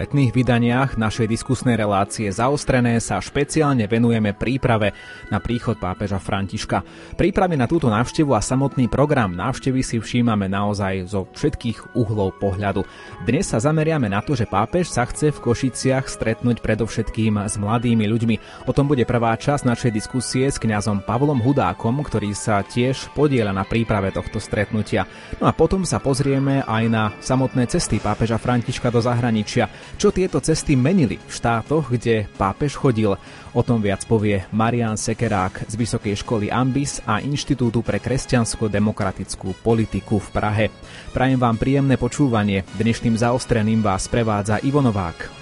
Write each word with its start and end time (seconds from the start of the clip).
letných 0.00 0.32
vydaniach 0.32 0.96
našej 0.96 1.28
diskusnej 1.28 1.76
relácie 1.76 2.32
Zaostrené 2.32 2.96
sa 3.04 3.20
špeciálne 3.20 3.84
venujeme 3.84 4.32
príprave 4.32 4.96
na 5.28 5.44
príchod 5.44 5.76
pápeža 5.76 6.16
Františka. 6.16 6.80
Prípravy 7.20 7.60
na 7.60 7.68
túto 7.68 7.92
návštevu 7.92 8.32
a 8.32 8.40
samotný 8.40 8.88
program 8.88 9.36
návštevy 9.36 9.84
si 9.84 10.00
všímame 10.00 10.48
naozaj 10.48 11.04
zo 11.04 11.28
všetkých 11.36 11.92
uhlov 11.92 12.40
pohľadu. 12.40 12.80
Dnes 13.28 13.52
sa 13.52 13.60
zameriame 13.60 14.08
na 14.08 14.24
to, 14.24 14.32
že 14.32 14.48
pápež 14.48 14.88
sa 14.88 15.04
chce 15.04 15.36
v 15.36 15.42
Košiciach 15.44 16.08
stretnúť 16.08 16.64
predovšetkým 16.64 17.36
s 17.44 17.60
mladými 17.60 18.08
ľuďmi. 18.08 18.64
O 18.64 18.72
tom 18.72 18.88
bude 18.88 19.04
prvá 19.04 19.36
časť 19.36 19.68
našej 19.68 19.92
diskusie 19.92 20.48
s 20.48 20.56
kňazom 20.56 21.04
Pavlom 21.04 21.44
Hudákom, 21.44 22.00
ktorý 22.00 22.32
sa 22.32 22.64
tiež 22.64 23.12
podiela 23.12 23.52
na 23.52 23.68
príprave 23.68 24.16
tohto 24.16 24.40
stretnutia. 24.40 25.04
No 25.36 25.44
a 25.44 25.52
potom 25.52 25.84
sa 25.84 26.00
pozrieme 26.00 26.64
aj 26.64 26.84
na 26.88 27.12
samotné 27.20 27.68
cesty 27.68 28.00
pápeža 28.00 28.40
Františka 28.40 28.88
do 28.88 29.04
zahraničia. 29.04 29.68
Čo 30.00 30.08
tieto 30.08 30.40
cesty 30.40 30.80
menili 30.80 31.20
v 31.20 31.28
štátoch, 31.28 31.92
kde 31.92 32.24
pápež 32.40 32.72
chodil? 32.72 33.20
O 33.52 33.60
tom 33.60 33.84
viac 33.84 34.00
povie 34.08 34.48
Marian 34.48 34.96
Sekerák 34.96 35.68
z 35.68 35.76
Vysokej 35.76 36.24
školy 36.24 36.48
Ambis 36.48 37.04
a 37.04 37.20
Inštitútu 37.20 37.84
pre 37.84 38.00
kresťansko-demokratickú 38.00 39.60
politiku 39.60 40.16
v 40.16 40.28
Prahe. 40.32 40.66
Prajem 41.12 41.36
vám 41.36 41.60
príjemné 41.60 42.00
počúvanie. 42.00 42.64
Dnešným 42.80 43.20
zaostreným 43.20 43.84
vás 43.84 44.08
prevádza 44.08 44.56
Ivo 44.64 44.80
Novák. 44.80 45.39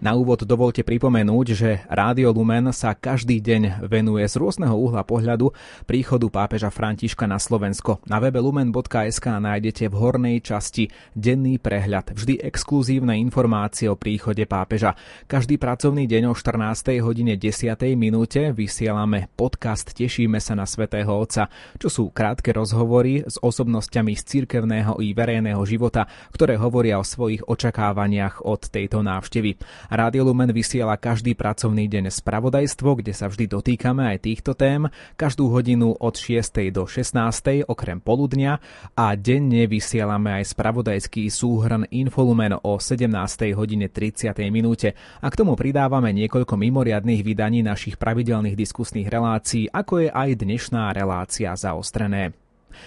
Na 0.00 0.16
úvod 0.16 0.48
dovolte 0.48 0.80
pripomenúť, 0.80 1.46
že 1.52 1.84
Rádio 1.84 2.32
Lumen 2.32 2.72
sa 2.72 2.96
každý 2.96 3.36
deň 3.36 3.84
venuje 3.84 4.24
z 4.24 4.40
rôzneho 4.40 4.72
uhla 4.72 5.04
pohľadu 5.04 5.52
príchodu 5.84 6.24
pápeža 6.32 6.72
Františka 6.72 7.28
na 7.28 7.36
Slovensko. 7.36 8.00
Na 8.08 8.16
webe 8.16 8.40
lumen.sk 8.40 9.26
nájdete 9.28 9.92
v 9.92 9.94
hornej 10.00 10.40
časti 10.40 10.88
denný 11.12 11.60
prehľad, 11.60 12.16
vždy 12.16 12.40
exkluzívne 12.40 13.12
informácie 13.20 13.92
o 13.92 14.00
príchode 14.00 14.40
pápeža. 14.48 14.96
Každý 15.28 15.60
pracovný 15.60 16.08
deň 16.08 16.32
o 16.32 16.34
14. 16.34 16.96
hodine 17.04 17.36
10. 17.36 17.76
minúte 17.92 18.56
vysielame 18.56 19.28
podcast 19.36 19.92
Tešíme 19.92 20.40
sa 20.40 20.56
na 20.56 20.64
svätého 20.64 21.12
Otca, 21.12 21.52
čo 21.76 21.92
sú 21.92 22.08
krátke 22.08 22.56
rozhovory 22.56 23.28
s 23.28 23.36
osobnosťami 23.36 24.16
z 24.16 24.22
cirkevného 24.24 24.96
i 25.04 25.12
verejného 25.12 25.60
života, 25.68 26.08
ktoré 26.32 26.56
hovoria 26.56 26.96
o 26.96 27.04
svojich 27.04 27.44
očakávaniach 27.44 28.48
od 28.48 28.64
tejto 28.72 29.04
návštevy. 29.04 29.60
Rádio 29.90 30.22
Lumen 30.22 30.54
vysiela 30.54 30.94
každý 30.94 31.34
pracovný 31.34 31.90
deň 31.90 32.14
spravodajstvo, 32.14 33.02
kde 33.02 33.10
sa 33.10 33.26
vždy 33.26 33.50
dotýkame 33.50 34.06
aj 34.14 34.22
týchto 34.22 34.54
tém, 34.54 34.86
každú 35.18 35.50
hodinu 35.50 35.98
od 35.98 36.14
6. 36.14 36.70
do 36.70 36.86
16. 36.86 37.66
okrem 37.66 37.98
poludnia 37.98 38.62
a 38.94 39.18
denne 39.18 39.66
vysielame 39.66 40.38
aj 40.38 40.54
spravodajský 40.54 41.26
súhrn 41.26 41.90
Infolumen 41.90 42.54
o 42.62 42.78
17. 42.78 43.10
hodine 43.58 43.90
30. 43.90 44.30
minúte 44.54 44.94
a 45.18 45.26
k 45.26 45.34
tomu 45.34 45.58
pridávame 45.58 46.14
niekoľko 46.14 46.54
mimoriadných 46.54 47.26
vydaní 47.26 47.66
našich 47.66 47.98
pravidelných 47.98 48.54
diskusných 48.54 49.10
relácií, 49.10 49.66
ako 49.74 50.06
je 50.06 50.08
aj 50.14 50.38
dnešná 50.38 50.94
relácia 50.94 51.50
zaostrené. 51.58 52.30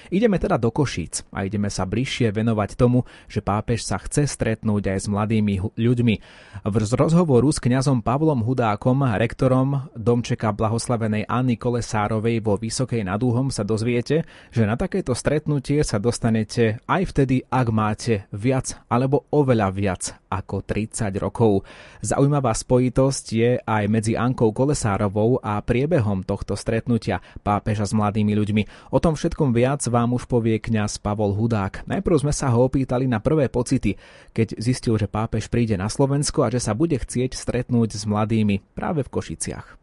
Ideme 0.09 0.39
teda 0.39 0.57
do 0.59 0.69
Košíc 0.73 1.25
a 1.33 1.45
ideme 1.47 1.67
sa 1.67 1.83
bližšie 1.87 2.31
venovať 2.33 2.75
tomu, 2.77 3.05
že 3.25 3.43
pápež 3.43 3.83
sa 3.83 3.99
chce 3.99 4.27
stretnúť 4.29 4.93
aj 4.93 4.99
s 5.03 5.07
mladými 5.07 5.77
ľuďmi. 5.77 6.15
V 6.63 6.75
rozhovoru 6.75 7.49
s 7.49 7.59
kňazom 7.59 8.05
Pavlom 8.05 8.45
Hudákom, 8.45 9.03
rektorom 9.17 9.89
domčeka 9.97 10.53
blahoslavenej 10.53 11.25
Anny 11.25 11.57
Kolesárovej 11.57 12.39
vo 12.45 12.55
Vysokej 12.55 13.07
nad 13.07 13.19
Úhom 13.23 13.49
sa 13.49 13.65
dozviete, 13.65 14.27
že 14.53 14.63
na 14.69 14.77
takéto 14.77 15.17
stretnutie 15.17 15.81
sa 15.81 15.97
dostanete 15.97 16.77
aj 16.85 17.01
vtedy, 17.09 17.47
ak 17.49 17.67
máte 17.73 18.13
viac 18.29 18.77
alebo 18.85 19.25
oveľa 19.33 19.69
viac 19.73 20.03
ako 20.29 20.61
30 20.65 21.13
rokov. 21.21 21.65
Zaujímavá 22.05 22.53
spojitosť 22.53 23.25
je 23.33 23.51
aj 23.61 23.83
medzi 23.89 24.13
Ankou 24.17 24.49
Kolesárovou 24.49 25.37
a 25.41 25.61
priebehom 25.61 26.25
tohto 26.25 26.57
stretnutia 26.57 27.21
pápeža 27.41 27.89
s 27.89 27.93
mladými 27.93 28.33
ľuďmi. 28.37 28.63
O 28.93 29.01
tom 29.01 29.17
všetkom 29.17 29.53
viac 29.53 29.72
Viac 29.73 29.89
vám 29.89 30.13
už 30.13 30.29
povie 30.29 30.61
kňaz 30.61 31.01
Pavol 31.01 31.33
Hudák. 31.33 31.89
Najprv 31.89 32.21
sme 32.21 32.29
sa 32.29 32.53
ho 32.53 32.69
opýtali 32.69 33.09
na 33.09 33.17
prvé 33.17 33.49
pocity, 33.49 33.97
keď 34.29 34.53
zistil, 34.61 35.01
že 35.01 35.09
pápež 35.09 35.49
príde 35.49 35.73
na 35.81 35.89
Slovensko 35.89 36.45
a 36.45 36.53
že 36.53 36.61
sa 36.61 36.77
bude 36.77 36.93
chcieť 36.93 37.33
stretnúť 37.33 37.97
s 37.97 38.05
mladými 38.05 38.61
práve 38.77 39.01
v 39.01 39.09
Košiciach. 39.09 39.73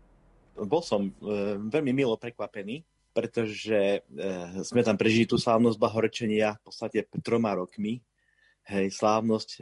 Bol 0.62 0.78
som 0.87 1.11
e, 1.11 1.59
veľmi 1.59 1.91
milo 1.91 2.15
prekvapený, 2.15 2.87
pretože 3.11 3.99
e, 3.99 4.31
sme 4.62 4.87
tam 4.87 4.95
prežili 4.95 5.27
tú 5.27 5.43
slávnosť 5.43 5.83
bahorečenia 5.83 6.55
v 6.55 6.71
podstate 6.71 7.11
troma 7.19 7.59
rokmi. 7.59 7.99
Hej, 8.71 8.95
slávnosť 8.95 9.49
e, 9.59 9.61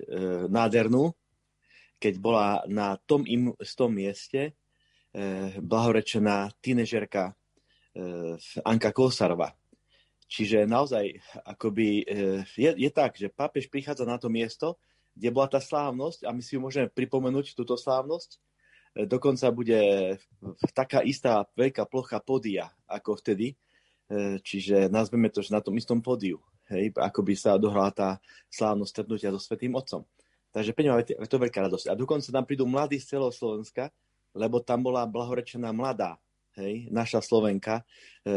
nádhernú, 0.53 1.17
keď 1.97 2.15
bola 2.21 2.61
na 2.69 3.01
tom 3.01 3.25
im, 3.25 3.57
tom 3.57 3.97
mieste 3.97 4.53
e, 5.17 5.57
blahorečená 5.57 6.53
tínežerka 6.61 7.33
e, 7.97 8.37
Anka 8.69 8.93
Kosarova. 8.93 9.57
Čiže 10.29 10.69
naozaj 10.69 11.17
akoby, 11.41 12.05
e, 12.05 12.45
je, 12.53 12.71
je 12.77 12.91
tak, 12.93 13.17
že 13.17 13.33
pápež 13.33 13.73
prichádza 13.73 14.05
na 14.05 14.21
to 14.21 14.29
miesto, 14.29 14.77
kde 15.17 15.33
bola 15.33 15.49
tá 15.49 15.57
slávnosť 15.57 16.29
a 16.29 16.37
my 16.37 16.45
si 16.45 16.55
ju 16.55 16.61
môžeme 16.61 16.93
pripomenúť, 16.93 17.57
túto 17.57 17.81
slávnosť. 17.81 18.37
E, 18.37 18.39
dokonca 19.09 19.49
bude 19.49 19.81
taká 20.77 21.01
istá 21.01 21.49
veľká 21.57 21.89
plocha 21.89 22.21
podia 22.21 22.69
ako 22.85 23.17
vtedy, 23.25 23.57
e, 24.13 24.37
čiže 24.45 24.93
nazveme 24.93 25.33
to, 25.33 25.41
že 25.41 25.57
na 25.57 25.65
tom 25.65 25.73
istom 25.81 26.05
podiu, 26.05 26.45
hej, 26.69 26.93
ako 26.93 27.25
by 27.25 27.33
sa 27.33 27.57
dohrala 27.57 27.89
tá 27.89 28.09
slávnosť 28.53 28.91
stretnutia 28.93 29.33
so 29.33 29.41
Svetým 29.41 29.73
Otcom. 29.81 30.05
Takže 30.53 30.77
pre 30.77 30.85
je 31.09 31.29
to 31.29 31.41
veľká 31.41 31.61
radosť. 31.73 31.89
A 31.89 31.97
dokonca 31.97 32.29
tam 32.29 32.45
prídu 32.45 32.69
mladí 32.69 33.01
z 33.01 33.17
celého 33.17 33.33
Slovenska, 33.33 33.89
lebo 34.37 34.61
tam 34.61 34.85
bola 34.85 35.09
blahorečená 35.09 35.73
mladá 35.73 36.21
hej, 36.59 36.91
naša 36.91 37.23
Slovenka, 37.23 37.87
e, 38.27 38.33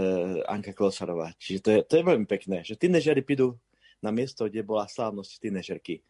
Anka 0.46 0.72
Klosarová. 0.72 1.34
Čiže 1.42 1.60
to 1.60 1.70
je, 1.70 1.80
to 1.86 1.94
je 2.00 2.08
veľmi 2.08 2.28
pekné, 2.30 2.62
že 2.62 2.78
tínežery 2.78 3.26
prídu 3.26 3.58
na 4.02 4.14
miesto, 4.14 4.46
kde 4.46 4.66
bola 4.66 4.86
slávnosť 4.86 5.42
tínežerky. 5.42 6.06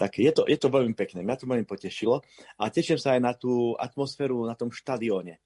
Tak 0.00 0.16
je 0.16 0.32
to, 0.32 0.48
je 0.48 0.56
to 0.56 0.72
veľmi 0.72 0.96
pekné, 0.96 1.20
mňa 1.20 1.36
to 1.36 1.44
veľmi 1.44 1.68
potešilo 1.68 2.24
a 2.56 2.62
teším 2.72 2.96
sa 2.96 3.16
aj 3.16 3.20
na 3.20 3.32
tú 3.36 3.76
atmosféru 3.76 4.48
na 4.48 4.56
tom 4.56 4.72
štadióne, 4.72 5.36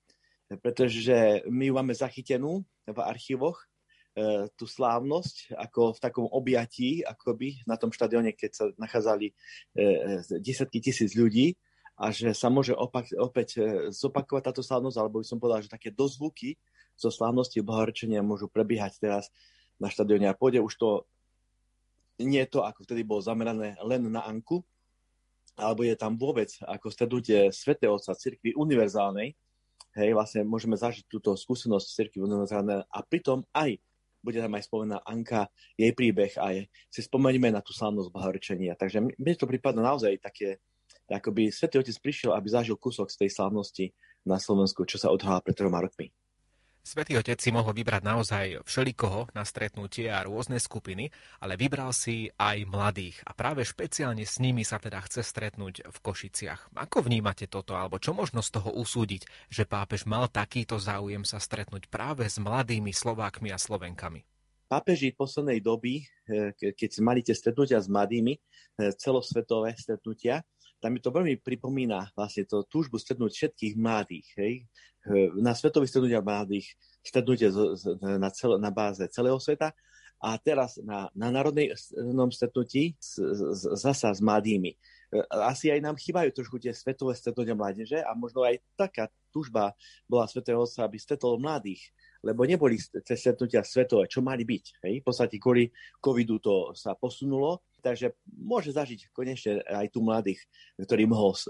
pretože 0.63 1.43
my 1.51 1.67
ju 1.67 1.75
máme 1.75 1.91
zachytenú 1.91 2.63
v 2.87 2.99
archívoch, 3.03 3.59
e, 4.15 4.47
tú 4.55 4.71
slávnosť 4.71 5.59
ako 5.59 5.99
v 5.99 6.03
takom 6.03 6.27
objatí, 6.31 7.03
akoby 7.03 7.67
na 7.67 7.75
tom 7.75 7.91
štadióne, 7.91 8.31
keď 8.39 8.51
sa 8.55 8.65
nachádzali 8.79 9.27
e, 9.27 9.35
e, 9.83 10.39
desiatky 10.39 10.79
tisíc 10.79 11.19
ľudí, 11.19 11.59
a 11.95 12.11
že 12.11 12.35
sa 12.35 12.51
môže 12.51 12.75
opak, 12.75 13.07
opäť 13.15 13.49
e, 13.59 13.61
zopakovať 13.95 14.43
táto 14.51 14.63
slávnosť, 14.67 14.97
alebo 14.99 15.23
by 15.23 15.27
som 15.27 15.39
povedal, 15.39 15.63
že 15.63 15.71
také 15.71 15.95
dozvuky 15.95 16.59
zo 16.99 17.11
slávnosti 17.11 17.63
bohorečenia 17.63 18.23
môžu 18.23 18.51
prebiehať 18.51 18.99
teraz 18.99 19.31
na 19.79 19.87
štadióne 19.91 20.31
a 20.31 20.35
pôjde 20.35 20.63
už 20.63 20.75
to 20.75 20.91
nie 22.23 22.43
to, 22.47 22.63
ako 22.63 22.87
vtedy 22.87 23.03
bolo 23.03 23.23
zamerané 23.23 23.75
len 23.83 24.07
na 24.07 24.23
Anku, 24.23 24.63
alebo 25.55 25.87
je 25.87 25.95
tam 25.95 26.19
vôbec 26.19 26.51
ako 26.63 26.91
strednutie 26.91 27.51
Sv. 27.51 27.79
Otca 27.87 28.15
cirkvi 28.15 28.55
univerzálnej, 28.55 29.35
hej, 29.95 30.11
vlastne 30.15 30.43
môžeme 30.43 30.75
zažiť 30.75 31.07
túto 31.07 31.35
skúsenosť 31.35 31.87
cirkvi 31.95 32.23
univerzálnej 32.23 32.87
a 32.87 32.99
pritom 33.07 33.47
aj 33.55 33.79
bude 34.25 34.41
tam 34.41 34.57
aj 34.57 34.65
spomená 34.65 35.05
Anka, 35.05 35.53
jej 35.77 35.93
príbeh 35.93 36.33
a 36.41 36.65
si 36.89 37.01
spomenieme 37.05 37.53
na 37.53 37.61
tú 37.61 37.77
slávnosť 37.77 38.09
bohorečenia. 38.09 38.73
Takže 38.73 39.05
mne 39.05 39.35
to 39.37 39.45
prípada 39.45 39.85
naozaj 39.85 40.17
také, 40.17 40.65
akoby 41.11 41.53
Svetý 41.53 41.81
Otec 41.81 41.97
prišiel, 42.01 42.33
aby 42.33 42.49
zažil 42.49 42.77
kúsok 42.81 43.13
z 43.13 43.27
tej 43.27 43.31
slávnosti 43.33 43.93
na 44.25 44.41
Slovensku, 44.41 44.89
čo 44.89 44.97
sa 44.97 45.13
odhala 45.13 45.45
pred 45.45 45.57
troma 45.57 45.85
rokmi. 45.85 46.13
Svetý 46.85 47.17
Otec 47.17 47.41
si 47.41 47.49
mohol 47.49 47.73
vybrať 47.73 48.03
naozaj 48.05 48.47
všelikoho 48.69 49.33
na 49.33 49.49
stretnutie 49.49 50.13
a 50.13 50.21
rôzne 50.21 50.61
skupiny, 50.61 51.09
ale 51.41 51.57
vybral 51.57 51.97
si 51.97 52.29
aj 52.37 52.69
mladých 52.69 53.25
a 53.25 53.33
práve 53.33 53.65
špeciálne 53.65 54.21
s 54.29 54.37
nimi 54.37 54.69
sa 54.69 54.77
teda 54.77 55.01
chce 55.01 55.25
stretnúť 55.25 55.89
v 55.89 55.97
Košiciach. 56.05 56.77
Ako 56.77 57.01
vnímate 57.01 57.49
toto, 57.49 57.73
alebo 57.73 57.97
čo 57.97 58.13
možno 58.13 58.45
z 58.45 58.61
toho 58.61 58.69
usúdiť, 58.77 59.25
že 59.49 59.65
pápež 59.65 60.05
mal 60.05 60.29
takýto 60.29 60.77
záujem 60.77 61.25
sa 61.25 61.41
stretnúť 61.41 61.89
práve 61.89 62.29
s 62.29 62.37
mladými 62.37 62.93
Slovákmi 62.93 63.49
a 63.49 63.57
Slovenkami? 63.57 64.21
Pápeži 64.69 65.17
poslednej 65.17 65.65
doby, 65.65 66.05
eh, 66.05 66.53
keď 66.53 67.01
mali 67.01 67.25
tie 67.25 67.33
stretnutia 67.33 67.81
s 67.81 67.89
mladými, 67.89 68.37
eh, 68.37 68.93
celosvetové 68.93 69.73
stretnutia, 69.73 70.45
tam 70.85 70.93
mi 70.93 71.01
to 71.01 71.09
veľmi 71.09 71.41
pripomína 71.41 72.13
vlastne 72.13 72.45
to 72.45 72.69
túžbu 72.69 73.01
stretnúť 73.01 73.33
všetkých 73.33 73.73
mladých. 73.81 74.29
Hej? 74.37 74.53
Na 75.41 75.57
svetových 75.57 75.97
stretnutiach 75.97 76.21
mladých, 76.21 76.77
stretnutie 77.01 77.49
na, 78.05 78.29
cel, 78.29 78.61
na 78.61 78.69
báze 78.69 79.01
celého 79.09 79.41
sveta 79.41 79.73
a 80.21 80.37
teraz 80.37 80.77
na, 80.85 81.09
na 81.17 81.33
národnom 81.33 82.29
stretnutí 82.29 83.01
zasa 83.81 84.13
s 84.13 84.21
mladými. 84.21 84.77
Asi 85.33 85.73
aj 85.73 85.81
nám 85.81 85.97
chýbajú 85.97 86.37
trošku 86.37 86.61
tie 86.61 86.77
svetové 86.77 87.17
stretnutia 87.17 87.57
mládeže 87.57 88.05
a 88.05 88.13
možno 88.13 88.45
aj 88.45 88.61
taká 88.77 89.09
túžba 89.33 89.73
bola 90.05 90.29
Svetého 90.29 90.61
Otca, 90.61 90.85
aby 90.85 91.01
stretol 91.01 91.41
mladých 91.41 91.81
lebo 92.25 92.49
neboli 92.49 92.81
cez 92.81 93.21
stretnutia 93.21 93.61
svetové, 93.61 94.09
čo 94.09 94.25
mali 94.25 94.49
byť. 94.49 94.65
Hej? 94.89 94.95
V 95.01 95.05
podstate 95.05 95.37
kvôli 95.37 95.69
covidu 96.01 96.41
to 96.41 96.73
sa 96.73 96.97
posunulo, 96.97 97.69
takže 97.85 98.17
môže 98.33 98.73
zažiť 98.73 99.13
konečne 99.13 99.61
aj 99.61 99.93
tu 99.93 100.01
mladých, 100.01 100.41
ktorý, 100.81 101.05
mohol, 101.05 101.37
e, 101.37 101.45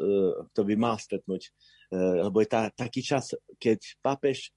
kto 0.50 0.60
by 0.66 0.74
mal 0.74 0.98
stretnúť. 0.98 1.42
E, 1.46 1.50
lebo 2.26 2.42
je 2.42 2.48
tá, 2.50 2.74
taký 2.74 3.06
čas, 3.06 3.38
keď 3.62 3.78
pápež 4.02 4.50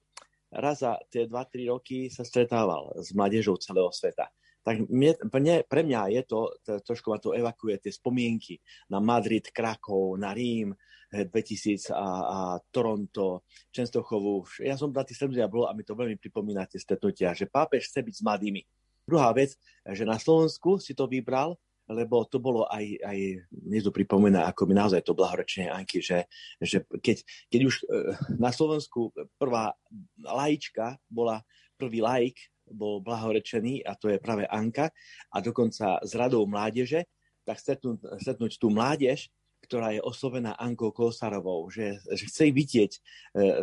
raz 0.50 0.82
za 0.82 0.98
tie 1.06 1.30
2-3 1.30 1.70
roky 1.70 2.10
sa 2.10 2.26
stretával 2.26 2.90
s 2.98 3.14
mládežou 3.14 3.54
celého 3.62 3.94
sveta 3.94 4.26
tak 4.68 4.84
mne, 4.84 5.16
mne, 5.32 5.64
pre 5.64 5.80
mňa 5.80 6.12
je 6.12 6.22
to, 6.28 6.40
to, 6.60 6.76
trošku 6.84 7.08
ma 7.08 7.16
to 7.16 7.32
evakuje 7.32 7.80
tie 7.80 7.88
spomienky 7.88 8.60
na 8.92 9.00
Madrid, 9.00 9.48
Krakov, 9.48 10.20
na 10.20 10.36
Rím 10.36 10.76
2000 11.08 11.88
eh, 11.88 11.96
a, 11.96 12.04
a 12.04 12.38
Toronto, 12.68 13.48
Čenstochovu. 13.72 14.44
Ja 14.60 14.76
som 14.76 14.92
na 14.92 15.08
tých 15.08 15.24
stretnutiach 15.24 15.48
bol 15.48 15.64
a 15.64 15.72
mi 15.72 15.88
to 15.88 15.96
veľmi 15.96 16.20
pripomína 16.20 16.68
tie 16.68 16.76
stretnutia, 16.76 17.32
že 17.32 17.48
pápež 17.48 17.88
chce 17.88 18.04
byť 18.04 18.14
s 18.20 18.24
mladými. 18.24 18.60
Druhá 19.08 19.32
vec, 19.32 19.56
že 19.88 20.04
na 20.04 20.20
Slovensku 20.20 20.76
si 20.76 20.92
to 20.92 21.08
vybral, 21.08 21.56
lebo 21.88 22.28
to 22.28 22.36
bolo 22.38 22.68
aj, 22.68 22.84
aj 23.00 23.18
mne 23.48 23.80
to 23.80 23.92
pripomína, 23.92 24.44
ako 24.44 24.68
mi 24.68 24.76
naozaj 24.76 25.00
to 25.00 25.16
blahorečenie 25.16 25.72
Anky, 25.72 26.04
že, 26.04 26.28
že 26.60 26.84
keď, 26.84 27.24
keď 27.48 27.60
už 27.64 27.74
eh, 27.84 28.14
na 28.36 28.52
Slovensku 28.52 29.10
prvá 29.40 29.72
laička 30.20 31.00
bola 31.08 31.40
prvý 31.80 32.04
laik, 32.04 32.36
bol 32.68 33.00
blahorečený 33.00 33.80
a 33.88 33.96
to 33.96 34.12
je 34.12 34.20
práve 34.20 34.44
Anka 34.44 34.92
a 35.32 35.36
dokonca 35.40 36.04
s 36.04 36.12
radou 36.12 36.44
mládeže, 36.44 37.08
tak 37.48 37.56
stretnúť, 37.56 38.20
stretnúť 38.20 38.60
tú 38.60 38.68
mládež, 38.68 39.32
ktorá 39.64 39.96
je 39.96 40.04
oslovená 40.04 40.52
Ankou 40.60 40.92
Kosarovou, 40.92 41.66
že, 41.72 41.96
že 42.12 42.28
chce 42.28 42.52
vidieť, 42.52 42.92
e, 42.92 43.00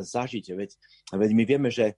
zažiť. 0.01 0.45
Veď, 0.57 0.69
veď 1.13 1.29
my 1.37 1.43
vieme, 1.45 1.69
že 1.69 1.95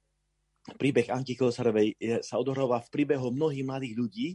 príbeh 0.76 1.08
Anky 1.08 1.40
Kosarovej 1.40 1.96
je, 1.96 2.20
sa 2.22 2.36
odohráva 2.38 2.84
v 2.84 2.92
príbehu 2.92 3.32
mnohých 3.32 3.64
mladých 3.64 3.94
ľudí 3.96 4.28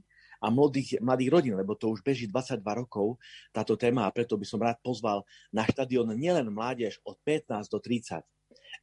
a 0.42 0.50
mladých, 0.50 0.98
mladých 0.98 1.30
rodín, 1.30 1.54
lebo 1.54 1.78
to 1.78 1.94
už 1.94 2.02
beží 2.02 2.26
22 2.26 2.58
rokov 2.74 3.22
táto 3.54 3.78
téma 3.78 4.10
a 4.10 4.14
preto 4.14 4.34
by 4.34 4.42
som 4.42 4.58
rád 4.58 4.82
pozval 4.82 5.22
na 5.54 5.62
štadión 5.62 6.10
nielen 6.18 6.50
mládež 6.50 6.98
od 7.06 7.14
15 7.22 7.70
do 7.70 7.78
30, 7.78 8.26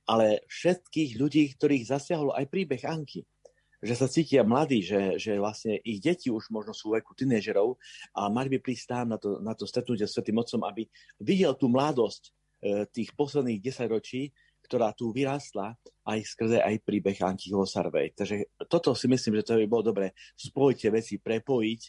ale 0.07 0.47
všetkých 0.47 1.19
ľudí, 1.19 1.43
ktorých 1.59 1.91
zasiahlo 1.91 2.31
aj 2.31 2.47
príbeh 2.47 2.81
Anky. 2.87 3.27
Že 3.79 3.95
sa 3.95 4.11
cítia 4.11 4.43
mladí, 4.43 4.83
že, 4.83 5.15
že 5.15 5.39
vlastne 5.39 5.79
ich 5.87 6.03
deti 6.03 6.27
už 6.27 6.51
možno 6.51 6.75
sú 6.75 6.91
veku 6.91 7.15
tínežerov 7.15 7.79
a 8.11 8.27
mali 8.27 8.51
by 8.51 8.59
prísť 8.59 9.07
na 9.07 9.15
to, 9.15 9.39
na 9.39 9.55
to 9.55 9.63
stretnutie 9.63 10.03
s 10.03 10.15
Svetým 10.15 10.35
Otcom, 10.35 10.67
aby 10.67 10.83
videl 11.23 11.55
tú 11.55 11.71
mladosť 11.71 12.23
e, 12.27 12.31
tých 12.91 13.15
posledných 13.15 13.63
10 13.63 13.87
ročí, 13.87 14.35
ktorá 14.69 14.93
tu 14.93 15.09
vyrástla 15.09 15.73
aj 16.05 16.19
skrze 16.21 16.61
aj 16.61 16.85
príbeh 16.85 17.17
Antiho 17.25 17.65
Sarvej. 17.65 18.13
Takže 18.13 18.53
toto 18.69 18.93
si 18.93 19.09
myslím, 19.09 19.41
že 19.41 19.49
to 19.49 19.57
by 19.57 19.65
bolo 19.65 19.89
dobre 19.89 20.13
spojiť 20.37 20.77
tie 20.77 20.91
veci, 20.93 21.13
prepojiť 21.17 21.81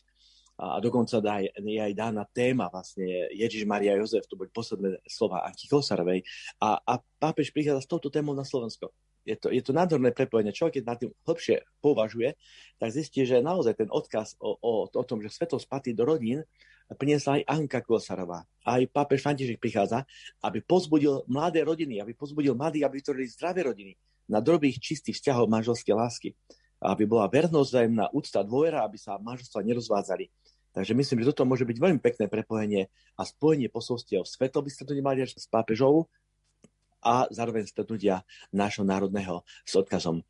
a 0.61 0.77
dokonca 0.81 1.21
dá, 1.25 1.41
je 1.44 1.81
aj 1.81 1.93
dána 1.93 2.25
téma 2.29 2.69
vlastne 2.69 3.05
Ježiš 3.32 3.65
Maria 3.65 3.97
Jozef, 3.97 4.29
to 4.29 4.37
boli 4.37 4.53
posledné 4.53 5.00
slova 5.09 5.44
Antiho 5.44 5.81
Sarvej 5.85 6.25
a, 6.61 6.81
a 6.81 7.00
pápež 7.21 7.53
prichádza 7.53 7.85
s 7.85 7.88
touto 7.88 8.09
témou 8.09 8.32
na 8.32 8.44
Slovensko 8.44 8.93
je 9.25 9.37
to, 9.37 9.53
je 9.53 9.61
to 9.61 9.76
nádherné 9.76 10.17
prepojenie. 10.17 10.50
Človek, 10.50 10.81
keď 10.81 10.85
na 10.85 10.97
tým 10.97 11.11
hlbšie 11.29 11.62
považuje, 11.85 12.35
tak 12.81 12.88
zistí, 12.91 13.29
že 13.29 13.44
naozaj 13.44 13.76
ten 13.76 13.91
odkaz 13.93 14.35
o, 14.41 14.56
o, 14.59 14.73
o 14.88 15.03
tom, 15.05 15.21
že 15.21 15.31
svetosť 15.33 15.67
patrí 15.69 15.93
do 15.93 16.09
rodín, 16.09 16.43
priniesla 16.95 17.41
aj 17.41 17.47
Anka 17.47 17.81
Kosarová. 17.83 18.43
Aj 18.67 18.83
pápež 18.91 19.23
František 19.23 19.63
prichádza, 19.63 20.05
aby 20.43 20.63
pozbudil 20.63 21.23
mladé 21.31 21.63
rodiny, 21.63 22.03
aby 22.03 22.15
pozbudil 22.15 22.59
mladých, 22.59 22.87
aby 22.87 22.99
vytvorili 22.99 23.27
zdravé 23.31 23.61
rodiny 23.67 23.93
na 24.31 24.39
dobrých, 24.39 24.79
čistých 24.79 25.19
vzťahov 25.19 25.51
manželskej 25.51 25.95
lásky. 25.95 26.29
Aby 26.81 27.05
bola 27.05 27.29
vernosť 27.29 27.69
vzájomná 27.71 28.07
úcta, 28.15 28.41
dôvera, 28.41 28.87
aby 28.87 28.97
sa 28.97 29.21
manželstva 29.21 29.61
nerozvádzali. 29.63 30.33
Takže 30.71 30.95
myslím, 30.95 31.19
že 31.21 31.35
toto 31.35 31.43
môže 31.45 31.67
byť 31.67 31.77
veľmi 31.77 32.01
pekné 32.01 32.31
prepojenie 32.31 32.87
a 33.19 33.23
spojenie 33.27 33.67
posolstiev 33.67 34.23
ste 34.25 34.87
to 34.87 34.95
nemali 34.95 35.27
s 35.27 35.47
pápežou 35.51 36.07
a 37.03 37.27
zároveň 37.33 37.67
stretnutia 37.67 38.23
nášho 38.55 38.87
národného 38.87 39.43
s 39.67 39.73
odkazom 39.75 40.21
e, 40.21 40.25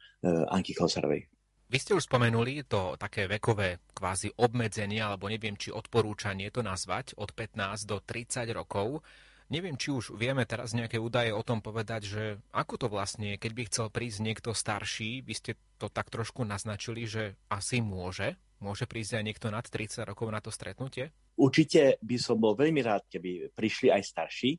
Anky 0.48 0.72
Klosarovej. 0.72 1.28
Vy 1.70 1.78
ste 1.78 1.94
už 1.94 2.10
spomenuli 2.10 2.66
to 2.66 2.98
také 2.98 3.30
vekové 3.30 3.78
kvázi 3.94 4.34
obmedzenie, 4.42 5.06
alebo 5.06 5.30
neviem, 5.30 5.54
či 5.54 5.70
odporúčanie 5.70 6.50
to 6.50 6.66
nazvať, 6.66 7.14
od 7.14 7.30
15 7.30 7.86
do 7.86 8.02
30 8.02 8.42
rokov. 8.50 9.06
Neviem, 9.54 9.78
či 9.78 9.94
už 9.94 10.18
vieme 10.18 10.42
teraz 10.50 10.74
nejaké 10.74 10.98
údaje 10.98 11.30
o 11.30 11.46
tom 11.46 11.62
povedať, 11.62 12.10
že 12.10 12.24
ako 12.50 12.74
to 12.74 12.86
vlastne, 12.90 13.38
keď 13.38 13.52
by 13.54 13.62
chcel 13.70 13.86
prísť 13.86 14.18
niekto 14.18 14.50
starší, 14.50 15.22
vy 15.22 15.30
ste 15.30 15.52
to 15.78 15.86
tak 15.86 16.10
trošku 16.10 16.42
naznačili, 16.42 17.06
že 17.06 17.38
asi 17.46 17.78
môže, 17.78 18.34
môže 18.58 18.90
prísť 18.90 19.22
aj 19.22 19.26
niekto 19.30 19.46
nad 19.54 19.62
30 19.62 20.10
rokov 20.10 20.26
na 20.26 20.42
to 20.42 20.50
stretnutie? 20.50 21.14
Určite 21.38 22.02
by 22.02 22.16
som 22.18 22.42
bol 22.42 22.58
veľmi 22.58 22.82
rád, 22.82 23.06
keby 23.06 23.54
prišli 23.54 23.94
aj 23.94 24.02
starší, 24.10 24.58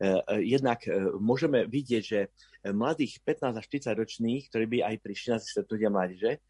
E, 0.00 0.08
e, 0.08 0.48
jednak 0.48 0.80
e, 0.88 0.96
môžeme 1.20 1.68
vidieť, 1.68 2.02
že 2.02 2.32
mladých 2.72 3.20
15 3.20 3.60
až 3.60 3.64
40 3.68 4.00
ročných, 4.00 4.42
ktorí 4.48 4.64
by 4.64 4.78
aj 4.88 4.96
prišli 5.04 5.28
na 5.36 5.38
stretnutia 5.44 5.92
mládeže, 5.92 6.40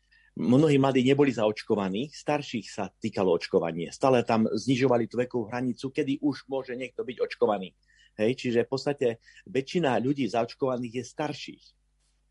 mnohí 0.41 0.81
mladí 0.81 1.05
neboli 1.05 1.31
zaočkovaní, 1.31 2.09
starších 2.09 2.67
sa 2.73 2.89
týkalo 2.89 3.37
očkovanie. 3.37 3.93
Stále 3.93 4.25
tam 4.25 4.49
znižovali 4.49 5.05
tú 5.05 5.21
vekovú 5.21 5.53
hranicu, 5.53 5.93
kedy 5.93 6.25
už 6.25 6.49
môže 6.49 6.73
niekto 6.73 7.05
byť 7.05 7.17
očkovaný. 7.21 7.77
Hej, 8.17 8.41
čiže 8.41 8.67
v 8.67 8.71
podstate 8.73 9.07
väčšina 9.47 10.01
ľudí 10.01 10.27
zaočkovaných 10.27 11.01
je 11.01 11.05
starších 11.05 11.65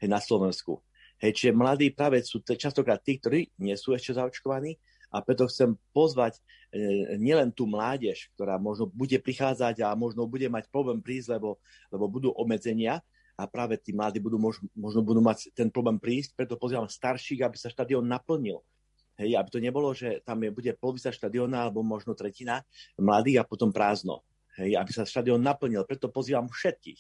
hej, 0.04 0.10
na 0.10 0.20
Slovensku. 0.20 0.82
Hej, 1.22 1.38
čiže 1.38 1.56
mladí 1.56 1.94
práve 1.94 2.20
sú 2.26 2.42
častokrát 2.44 3.00
tí, 3.00 3.22
ktorí 3.22 3.54
nie 3.62 3.78
sú 3.78 3.94
ešte 3.94 4.18
zaočkovaní 4.18 4.76
a 5.10 5.22
preto 5.26 5.50
chcem 5.50 5.74
pozvať 5.90 6.38
e, 6.38 7.18
nielen 7.18 7.50
tú 7.50 7.66
mládež, 7.66 8.30
ktorá 8.38 8.62
možno 8.62 8.86
bude 8.86 9.18
prichádzať 9.18 9.82
a 9.82 9.98
možno 9.98 10.30
bude 10.30 10.46
mať 10.46 10.70
problém 10.70 11.02
prísť, 11.02 11.40
lebo, 11.40 11.58
lebo 11.90 12.06
budú 12.06 12.30
obmedzenia, 12.34 13.02
a 13.40 13.48
práve 13.48 13.80
tí 13.80 13.96
mladí 13.96 14.20
budú, 14.20 14.36
možno, 14.36 15.00
budú 15.00 15.24
mať 15.24 15.56
ten 15.56 15.72
problém 15.72 15.96
prísť, 15.96 16.36
preto 16.36 16.60
pozývam 16.60 16.92
starších, 16.92 17.40
aby 17.40 17.56
sa 17.56 17.72
štadión 17.72 18.04
naplnil. 18.04 18.60
Hej, 19.16 19.40
aby 19.40 19.50
to 19.52 19.64
nebolo, 19.64 19.96
že 19.96 20.20
tam 20.28 20.44
je, 20.44 20.52
bude 20.52 20.72
polovica 20.76 21.12
štadióna 21.12 21.68
alebo 21.68 21.80
možno 21.84 22.16
tretina 22.16 22.64
mladých 23.00 23.44
a 23.44 23.48
potom 23.48 23.72
prázdno. 23.72 24.24
Hej, 24.60 24.76
aby 24.76 24.92
sa 24.92 25.08
štadión 25.08 25.40
naplnil. 25.40 25.88
Preto 25.88 26.12
pozývam 26.12 26.52
všetkých 26.52 27.00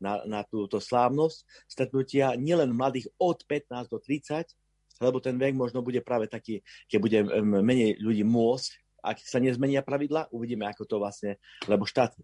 na, 0.00 0.24
na 0.24 0.40
túto 0.44 0.80
slávnosť 0.80 1.68
stretnutia 1.68 2.32
nielen 2.36 2.72
mladých 2.72 3.12
od 3.20 3.44
15 3.44 3.92
do 3.92 4.00
30, 4.00 4.44
lebo 5.04 5.20
ten 5.20 5.36
vek 5.36 5.52
možno 5.52 5.84
bude 5.84 6.00
práve 6.00 6.28
taký, 6.28 6.64
keď 6.88 6.98
bude 7.00 7.18
menej 7.44 8.00
ľudí 8.00 8.24
môcť, 8.24 8.70
ak 9.04 9.20
sa 9.20 9.36
nezmenia 9.36 9.84
pravidla, 9.84 10.32
uvidíme, 10.32 10.64
ako 10.64 10.88
to 10.88 10.96
vlastne, 10.96 11.36
lebo 11.68 11.84
štát 11.84 12.16
e, 12.16 12.20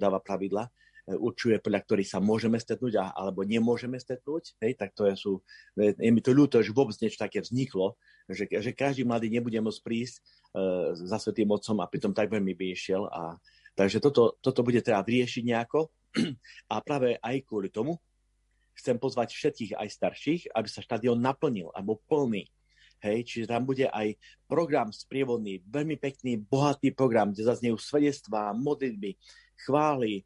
dáva 0.00 0.24
pravidla, 0.24 0.72
určuje, 1.04 1.60
podľa 1.60 1.84
ktorých 1.84 2.08
sa 2.08 2.18
môžeme 2.20 2.56
stretnúť 2.56 2.96
alebo 3.12 3.44
nemôžeme 3.44 4.00
stretnúť, 4.00 4.56
hej, 4.64 4.72
tak 4.72 4.96
to 4.96 5.04
je, 5.04 5.14
sú, 5.20 5.32
je, 5.76 5.92
je 5.92 6.10
mi 6.10 6.24
to 6.24 6.32
ľúto, 6.32 6.64
že 6.64 6.72
vôbec 6.72 6.96
niečo 6.96 7.20
také 7.20 7.44
vzniklo, 7.44 7.96
že, 8.24 8.48
že 8.48 8.72
každý 8.72 9.04
mladý 9.04 9.28
nebude 9.28 9.60
môcť 9.60 9.84
prísť 9.84 10.16
uh, 10.56 10.96
za 10.96 11.20
Svetým 11.20 11.52
Otcom 11.52 11.76
a 11.84 11.90
pritom 11.92 12.16
tak 12.16 12.32
veľmi 12.32 12.56
by 12.56 12.72
išiel. 12.72 13.04
A, 13.12 13.36
takže 13.76 14.00
toto, 14.00 14.40
toto 14.40 14.64
bude 14.64 14.80
treba 14.80 15.04
riešiť 15.04 15.44
nejako 15.44 15.92
a 16.72 16.80
práve 16.80 17.20
aj 17.20 17.36
kvôli 17.44 17.68
tomu 17.68 18.00
chcem 18.74 18.98
pozvať 18.98 19.30
všetkých 19.30 19.72
aj 19.78 19.88
starších, 19.88 20.42
aby 20.50 20.68
sa 20.68 20.82
štadión 20.82 21.22
naplnil, 21.22 21.70
alebo 21.72 22.02
plný. 22.10 22.50
Hej, 23.04 23.28
čiže 23.28 23.52
tam 23.52 23.68
bude 23.68 23.84
aj 23.84 24.16
program 24.48 24.88
sprievodný, 24.88 25.60
veľmi 25.68 26.00
pekný, 26.00 26.40
bohatý 26.40 26.88
program, 26.88 27.36
kde 27.36 27.44
zaznejú 27.44 27.76
svedectvá, 27.76 28.56
modlitby, 28.56 29.20
chvály, 29.60 30.12
e, 30.16 30.22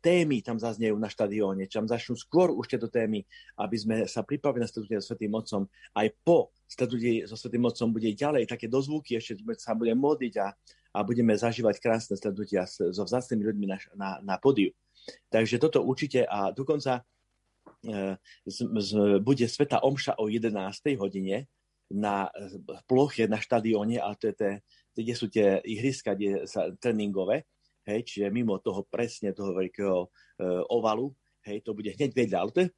témy 0.00 0.40
tam 0.40 0.56
zaznejú 0.56 0.96
na 0.96 1.12
štadióne, 1.12 1.68
tam 1.68 1.84
začnú 1.84 2.16
skôr 2.16 2.48
už 2.48 2.64
tieto 2.64 2.88
témy, 2.88 3.22
aby 3.60 3.76
sme 3.76 3.94
sa 4.08 4.24
pripravili 4.24 4.64
na 4.64 4.68
stretnutie 4.68 4.98
so 5.04 5.12
Svetým 5.12 5.36
Otcom. 5.36 5.68
Aj 5.92 6.08
po 6.24 6.56
stretnutí 6.64 7.28
so 7.28 7.36
Svetým 7.36 7.68
Otcom 7.68 7.92
bude 7.92 8.08
ďalej 8.10 8.48
také 8.48 8.66
dozvuky, 8.66 9.20
ešte 9.20 9.38
sa 9.60 9.76
budeme 9.76 10.00
modliť 10.00 10.34
a, 10.40 10.48
a 10.96 10.98
budeme 11.04 11.36
zažívať 11.36 11.76
krásne 11.78 12.16
stretnutia 12.16 12.64
so 12.66 13.02
vzácnými 13.04 13.44
ľuďmi 13.44 13.66
na, 13.68 13.76
na, 13.94 14.10
na 14.24 14.36
podiu. 14.40 14.72
Takže 15.28 15.60
toto 15.60 15.84
určite 15.84 16.24
a 16.24 16.52
dokonca 16.52 17.04
E, 17.80 18.16
z, 18.46 18.58
z, 18.76 18.90
bude 19.24 19.48
Sveta 19.48 19.80
Omša 19.80 20.20
o 20.20 20.28
11. 20.28 20.52
hodine 21.00 21.48
na 21.90 22.28
ploche, 22.86 23.24
na 23.24 23.40
štadióne, 23.40 23.98
ale 23.98 24.14
to 24.20 24.30
je 24.30 24.34
te, 24.36 24.50
kde 24.94 25.14
sú 25.16 25.26
tie 25.32 25.58
ihriska 25.64 26.14
kde 26.14 26.44
sa, 26.44 26.70
tréningové, 26.76 27.48
hej, 27.90 28.06
čiže 28.06 28.30
mimo 28.30 28.62
toho 28.62 28.86
presne 28.86 29.34
toho 29.34 29.52
veľkého 29.52 29.98
e, 30.04 30.08
ovalu, 30.70 31.10
hej, 31.44 31.64
to 31.66 31.74
bude 31.74 31.90
hneď 31.90 32.10
vedľa, 32.14 32.38
ale 32.38 32.50
to 32.54 32.60
je 32.62 32.68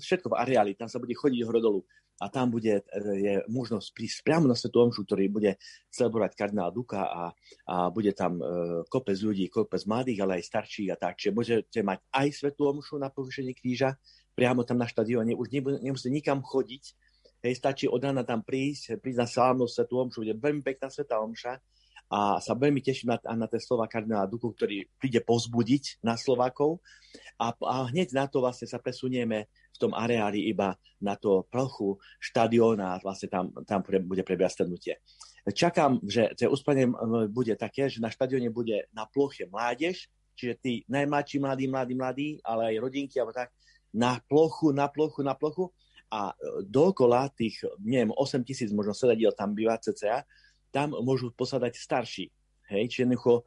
všetko 0.00 0.32
v 0.32 0.38
areáli, 0.38 0.72
tam 0.78 0.88
sa 0.88 0.96
bude 0.96 1.12
chodiť 1.12 1.40
hore 1.44 1.60
dolu 1.60 1.80
a 2.22 2.30
tam 2.30 2.54
bude, 2.54 2.80
e, 2.80 2.82
je 3.18 3.34
možnosť 3.50 3.88
prísť 3.90 4.18
priamo 4.22 4.46
na 4.46 4.54
Svetu 4.54 4.78
Omšu, 4.78 5.02
ktorý 5.02 5.26
bude 5.26 5.58
celebrovať 5.90 6.38
kardinál 6.38 6.70
Duka 6.70 7.02
a, 7.02 7.24
a 7.66 7.74
bude 7.90 8.14
tam 8.14 8.38
e, 8.38 8.44
kopec 8.86 9.18
ľudí, 9.18 9.50
kopec 9.50 9.82
mladých, 9.88 10.22
ale 10.22 10.38
aj 10.38 10.44
starších 10.46 10.90
a 10.94 10.96
tak. 10.96 11.18
Čiže 11.18 11.34
môžete 11.34 11.80
mať 11.82 11.98
aj 12.14 12.26
Svetu 12.30 12.70
Omšu 12.70 13.02
na 13.02 13.10
povýšení 13.10 13.58
kríža, 13.58 13.98
priamo 14.38 14.62
tam 14.62 14.78
na 14.78 14.86
štadióne, 14.86 15.34
už 15.34 15.50
nemusíte 15.82 16.14
nikam 16.14 16.40
chodiť, 16.46 16.84
hej, 17.42 17.54
stačí 17.58 17.90
od 17.90 17.98
rána 17.98 18.22
tam 18.22 18.46
prísť, 18.46 19.02
prísť 19.02 19.18
na 19.18 19.28
slávnu 19.28 19.66
Svetu 19.66 19.98
Omšu, 19.98 20.22
bude 20.22 20.38
veľmi 20.38 20.62
pekná 20.62 20.94
Sveta 20.94 21.18
Omša 21.18 21.58
a 22.12 22.36
sa 22.44 22.52
veľmi 22.52 22.84
teším 22.84 23.16
na, 23.16 23.16
na 23.24 23.48
tie 23.48 23.56
slova 23.56 23.88
kardinála 23.88 24.28
Duku, 24.28 24.52
ktorý 24.52 24.84
príde 25.00 25.24
pozbudiť 25.24 26.04
na 26.04 26.20
Slovákov. 26.20 26.84
A, 27.40 27.56
a 27.56 27.88
hneď 27.88 28.12
na 28.12 28.28
to 28.28 28.44
vlastne 28.44 28.68
sa 28.68 28.76
presunieme 28.76 29.48
v 29.48 29.78
tom 29.80 29.96
areáli 29.96 30.44
iba 30.44 30.76
na 31.00 31.16
to 31.16 31.48
plochu 31.48 31.96
štadióna 32.20 33.00
a 33.00 33.00
vlastne 33.00 33.32
tam, 33.32 33.48
tam 33.64 33.80
bude 34.04 34.20
prebiehať 34.28 34.60
strednutie. 34.60 35.00
Čakám, 35.48 36.04
že 36.04 36.36
to 36.36 36.52
uspanie 36.52 36.84
bude 37.32 37.56
také, 37.56 37.88
že 37.88 38.04
na 38.04 38.12
štadióne 38.12 38.52
bude 38.52 38.92
na 38.92 39.08
ploche 39.08 39.48
mládež, 39.48 40.12
čiže 40.36 40.54
tí 40.60 40.72
najmladší 40.92 41.40
mladí, 41.40 41.64
mladí, 41.64 41.94
mladí, 41.96 42.28
ale 42.44 42.76
aj 42.76 42.82
rodinky, 42.84 43.16
alebo 43.18 43.32
tak, 43.32 43.56
na 43.88 44.20
plochu, 44.28 44.68
na 44.70 44.84
plochu, 44.84 45.24
na 45.24 45.32
plochu. 45.32 45.72
A 46.12 46.36
e, 46.36 46.68
dokola 46.68 47.32
tých, 47.32 47.64
neviem, 47.80 48.12
8 48.12 48.44
tisíc 48.44 48.68
možno 48.68 48.92
sedadiel 48.92 49.32
tam 49.32 49.56
býva 49.56 49.80
cca, 49.80 50.28
tam 50.72 50.96
môžu 50.96 51.30
posadať 51.36 51.76
starší. 51.76 52.32
Hej, 52.72 52.88
čiže 52.88 53.04
jednoducho, 53.04 53.44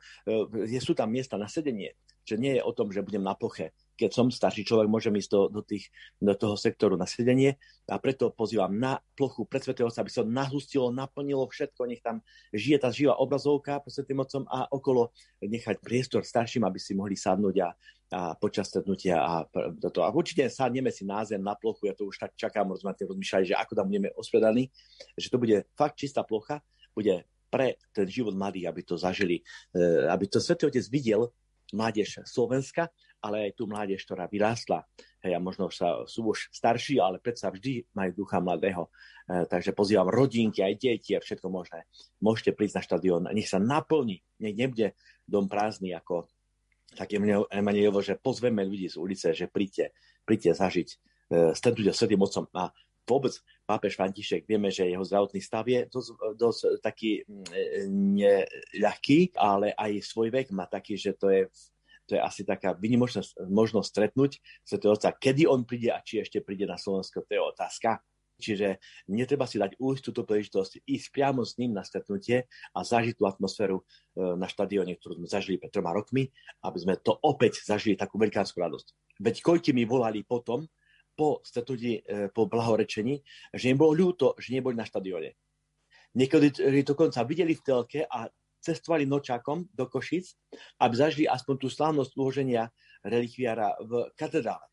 e, 0.70 0.77
sú 0.77 0.94
tam 0.94 1.10
miesta 1.10 1.36
na 1.36 1.50
sedenie, 1.50 1.98
že 2.22 2.38
nie 2.38 2.55
je 2.55 2.62
o 2.62 2.72
tom, 2.72 2.94
že 2.94 3.01
budem 3.01 3.25
na 3.25 3.34
ploche 3.34 3.74
keď 3.96 4.12
som 4.12 4.27
starší 4.27 4.67
človek, 4.67 4.91
môžem 4.91 5.15
ísť 5.15 5.32
do, 5.32 5.41
do, 5.48 5.62
tých, 5.63 5.88
do 6.20 6.36
toho 6.36 6.60
sektoru 6.60 7.00
na 7.00 7.08
sedenie 7.08 7.55
a 7.88 7.96
preto 7.96 8.29
pozývam 8.29 8.75
na 8.75 9.00
plochu 9.15 9.48
pred 9.48 9.63
Svetého 9.63 9.88
aby 9.88 10.12
sa 10.12 10.27
nahustilo, 10.27 10.91
naplnilo 10.91 11.48
všetko, 11.48 11.88
nech 11.88 12.03
tam 12.03 12.20
žije 12.51 12.77
tá 12.84 12.91
živá 12.91 13.15
obrazovka 13.15 13.79
pred 13.79 13.96
Svetým 13.96 14.20
Otcom 14.20 14.44
a 14.51 14.67
okolo 14.67 15.15
nechať 15.39 15.79
priestor 15.79 16.27
starším, 16.27 16.67
aby 16.67 16.79
si 16.79 16.91
mohli 16.91 17.15
sadnúť 17.15 17.55
a, 17.63 17.70
a 18.12 18.20
počas 18.36 18.67
stretnutia 18.67 19.24
a 19.24 19.48
toto. 19.79 20.03
A 20.03 20.12
určite 20.12 20.51
sadneme 20.51 20.91
si 20.91 21.08
na 21.08 21.24
zem, 21.24 21.39
na 21.39 21.55
plochu, 21.55 21.88
ja 21.88 21.96
to 21.96 22.12
už 22.12 22.20
tak 22.20 22.36
čakám, 22.36 22.75
sme 22.75 22.91
rozmýšľali, 22.91 23.46
že 23.48 23.55
ako 23.55 23.74
tam 23.79 23.88
budeme 23.88 24.12
ospredaní, 24.20 24.67
že 25.15 25.32
to 25.32 25.39
bude 25.39 25.63
fakt 25.79 25.96
čistá 25.96 26.27
plocha, 26.27 26.60
bude 26.96 27.28
pre 27.52 27.78
ten 27.92 28.08
život 28.08 28.34
mladý, 28.34 28.68
aby 28.68 28.82
to 28.84 28.96
zažili, 28.96 29.44
e, 29.72 30.08
aby 30.08 30.25
to 30.28 30.40
Svetý 30.40 30.68
Otec 30.68 30.88
videl, 30.88 31.30
mládež 31.74 32.24
Slovenska, 32.24 32.92
ale 33.24 33.50
aj 33.50 33.52
tú 33.58 33.66
mládež, 33.66 34.06
ktorá 34.06 34.30
vyrástla. 34.30 34.86
Hej, 35.25 35.34
a 35.34 35.40
možno 35.42 35.74
sa, 35.74 36.06
sú 36.06 36.30
už 36.30 36.54
starší, 36.54 37.02
ale 37.02 37.18
predsa 37.18 37.50
vždy 37.50 37.90
majú 37.98 38.25
ducha 38.25 38.38
mladého. 38.38 38.86
E, 39.25 39.50
takže 39.50 39.74
pozývam 39.74 40.12
rodinky, 40.12 40.62
aj 40.62 40.78
deti 40.78 41.18
a 41.18 41.24
všetko 41.24 41.48
možné. 41.50 41.90
Môžete 42.22 42.54
prísť 42.54 42.75
na 42.78 42.84
štadión 42.86 43.24
nech 43.34 43.50
sa 43.50 43.58
naplní. 43.58 44.22
Nech 44.38 44.56
nebude 44.56 44.94
dom 45.25 45.50
prázdny 45.50 45.98
ako 45.98 46.30
také 46.94 47.18
Emanielovo, 47.50 48.00
že 48.00 48.16
pozveme 48.16 48.62
ľudí 48.64 48.88
z 48.88 48.96
ulice, 49.02 49.28
že 49.34 49.50
príďte, 49.50 49.92
príďte 50.24 50.52
zažiť 50.54 50.88
e, 50.92 50.96
stretnutie 51.58 51.92
s 51.92 51.98
Svetým 51.98 52.22
Otcom. 52.22 52.46
A 52.54 52.70
vôbec 53.06 53.34
pápež 53.64 53.96
František, 53.96 54.50
vieme, 54.50 54.74
že 54.74 54.90
jeho 54.90 55.06
zdravotný 55.06 55.42
stav 55.42 55.66
je 55.70 55.86
dosť, 55.88 56.10
dosť 56.36 56.62
taký 56.82 57.22
mm, 57.24 57.46
e, 57.54 57.64
neľahký, 57.90 59.38
ale 59.38 59.72
aj 59.78 60.02
svoj 60.02 60.34
vek 60.34 60.52
má 60.52 60.66
taký, 60.66 60.98
že 60.98 61.14
to 61.16 61.30
je 61.30 61.48
to 62.06 62.14
je 62.14 62.22
asi 62.22 62.46
taká 62.46 62.78
vynimočná 62.78 63.26
možnosť 63.50 63.90
stretnúť 63.90 64.38
Svetého 64.62 64.94
Otca. 64.94 65.10
Kedy 65.10 65.50
on 65.50 65.66
príde 65.66 65.90
a 65.90 66.06
či 66.06 66.22
ešte 66.22 66.38
príde 66.38 66.70
na 66.70 66.78
Slovensko, 66.78 67.26
to 67.26 67.34
je 67.34 67.42
otázka. 67.42 67.98
Čiže 68.36 68.84
netreba 69.08 69.48
si 69.48 69.56
dať 69.56 69.80
újsť 69.80 70.04
túto 70.12 70.28
príležitosť, 70.28 70.84
ísť 70.84 71.08
priamo 71.16 71.48
s 71.48 71.56
ním 71.56 71.72
na 71.72 71.88
stretnutie 71.88 72.52
a 72.76 72.80
zažiť 72.84 73.16
tú 73.16 73.24
atmosféru 73.32 73.80
e, 73.80 73.84
na 74.36 74.46
štadióne, 74.52 74.92
ktorú 75.00 75.24
sme 75.24 75.28
zažili 75.32 75.56
pred 75.56 75.72
troma 75.72 75.96
rokmi, 75.96 76.28
aby 76.68 76.78
sme 76.78 77.00
to 77.00 77.16
opäť 77.16 77.64
zažili 77.64 77.96
takú 77.96 78.20
veľkánsku 78.20 78.60
radosť. 78.60 78.88
Veď 79.24 79.36
koľky 79.40 79.72
mi 79.72 79.88
volali 79.88 80.28
potom, 80.28 80.68
po 81.15 81.39
stretnutí, 81.41 82.03
e, 82.03 82.29
po 82.29 82.45
blahorečení, 82.45 83.24
že 83.55 83.72
im 83.72 83.79
bolo 83.79 83.95
ľúto, 83.95 84.36
že 84.38 84.53
neboli 84.53 84.75
na 84.75 84.84
štadióne. 84.84 85.34
Niekedy 86.15 86.84
dokonca 86.88 87.27
videli 87.27 87.55
v 87.55 87.63
telke 87.63 88.01
a 88.07 88.27
cestovali 88.63 89.05
nočakom 89.05 89.67
do 89.69 89.86
Košic, 89.86 90.31
aby 90.79 90.93
zažili 90.95 91.25
aspoň 91.27 91.55
tú 91.60 91.67
slávnosť 91.67 92.12
uloženia 92.17 92.72
relikviára 93.03 93.77
v 93.84 94.10
katedrále. 94.17 94.65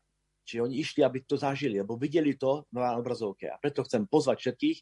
Čiže 0.43 0.59
oni 0.59 0.75
išli, 0.83 0.99
aby 1.07 1.23
to 1.23 1.39
zažili, 1.39 1.79
lebo 1.79 1.95
videli 1.95 2.35
to 2.35 2.67
na 2.75 2.99
obrazovke. 2.99 3.47
A 3.47 3.55
preto 3.55 3.87
chcem 3.87 4.03
pozvať 4.03 4.43
všetkých, 4.43 4.77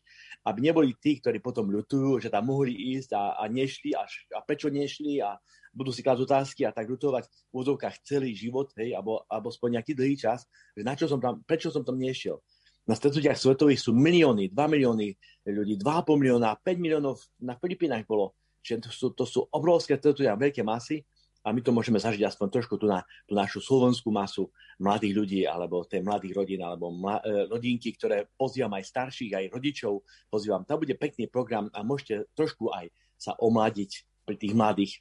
aby 0.49 0.59
neboli 0.65 0.97
tí, 0.97 1.21
ktorí 1.21 1.37
potom 1.37 1.69
ľutujú, 1.69 2.17
že 2.17 2.33
tam 2.33 2.49
mohli 2.49 2.73
ísť 2.97 3.13
a, 3.13 3.37
a 3.37 3.45
nešli 3.45 3.93
a, 3.93 4.01
a 4.09 4.39
prečo 4.41 4.73
nešli 4.73 5.21
a 5.21 5.37
budú 5.71 5.91
si 5.95 6.03
klásť 6.03 6.21
otázky 6.27 6.61
a 6.67 6.75
tak 6.75 6.87
ľutovať 6.87 7.27
v 7.27 7.53
úzovkách 7.55 8.03
celý 8.03 8.35
život, 8.35 8.71
hej, 8.75 8.95
alebo, 8.95 9.23
alebo 9.31 9.49
aspoň 9.49 9.79
nejaký 9.79 9.95
dlhý 9.95 10.15
čas, 10.19 10.45
že 10.75 10.83
na 10.83 10.93
čo 10.95 11.07
som 11.07 11.17
tam, 11.17 11.39
prečo 11.47 11.71
som 11.71 11.81
tam 11.81 11.95
nešiel. 11.95 12.39
Na 12.85 12.97
stretnutiach 12.97 13.37
svetových 13.37 13.79
sú 13.79 13.93
milióny, 13.93 14.51
2 14.51 14.57
milióny 14.57 15.07
ľudí, 15.47 15.79
2,5 15.79 16.17
milióna, 16.17 16.59
5 16.59 16.81
miliónov 16.81 17.15
na 17.39 17.55
Filipínach 17.55 18.03
bolo. 18.03 18.33
Čiže 18.61 18.77
to 18.85 18.89
sú, 18.89 19.07
to 19.13 19.25
sú 19.25 19.39
obrovské 19.53 19.97
stretnutia, 19.97 20.37
veľké 20.37 20.61
masy 20.61 21.01
a 21.41 21.49
my 21.49 21.61
to 21.65 21.73
môžeme 21.73 21.97
zažiť 21.97 22.21
aspoň 22.21 22.47
trošku 22.53 22.77
tu 22.77 22.85
na 22.85 23.01
tú 23.25 23.33
našu 23.33 23.57
slovenskú 23.61 24.13
masu 24.13 24.49
mladých 24.77 25.13
ľudí, 25.17 25.41
alebo 25.49 25.85
tej 25.85 26.05
mladých 26.05 26.37
rodín, 26.37 26.61
alebo 26.61 26.93
mla, 26.93 27.21
e, 27.25 27.49
rodinky, 27.49 27.97
ktoré 27.97 28.29
pozývam 28.37 28.77
aj 28.77 28.85
starších, 28.85 29.33
aj 29.33 29.45
rodičov 29.49 30.05
pozývam. 30.29 30.65
Tam 30.65 30.77
bude 30.77 30.93
pekný 30.93 31.25
program 31.29 31.69
a 31.73 31.81
môžete 31.81 32.29
trošku 32.37 32.69
aj 32.69 32.93
sa 33.17 33.33
omladiť 33.37 33.91
pri 34.25 34.35
tých 34.37 34.53
mladých. 34.53 34.93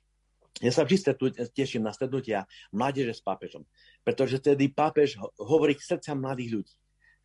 Ja 0.59 0.75
sa 0.75 0.83
vždy 0.83 1.15
teším 1.55 1.87
na 1.87 1.95
stretnutia 1.95 2.45
mládeže 2.75 3.17
s 3.17 3.23
pápežom, 3.23 3.63
pretože 4.03 4.43
tedy 4.43 4.69
pápež 4.69 5.17
hovorí 5.39 5.79
k 5.79 5.87
srdcam 5.87 6.19
mladých 6.19 6.51
ľudí. 6.59 6.75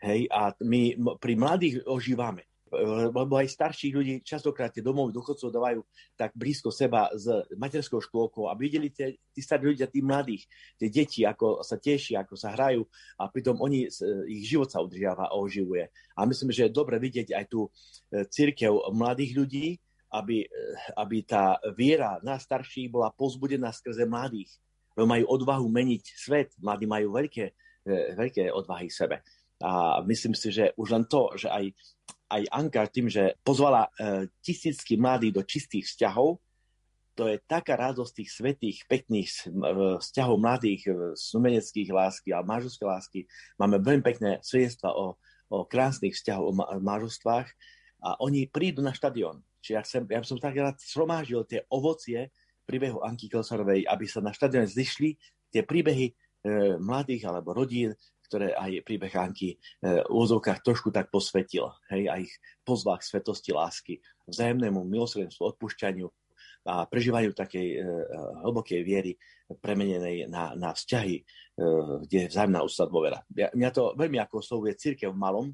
Hej, 0.05 0.29
a 0.29 0.53
my 0.61 0.95
pri 1.17 1.33
mladých 1.33 1.81
ožívame 1.89 2.45
lebo 3.13 3.37
aj 3.37 3.47
starších 3.47 3.93
ľudí 3.93 4.13
častokrát 4.25 4.73
tie 4.73 4.83
domov 4.83 5.13
dôchodcov 5.13 5.53
dávajú 5.53 5.81
tak 6.17 6.33
blízko 6.33 6.73
seba 6.73 7.07
s 7.13 7.29
materskou 7.55 8.01
škôlkou, 8.01 8.49
aby 8.49 8.61
videli 8.67 8.89
tie, 8.91 9.15
tí 9.31 9.39
starí 9.39 9.71
ľudia, 9.71 9.87
tí 9.87 10.01
mladých, 10.01 10.49
tie 10.75 10.89
deti, 10.89 11.21
ako 11.23 11.61
sa 11.61 11.77
tešia, 11.77 12.25
ako 12.25 12.35
sa 12.35 12.57
hrajú 12.57 12.83
a 13.21 13.29
pritom 13.29 13.61
oni, 13.61 13.87
ich 14.27 14.43
život 14.49 14.67
sa 14.67 14.83
udržiava 14.83 15.29
a 15.29 15.37
oživuje. 15.37 15.87
A 16.17 16.25
myslím, 16.25 16.51
že 16.51 16.67
je 16.67 16.75
dobre 16.75 16.97
vidieť 16.97 17.37
aj 17.37 17.45
tú 17.47 17.67
e, 17.67 17.69
církev 18.27 18.71
mladých 18.91 19.31
ľudí, 19.37 19.65
aby, 20.15 20.47
aby 20.95 21.17
tá 21.27 21.59
viera 21.75 22.19
na 22.23 22.39
starších 22.39 22.87
bola 22.87 23.11
pozbudená 23.11 23.75
skrze 23.75 24.07
mladých. 24.07 24.55
Lebo 24.95 25.11
majú 25.11 25.25
odvahu 25.27 25.67
meniť 25.67 26.03
svet, 26.15 26.55
mladí 26.63 26.87
majú 26.87 27.11
veľké, 27.19 27.45
veľké 28.15 28.47
odvahy 28.55 28.87
v 28.87 28.95
sebe. 28.95 29.17
A 29.59 29.99
myslím 30.07 30.35
si, 30.35 30.55
že 30.55 30.71
už 30.79 30.87
len 30.95 31.05
to, 31.07 31.35
že 31.35 31.51
aj 31.51 31.75
aj 32.29 32.41
Anka 32.49 32.89
tým, 32.89 33.07
že 33.07 33.37
pozvala 33.45 33.87
e, 33.87 34.29
tisícky 34.41 34.97
mladých 34.97 35.33
do 35.33 35.43
čistých 35.45 35.85
vzťahov, 35.85 36.41
to 37.15 37.31
je 37.31 37.39
taká 37.47 37.79
radosť 37.79 38.11
tých 38.11 38.29
svetých, 38.33 38.77
pekných 38.89 39.29
e, 39.29 39.39
vzťahov 40.01 40.35
mladých, 40.41 40.81
e, 40.89 40.91
sumeneckých 41.13 41.89
lásky 41.93 42.33
a 42.33 42.41
manželské 42.41 42.83
lásky. 42.83 43.19
Máme 43.61 43.77
veľmi 43.79 44.03
pekné 44.03 44.41
svedectva 44.41 44.97
o, 44.97 45.15
o 45.53 45.57
krásnych 45.69 46.17
vzťahoch, 46.17 46.45
o 46.49 46.53
manželstvách 46.81 47.47
a 48.03 48.09
oni 48.19 48.49
prídu 48.49 48.81
na 48.81 48.91
štadión. 48.91 49.45
Čiže 49.65 49.73
ja, 49.73 49.81
sem, 49.81 50.05
ja 50.05 50.21
som 50.21 50.37
tak 50.37 50.53
rád 50.53 50.77
shromáždil 50.77 51.41
tie 51.49 51.65
ovocie 51.73 52.29
príbehu 52.69 53.01
Anky 53.01 53.25
Kelsarovej, 53.25 53.89
aby 53.89 54.05
sa 54.05 54.21
na 54.21 54.29
štadióne 54.29 54.69
zišli 54.69 55.17
tie 55.49 55.65
príbehy 55.65 56.05
e, 56.05 56.13
mladých 56.77 57.25
alebo 57.25 57.57
rodín, 57.57 57.97
ktoré 58.29 58.53
aj 58.53 58.85
príbeh 58.85 59.09
Anky 59.17 59.57
e, 59.57 59.57
v 60.05 60.13
úzovkách 60.13 60.61
trošku 60.61 60.93
tak 60.93 61.09
posvetil. 61.09 61.73
Hej, 61.89 62.03
a 62.13 62.21
ich 62.21 62.33
pozval 62.61 63.01
k 63.01 63.09
svetosti 63.09 63.57
lásky, 63.57 64.05
vzájomnému 64.29 64.85
milosrdenstvu, 64.85 65.57
odpúšťaniu 65.57 66.05
a 66.65 66.85
prežívaniu 66.85 67.33
takej 67.33 67.67
e, 67.77 67.79
hlbokej 68.45 68.81
viery 68.85 69.17
premenenej 69.61 70.29
na, 70.29 70.53
na 70.53 70.73
vzťahy, 70.77 71.21
e, 71.21 71.23
kde 72.05 72.17
je 72.25 72.31
vzájomná 72.33 72.61
ústa 72.61 72.85
dôvera. 72.85 73.21
Ja, 73.33 73.49
mňa 73.49 73.69
to 73.73 73.97
veľmi 73.97 74.21
ako 74.21 74.45
oslovuje 74.45 74.77
církev 74.77 75.09
v 75.09 75.21
malom, 75.21 75.47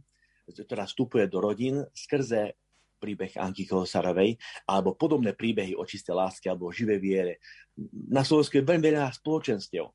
ktorá 0.47 0.83
vstupuje 0.83 1.31
do 1.31 1.39
rodín 1.39 1.83
skrze 1.95 2.59
príbeh 3.01 3.33
Anky 3.41 3.65
Kohosarovej, 3.65 4.37
alebo 4.69 4.93
podobné 4.93 5.33
príbehy 5.33 5.73
o 5.73 5.81
čisté 5.89 6.13
láske 6.13 6.45
alebo 6.45 6.69
o 6.69 6.75
živej 6.75 6.99
viere. 7.01 7.33
Na 8.13 8.21
Slovensku 8.21 8.61
je 8.61 8.67
veľmi 8.69 8.93
veľa 8.93 9.09
spoločenstiev, 9.17 9.89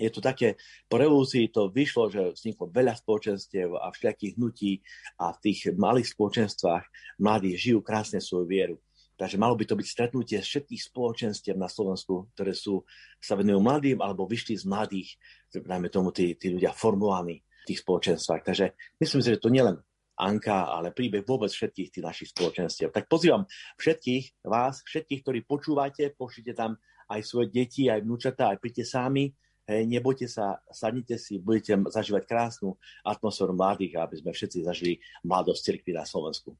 je 0.00 0.08
to 0.08 0.24
také, 0.24 0.56
po 0.88 0.96
revolúcii 0.96 1.52
to 1.52 1.68
vyšlo, 1.68 2.08
že 2.08 2.32
vzniklo 2.32 2.72
veľa 2.72 2.96
spoločenstiev 2.96 3.76
a 3.76 3.92
všelijakých 3.92 4.34
hnutí 4.40 4.72
a 5.20 5.36
v 5.36 5.38
tých 5.44 5.76
malých 5.76 6.16
spoločenstvách 6.16 6.84
mladí 7.20 7.52
žijú 7.52 7.84
krásne 7.84 8.16
svoju 8.16 8.48
vieru. 8.48 8.76
Takže 9.20 9.36
malo 9.36 9.52
by 9.52 9.68
to 9.68 9.76
byť 9.76 9.84
stretnutie 9.86 10.40
všetkých 10.40 10.80
spoločenstiev 10.80 11.52
na 11.60 11.68
Slovensku, 11.68 12.32
ktoré 12.32 12.56
sú, 12.56 12.88
sa 13.20 13.36
venujú 13.36 13.60
mladým 13.60 14.00
alebo 14.00 14.24
vyšli 14.24 14.56
z 14.56 14.64
mladých, 14.64 15.20
najmä 15.52 15.92
tomu 15.92 16.08
tí, 16.08 16.32
tí 16.40 16.48
ľudia 16.48 16.72
formovaní 16.72 17.44
v 17.44 17.64
tých 17.68 17.84
spoločenstvách. 17.84 18.40
Takže 18.40 18.72
myslím 18.96 19.20
si, 19.20 19.28
že 19.36 19.42
to 19.44 19.52
nielen 19.52 19.76
Anka, 20.20 20.68
ale 20.68 20.92
príbeh 20.92 21.24
vôbec 21.24 21.48
všetkých 21.48 21.88
tých 21.88 22.04
našich 22.04 22.28
spoločenstiev. 22.36 22.92
Tak 22.92 23.08
pozývam 23.08 23.48
všetkých 23.80 24.44
vás, 24.44 24.84
všetkých, 24.84 25.20
ktorí 25.24 25.40
počúvate, 25.48 26.12
pošlite 26.12 26.52
tam 26.52 26.76
aj 27.08 27.20
svoje 27.24 27.48
deti, 27.48 27.88
aj 27.88 28.04
vnúčatá, 28.04 28.52
aj 28.52 28.60
príďte 28.60 28.84
sami, 28.84 29.32
hej, 29.66 29.82
nebojte 29.88 30.28
sa, 30.28 30.60
sadnite 30.68 31.16
si, 31.16 31.40
budete 31.40 31.74
zažívať 31.88 32.28
krásnu 32.28 32.76
atmosféru 33.02 33.56
mladých, 33.56 33.96
aby 33.96 34.14
sme 34.20 34.30
všetci 34.36 34.62
zažili 34.62 35.00
mladosť 35.24 35.60
cirkvi 35.64 35.96
na 35.96 36.04
Slovensku. 36.04 36.52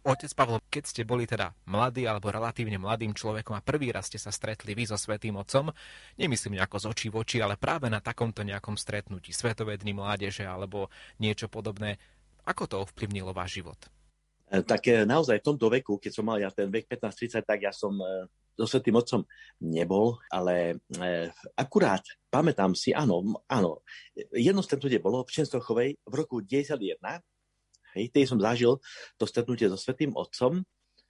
Otec 0.00 0.32
Pavlo, 0.32 0.64
keď 0.72 0.84
ste 0.88 1.02
boli 1.04 1.28
teda 1.28 1.52
mladý 1.68 2.08
alebo 2.08 2.32
relatívne 2.32 2.80
mladým 2.80 3.12
človekom 3.12 3.52
a 3.52 3.60
prvý 3.60 3.92
raz 3.92 4.08
ste 4.08 4.16
sa 4.16 4.32
stretli 4.32 4.72
vy 4.72 4.88
so 4.88 4.96
Svetým 4.96 5.36
Otcom, 5.36 5.68
nemyslím 6.16 6.56
nejako 6.56 6.80
z 6.80 6.86
očí 6.88 7.06
v 7.12 7.20
oči, 7.20 7.44
ale 7.44 7.60
práve 7.60 7.92
na 7.92 8.00
takomto 8.00 8.40
nejakom 8.40 8.80
stretnutí 8.80 9.28
Svetovedný 9.28 9.92
mládeže 9.92 10.48
alebo 10.48 10.88
niečo 11.20 11.52
podobné, 11.52 12.00
ako 12.44 12.62
to 12.66 12.76
ovplyvnilo 12.84 13.32
váš 13.34 13.62
život? 13.62 13.78
E, 14.50 14.62
tak 14.66 14.82
e, 14.90 15.06
naozaj 15.06 15.40
v 15.40 15.46
tomto 15.46 15.66
veku, 15.70 15.96
keď 16.02 16.12
som 16.12 16.26
mal 16.26 16.42
ja 16.42 16.50
ten 16.50 16.66
vek 16.66 16.90
15-30, 16.90 17.46
tak 17.46 17.58
ja 17.62 17.70
som 17.70 17.94
e, 17.98 18.26
so 18.58 18.66
Svetým 18.66 18.98
Otcom 18.98 19.24
nebol, 19.64 20.20
ale 20.28 20.76
akurát 21.56 22.04
pamätám 22.28 22.76
si, 22.76 22.92
áno, 22.92 23.40
áno, 23.48 23.80
jedno 24.36 24.60
stretnutie 24.60 25.00
bolo 25.00 25.24
v 25.24 25.32
Čenstochovej 25.32 25.96
v 25.96 26.12
roku 26.12 26.44
91, 26.44 27.00
Hej, 27.96 28.14
tej 28.14 28.24
som 28.30 28.38
zažil 28.38 28.78
to 29.18 29.24
stretnutie 29.26 29.66
so 29.66 29.74
Svetým 29.74 30.14
Otcom 30.14 30.62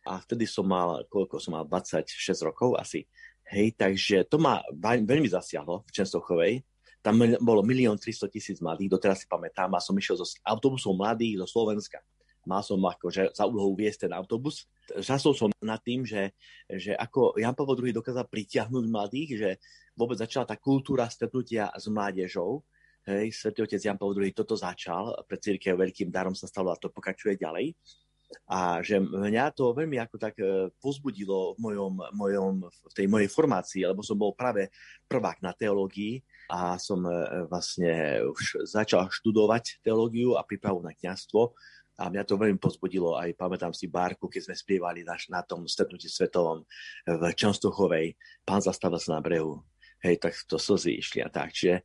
a 0.08 0.16
vtedy 0.24 0.48
som 0.48 0.64
mal, 0.64 1.04
koľko 1.12 1.36
som 1.36 1.60
mal, 1.60 1.68
26 1.68 2.08
rokov 2.40 2.80
asi. 2.80 3.04
Hej, 3.50 3.76
takže 3.76 4.24
to 4.30 4.40
ma 4.40 4.62
veľmi 4.80 5.28
zasiahlo 5.28 5.84
v 5.84 5.90
Čenstochovej. 5.92 6.52
Tam 7.00 7.16
bolo 7.40 7.64
1 7.64 7.96
300 7.96 8.28
tisíc 8.28 8.58
mladých, 8.60 8.92
doteraz 8.92 9.24
si 9.24 9.26
pamätám, 9.26 9.72
a 9.72 9.80
som 9.80 9.96
išiel 9.96 10.20
so 10.20 10.26
autobusom 10.44 10.96
mladých 10.96 11.40
zo 11.44 11.60
Slovenska. 11.60 12.04
Mal 12.44 12.64
som 12.64 12.80
akože 12.80 13.36
za 13.36 13.44
úlohu 13.44 13.76
viesť 13.76 14.08
ten 14.08 14.12
autobus. 14.16 14.64
Žasol 14.96 15.32
som 15.36 15.48
nad 15.60 15.80
tým, 15.84 16.08
že, 16.08 16.32
že 16.68 16.96
ako 16.96 17.36
Jan 17.36 17.52
Pavel 17.52 17.76
II 17.76 18.00
dokázal 18.00 18.24
pritiahnuť 18.28 18.84
mladých, 18.88 19.30
že 19.36 19.50
vôbec 19.92 20.16
začala 20.16 20.48
tá 20.48 20.56
kultúra 20.56 21.04
stretnutia 21.12 21.68
s 21.76 21.88
mládežou, 21.88 22.64
Hej, 23.08 23.32
Svetý 23.32 23.64
otec 23.64 23.80
Jan 23.80 23.96
Pavel 23.96 24.28
II 24.28 24.36
toto 24.36 24.60
začal, 24.60 25.16
pre 25.24 25.40
církev 25.40 25.72
veľkým 25.72 26.12
darom 26.12 26.36
sa 26.36 26.44
stalo 26.44 26.68
a 26.68 26.76
to 26.76 26.92
pokračuje 26.92 27.40
ďalej. 27.40 27.72
A 28.46 28.84
že 28.84 29.00
mňa 29.02 29.56
to 29.56 29.74
veľmi 29.74 29.98
ako 29.98 30.16
tak 30.20 30.38
e, 30.38 30.70
pozbudilo 30.78 31.56
v, 31.56 31.58
mojom, 31.58 31.94
mojom, 32.14 32.54
v 32.70 32.92
tej 32.94 33.10
mojej 33.10 33.26
formácii, 33.26 33.82
lebo 33.88 34.06
som 34.06 34.14
bol 34.14 34.36
práve 34.36 34.70
prvák 35.10 35.42
na 35.42 35.50
teológii 35.50 36.22
a 36.50 36.74
som 36.82 37.06
e, 37.06 37.46
vlastne 37.46 38.26
už 38.26 38.66
začal 38.66 39.06
študovať 39.06 39.86
teológiu 39.86 40.34
a 40.34 40.42
prípravu 40.42 40.82
na 40.82 40.90
kňazstvo. 40.90 41.54
A 42.00 42.08
mňa 42.08 42.24
to 42.24 42.40
veľmi 42.40 42.56
pozbudilo, 42.56 43.14
aj 43.20 43.36
pamätám 43.36 43.76
si 43.76 43.84
Bárku, 43.84 44.26
keď 44.26 44.50
sme 44.50 44.56
spievali 44.56 45.04
na, 45.04 45.20
na 45.28 45.44
tom 45.44 45.68
stretnutí 45.68 46.08
svetovom 46.08 46.64
v 47.04 47.22
Čanstochovej, 47.36 48.16
pán 48.40 48.64
zastavil 48.64 48.96
sa 48.96 49.20
na 49.20 49.22
brehu. 49.22 49.60
Hej, 50.00 50.16
tak 50.16 50.32
to 50.48 50.56
slzy 50.56 50.96
išli 50.96 51.20
a 51.20 51.28
tak. 51.28 51.52
Čiže 51.52 51.84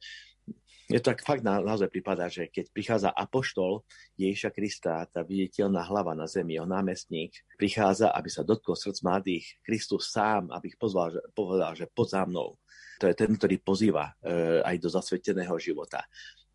je 0.86 1.02
to 1.02 1.10
tak 1.12 1.26
fakt 1.26 1.42
na, 1.42 1.58
naozaj 1.60 1.90
prípada, 1.90 2.30
že 2.30 2.46
keď 2.46 2.70
prichádza 2.70 3.10
apoštol 3.10 3.82
Ježiša 4.22 4.54
Krista, 4.54 5.04
tá 5.10 5.26
viditeľná 5.26 5.82
hlava 5.82 6.14
na 6.14 6.30
zemi, 6.30 6.56
jeho 6.56 6.70
námestník, 6.70 7.34
prichádza, 7.58 8.14
aby 8.14 8.30
sa 8.30 8.46
dotkol 8.46 8.78
srdc 8.78 9.02
mladých, 9.02 9.46
Kristus 9.66 10.14
sám, 10.14 10.54
aby 10.54 10.72
ich 10.72 10.78
pozval, 10.78 11.18
povedal, 11.34 11.74
že 11.74 11.90
pod 11.90 12.14
za 12.14 12.24
mnou. 12.30 12.62
To 13.02 13.12
je 13.12 13.16
ten, 13.16 13.32
ktorý 13.36 13.60
pozýva 13.60 14.16
e, 14.24 14.62
aj 14.64 14.76
do 14.80 14.90
zasveteného 14.92 15.56
života. 15.60 16.04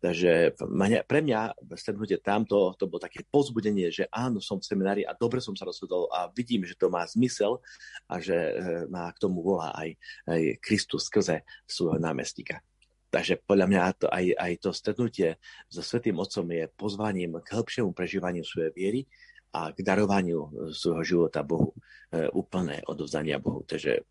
Takže 0.01 0.57
pre 1.05 1.21
mňa 1.21 1.53
stretnutie 1.77 2.17
tamto, 2.17 2.73
to 2.73 2.89
bolo 2.89 2.97
také 2.97 3.21
pozbudenie, 3.21 3.93
že 3.93 4.09
áno, 4.09 4.41
som 4.41 4.57
v 4.57 4.65
seminári 4.65 5.05
a 5.05 5.13
dobre 5.13 5.37
som 5.37 5.53
sa 5.53 5.69
rozhodol 5.69 6.09
a 6.09 6.25
vidím, 6.33 6.65
že 6.65 6.73
to 6.73 6.89
má 6.89 7.05
zmysel 7.05 7.61
a 8.09 8.17
že 8.17 8.33
e, 8.33 8.53
má 8.89 9.13
k 9.13 9.21
tomu 9.21 9.45
volá 9.45 9.69
aj, 9.77 9.93
aj 10.25 10.41
Kristus 10.57 11.05
skrze 11.05 11.45
svojho 11.69 12.01
námestníka. 12.01 12.65
Takže 13.13 13.45
podľa 13.45 13.67
mňa 13.69 13.81
to, 14.01 14.07
aj, 14.09 14.25
aj 14.39 14.53
to 14.57 14.69
stretnutie 14.73 15.29
so 15.69 15.85
Svetým 15.85 16.17
Otcom 16.17 16.49
je 16.49 16.65
pozvaním 16.73 17.37
k 17.43 17.61
hĺbšiemu 17.61 17.93
prežívaniu 17.93 18.41
svojej 18.41 18.71
viery 18.73 19.01
a 19.51 19.69
k 19.75 19.83
darovaniu 19.83 20.71
svojho 20.71 21.03
života 21.03 21.43
Bohu, 21.43 21.75
úplné 22.31 22.79
odovzdania 22.87 23.35
Bohu. 23.35 23.67
Takže 23.67 24.07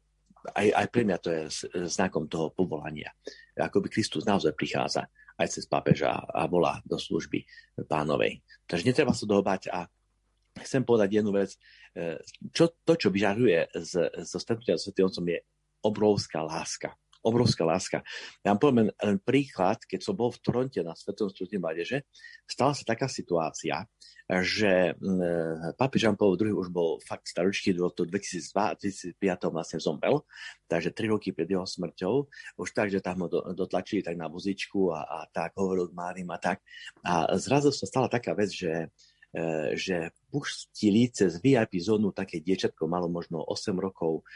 aj, 0.57 0.67
aj 0.73 0.87
pre 0.89 1.03
mňa 1.05 1.19
to 1.21 1.29
je 1.31 1.43
znakom 1.89 2.27
toho 2.27 2.53
povolania. 2.53 3.13
Akoby 3.57 3.93
Kristus 3.93 4.25
naozaj 4.25 4.57
prichádza 4.57 5.07
aj 5.41 5.49
cez 5.49 5.65
pápeža 5.65 6.13
a 6.17 6.45
volá 6.49 6.81
do 6.85 7.01
služby 7.01 7.45
pánovej. 7.89 8.45
Takže 8.69 8.85
netreba 8.85 9.17
sa 9.17 9.25
toho 9.25 9.41
bať 9.41 9.73
a 9.73 9.89
chcem 10.61 10.85
povedať 10.85 11.21
jednu 11.21 11.33
vec. 11.33 11.57
E, 11.97 12.21
čo, 12.53 12.73
to, 12.85 12.97
čo 12.97 13.09
vyžaruje 13.09 13.73
zo 14.25 14.39
stretnutia 14.41 14.77
so 14.77 14.93
Svetým 14.93 15.09
Otcom 15.09 15.27
je 15.29 15.41
obrovská 15.81 16.45
láska 16.45 16.93
obrovská 17.21 17.65
láska. 17.65 18.01
Ja 18.45 18.53
vám 18.55 18.61
poviem 18.61 18.79
len 18.91 19.19
príklad, 19.21 19.81
keď 19.85 20.01
som 20.01 20.15
bol 20.17 20.33
v 20.33 20.41
Toronte 20.41 20.81
na 20.81 20.97
Svetom 20.97 21.29
stretnutí 21.29 21.61
mládeže, 21.61 22.09
stala 22.49 22.73
sa 22.73 22.85
taká 22.85 23.07
situácia, 23.07 23.85
že 24.31 24.95
papi 25.75 25.99
Jean 25.99 26.15
Paul 26.15 26.39
II 26.39 26.55
už 26.55 26.71
bol 26.71 27.03
fakt 27.03 27.27
staročký, 27.27 27.75
do 27.75 27.91
to 27.91 28.07
2002 28.07 29.19
2005 29.19 29.51
vlastne 29.51 29.83
zomrel, 29.83 30.23
takže 30.71 30.95
3 30.95 31.11
roky 31.11 31.35
pred 31.35 31.51
jeho 31.51 31.67
smrťou, 31.67 32.15
už 32.63 32.69
tak, 32.71 32.95
že 32.95 33.03
tam 33.03 33.27
ho 33.27 33.29
dotlačili 33.51 34.07
tak 34.07 34.15
na 34.15 34.31
vozičku 34.31 34.95
a, 34.95 35.03
a 35.03 35.19
tak 35.27 35.59
hovoril 35.59 35.91
k 35.91 35.99
Márim 35.99 36.31
a 36.31 36.39
tak. 36.39 36.63
A 37.03 37.35
zrazu 37.43 37.75
sa 37.75 37.91
stala 37.91 38.07
taká 38.07 38.39
vec, 38.39 38.55
že 38.55 38.95
že 39.79 40.11
pustili 40.27 41.07
cez 41.07 41.39
VIP 41.39 41.79
zónu 41.79 42.11
také 42.11 42.43
diečatko, 42.43 42.91
malo 42.91 43.07
možno 43.07 43.39
8 43.47 43.79
rokov, 43.79 44.27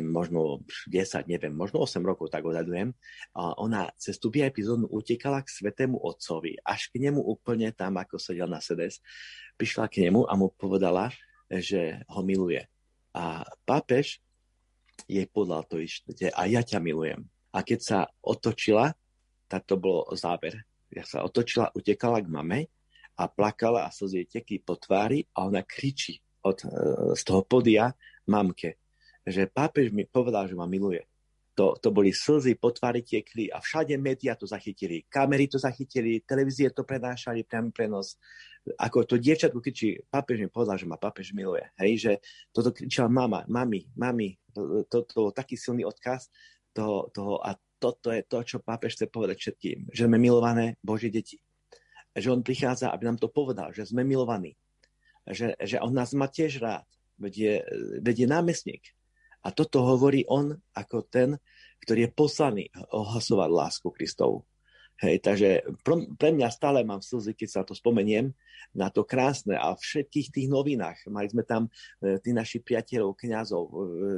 možno 0.00 0.64
10, 0.88 1.28
neviem, 1.28 1.52
možno 1.52 1.84
8 1.84 2.00
rokov, 2.00 2.32
tak 2.32 2.48
odhadujem. 2.48 2.96
A 3.36 3.52
ona 3.60 3.92
cez 4.00 4.16
tú 4.16 4.32
VIP 4.32 4.64
zónu 4.64 4.88
utekala 4.88 5.44
k 5.44 5.52
svetému 5.52 6.00
otcovi, 6.00 6.56
až 6.64 6.88
k 6.88 6.96
nemu 6.96 7.20
úplne 7.20 7.68
tam, 7.76 8.00
ako 8.00 8.16
sedel 8.16 8.48
na 8.48 8.64
sedes, 8.64 9.04
prišla 9.60 9.92
k 9.92 10.08
nemu 10.08 10.24
a 10.24 10.32
mu 10.32 10.48
povedala, 10.48 11.12
že 11.48 12.00
ho 12.08 12.24
miluje. 12.24 12.64
A 13.12 13.44
pápež 13.68 14.24
jej 15.04 15.28
podal 15.28 15.64
to 15.68 15.76
ešte, 15.80 16.32
a 16.32 16.42
ja 16.48 16.64
ťa 16.64 16.80
milujem. 16.80 17.28
A 17.52 17.60
keď 17.64 17.80
sa 17.80 17.98
otočila, 18.24 18.96
tak 19.48 19.64
to 19.64 19.80
bolo 19.80 20.08
záber. 20.16 20.64
Ja 20.88 21.04
sa 21.04 21.20
otočila, 21.24 21.72
utekala 21.76 22.24
k 22.24 22.32
mame 22.32 22.60
a 23.18 23.26
plakala 23.26 23.84
a 23.84 23.90
slzy 23.90 24.30
tekli 24.30 24.62
po 24.62 24.78
tvári 24.78 25.26
a 25.34 25.50
ona 25.50 25.66
kričí 25.66 26.22
od, 26.46 26.62
e, 26.62 26.68
z 27.18 27.22
toho 27.26 27.42
podia 27.42 27.90
mamke, 28.30 28.78
že 29.26 29.50
pápež 29.50 29.90
mi 29.90 30.06
povedal, 30.06 30.46
že 30.46 30.54
ma 30.54 30.70
miluje. 30.70 31.02
To, 31.58 31.74
to 31.74 31.90
boli 31.90 32.14
slzy, 32.14 32.54
po 32.54 32.70
tvári 32.70 33.02
tiekli 33.02 33.50
a 33.50 33.58
všade 33.58 33.98
médiá 33.98 34.38
to 34.38 34.46
zachytili. 34.46 35.02
Kamery 35.10 35.50
to 35.50 35.58
zachytili, 35.58 36.22
televízie 36.22 36.70
to 36.70 36.86
prenášali, 36.86 37.42
priamy 37.42 37.74
prenos. 37.74 38.14
Ako 38.78 39.02
to 39.02 39.18
dievčatko 39.18 39.58
kričí, 39.58 39.98
pápež 40.06 40.38
mi 40.38 40.46
povedal, 40.46 40.78
že 40.78 40.86
ma 40.86 40.94
pápež 40.94 41.34
miluje. 41.34 41.66
Hej, 41.82 41.92
že 41.98 42.12
toto 42.54 42.70
kričala 42.70 43.10
mama, 43.10 43.42
mami, 43.50 43.90
mami. 43.98 44.38
To, 44.86 45.02
to 45.02 45.12
bol 45.18 45.34
taký 45.34 45.58
silný 45.58 45.82
odkaz 45.82 46.30
toho, 46.70 47.10
toho 47.10 47.42
a 47.42 47.58
toto 47.82 48.14
je 48.14 48.22
to, 48.22 48.38
čo 48.46 48.62
pápež 48.62 48.94
chce 48.94 49.10
povedať 49.10 49.36
všetkým. 49.42 49.90
Že 49.90 50.06
sme 50.06 50.18
milované 50.18 50.78
Božie 50.78 51.10
deti 51.10 51.42
že 52.18 52.32
on 52.32 52.42
prichádza, 52.42 52.90
aby 52.90 53.06
nám 53.06 53.18
to 53.20 53.28
povedal, 53.28 53.70
že 53.70 53.86
sme 53.86 54.02
milovaní. 54.02 54.56
Že, 55.28 55.60
že 55.60 55.76
on 55.84 55.92
nás 55.92 56.16
má 56.16 56.24
tiež 56.24 56.58
rád, 56.58 56.88
veď 57.20 57.34
je, 57.36 57.54
veď 58.00 58.16
je 58.24 58.28
námestník. 58.28 58.84
A 59.44 59.52
toto 59.52 59.84
hovorí 59.84 60.24
on 60.26 60.56
ako 60.72 61.04
ten, 61.06 61.36
ktorý 61.84 62.08
je 62.08 62.16
poslaný 62.16 62.64
ohlasovať 62.90 63.50
lásku 63.52 63.88
Kristovu. 63.92 64.47
Hej, 64.98 65.22
takže 65.22 65.62
pre 66.18 66.30
mňa 66.34 66.50
stále 66.50 66.82
mám 66.82 66.98
slzy, 66.98 67.30
keď 67.30 67.48
sa 67.48 67.62
to 67.62 67.70
spomeniem, 67.70 68.34
na 68.74 68.90
to 68.90 69.06
krásne 69.06 69.54
a 69.54 69.78
všetkých 69.78 70.34
tých 70.34 70.48
novinách. 70.50 71.06
Mali 71.06 71.30
sme 71.30 71.46
tam 71.46 71.70
e, 72.02 72.18
tí 72.18 72.34
naši 72.34 72.58
priateľov, 72.58 73.14
kňazov, 73.14 73.62
e, 73.62 73.74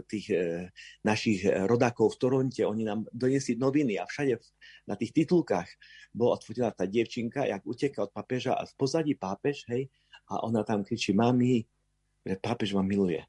tých 0.09 0.27
e, 0.33 0.73
našich 1.05 1.45
rodákov 1.69 2.17
v 2.17 2.21
Toronte, 2.25 2.63
oni 2.65 2.89
nám 2.89 3.05
doniesli 3.13 3.61
noviny 3.61 4.01
a 4.01 4.09
všade 4.09 4.41
na 4.89 4.97
tých 4.97 5.13
titulkách 5.13 5.69
bola 6.17 6.41
odfotená 6.41 6.73
tá 6.73 6.89
dievčinka, 6.89 7.45
jak 7.45 7.61
uteká 7.63 8.09
od 8.09 8.13
pápeža 8.17 8.57
a 8.57 8.65
v 8.65 8.75
pozadí 8.81 9.15
pápež, 9.15 9.69
hej, 9.69 9.93
a 10.33 10.41
ona 10.49 10.65
tam 10.65 10.81
kričí, 10.81 11.13
mami, 11.13 11.69
pápež 12.41 12.73
ma 12.73 12.81
miluje. 12.81 13.21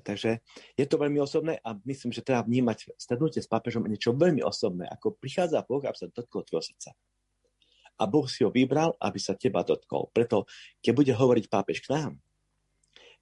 Takže 0.00 0.40
je 0.74 0.86
to 0.88 0.96
veľmi 0.96 1.20
osobné 1.20 1.60
a 1.60 1.76
myslím, 1.84 2.10
že 2.10 2.24
treba 2.24 2.42
vnímať 2.42 2.96
stretnutie 2.96 3.40
s 3.40 3.48
pápežom 3.48 3.84
niečo 3.86 4.16
veľmi 4.16 4.40
osobné, 4.40 4.88
ako 4.88 5.16
prichádza 5.16 5.62
Boh, 5.64 5.80
aby 5.84 5.96
sa 5.96 6.08
dotkol 6.08 6.44
tvojho 6.44 6.64
srdca. 6.64 6.90
A 8.00 8.08
Boh 8.08 8.24
si 8.24 8.42
ho 8.42 8.50
vybral, 8.50 8.96
aby 8.96 9.20
sa 9.20 9.36
teba 9.36 9.60
dotkol. 9.60 10.08
Preto, 10.16 10.48
keď 10.80 10.92
bude 10.96 11.12
hovoriť 11.12 11.52
pápež 11.52 11.84
k 11.84 11.92
nám, 11.92 12.12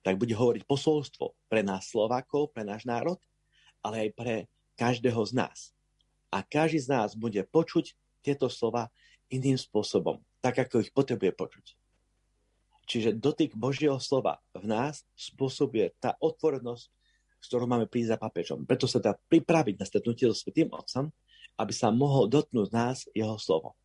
tak 0.07 0.17
bude 0.17 0.35
hovoriť 0.35 0.62
posolstvo 0.64 1.35
pre 1.51 1.67
nás 1.67 1.91
Slovákov, 1.91 2.55
pre 2.55 2.62
náš 2.62 2.87
národ, 2.87 3.19
ale 3.83 4.09
aj 4.09 4.11
pre 4.14 4.35
každého 4.79 5.19
z 5.27 5.33
nás. 5.35 5.59
A 6.31 6.47
každý 6.47 6.79
z 6.79 6.88
nás 6.95 7.19
bude 7.19 7.43
počuť 7.43 7.99
tieto 8.23 8.47
slova 8.47 8.93
iným 9.31 9.59
spôsobom, 9.59 10.23
tak 10.38 10.62
ako 10.62 10.83
ich 10.83 10.95
potrebuje 10.95 11.33
počuť. 11.35 11.78
Čiže 12.88 13.20
dotyk 13.20 13.53
Božieho 13.53 14.01
slova 14.01 14.40
v 14.57 14.64
nás 14.64 15.05
spôsobuje 15.12 15.92
tá 16.01 16.16
otvorenosť, 16.24 16.88
s 17.38 17.44
ktorou 17.53 17.68
máme 17.68 17.85
prísť 17.85 18.16
za 18.16 18.18
papežom. 18.18 18.64
Preto 18.64 18.88
sa 18.88 18.98
dá 18.98 19.12
pripraviť 19.12 19.77
na 19.77 19.85
stretnutie 19.85 20.24
so 20.27 20.35
Svetým 20.35 20.72
Otcom, 20.72 21.12
aby 21.61 21.72
sa 21.77 21.92
mohol 21.92 22.33
dotknúť 22.33 22.68
nás 22.72 23.05
jeho 23.12 23.37
slovo, 23.37 23.77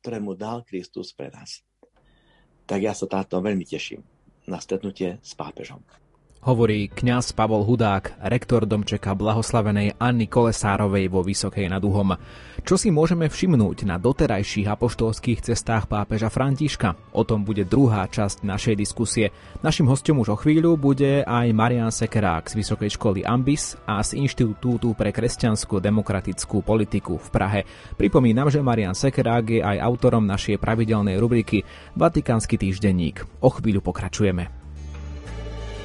ktoré 0.00 0.18
mu 0.18 0.32
dal 0.32 0.64
Kristus 0.64 1.12
pre 1.12 1.28
nás. 1.28 1.60
Tak 2.64 2.80
ja 2.80 2.96
sa 2.96 3.04
táto 3.04 3.36
veľmi 3.38 3.68
teším 3.68 4.00
na 4.48 4.56
stretnutie 4.58 5.20
s 5.20 5.36
pápežom 5.36 5.84
hovorí 6.42 6.88
kňaz 6.88 7.34
Pavol 7.34 7.66
Hudák, 7.66 8.18
rektor 8.26 8.64
domčeka 8.64 9.14
blahoslavenej 9.14 9.98
Anny 9.98 10.30
Kolesárovej 10.30 11.10
vo 11.10 11.26
Vysokej 11.26 11.66
nad 11.66 11.82
Uhom. 11.82 12.14
Čo 12.62 12.74
si 12.76 12.92
môžeme 12.92 13.30
všimnúť 13.30 13.88
na 13.88 13.96
doterajších 13.96 14.68
apoštolských 14.68 15.40
cestách 15.40 15.88
pápeža 15.88 16.28
Františka? 16.28 16.98
O 17.14 17.24
tom 17.24 17.46
bude 17.46 17.64
druhá 17.64 18.04
časť 18.04 18.44
našej 18.44 18.74
diskusie. 18.76 19.30
Našim 19.64 19.88
hostom 19.88 20.20
už 20.20 20.34
o 20.34 20.36
chvíľu 20.36 20.76
bude 20.76 21.24
aj 21.24 21.46
Marian 21.54 21.94
Sekerák 21.94 22.50
z 22.50 22.58
Vysokej 22.60 22.90
školy 22.98 23.20
Ambis 23.24 23.78
a 23.86 24.02
z 24.04 24.18
Inštitútu 24.18 24.92
pre 24.98 25.14
kresťanskú 25.14 25.78
demokratickú 25.78 26.66
politiku 26.66 27.16
v 27.16 27.28
Prahe. 27.30 27.60
Pripomínam, 27.94 28.50
že 28.50 28.60
Marian 28.60 28.98
Sekerák 28.98 29.46
je 29.48 29.60
aj 29.62 29.78
autorom 29.80 30.26
našej 30.26 30.58
pravidelnej 30.60 31.16
rubriky 31.16 31.62
Vatikánsky 31.94 32.58
týždenník. 32.58 33.22
O 33.40 33.48
chvíľu 33.54 33.80
pokračujeme. 33.80 34.57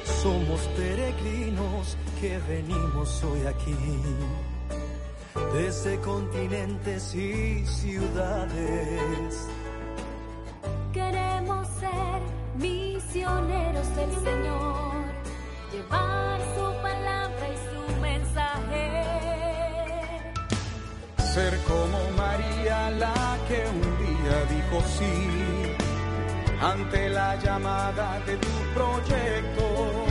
Somos 0.04 0.60
peregrinos 0.76 1.96
que 2.20 2.38
venimos 2.48 3.24
hoy 3.24 3.46
aquí, 3.46 3.76
desde 5.54 5.98
continentes 6.00 7.14
y 7.14 7.64
ciudades. 7.66 9.48
Queremos 10.92 11.66
ser 11.80 12.20
misioneros 12.56 13.96
del 13.96 14.12
Señor, 14.12 14.94
llevar 15.72 16.40
su 16.54 16.82
palabra 16.82 17.48
y 17.48 17.56
su 17.70 18.00
mensaje. 18.00 19.02
Ser 21.32 21.58
como 21.64 21.98
María 22.16 22.90
la 22.90 23.38
que 23.48 23.64
un 23.68 23.80
día 23.98 24.44
dijo 24.50 24.82
sí 24.98 25.73
ante 26.60 27.08
la 27.08 27.36
llamada 27.36 28.20
de 28.26 28.36
tu 28.36 28.48
proyecto. 28.74 30.04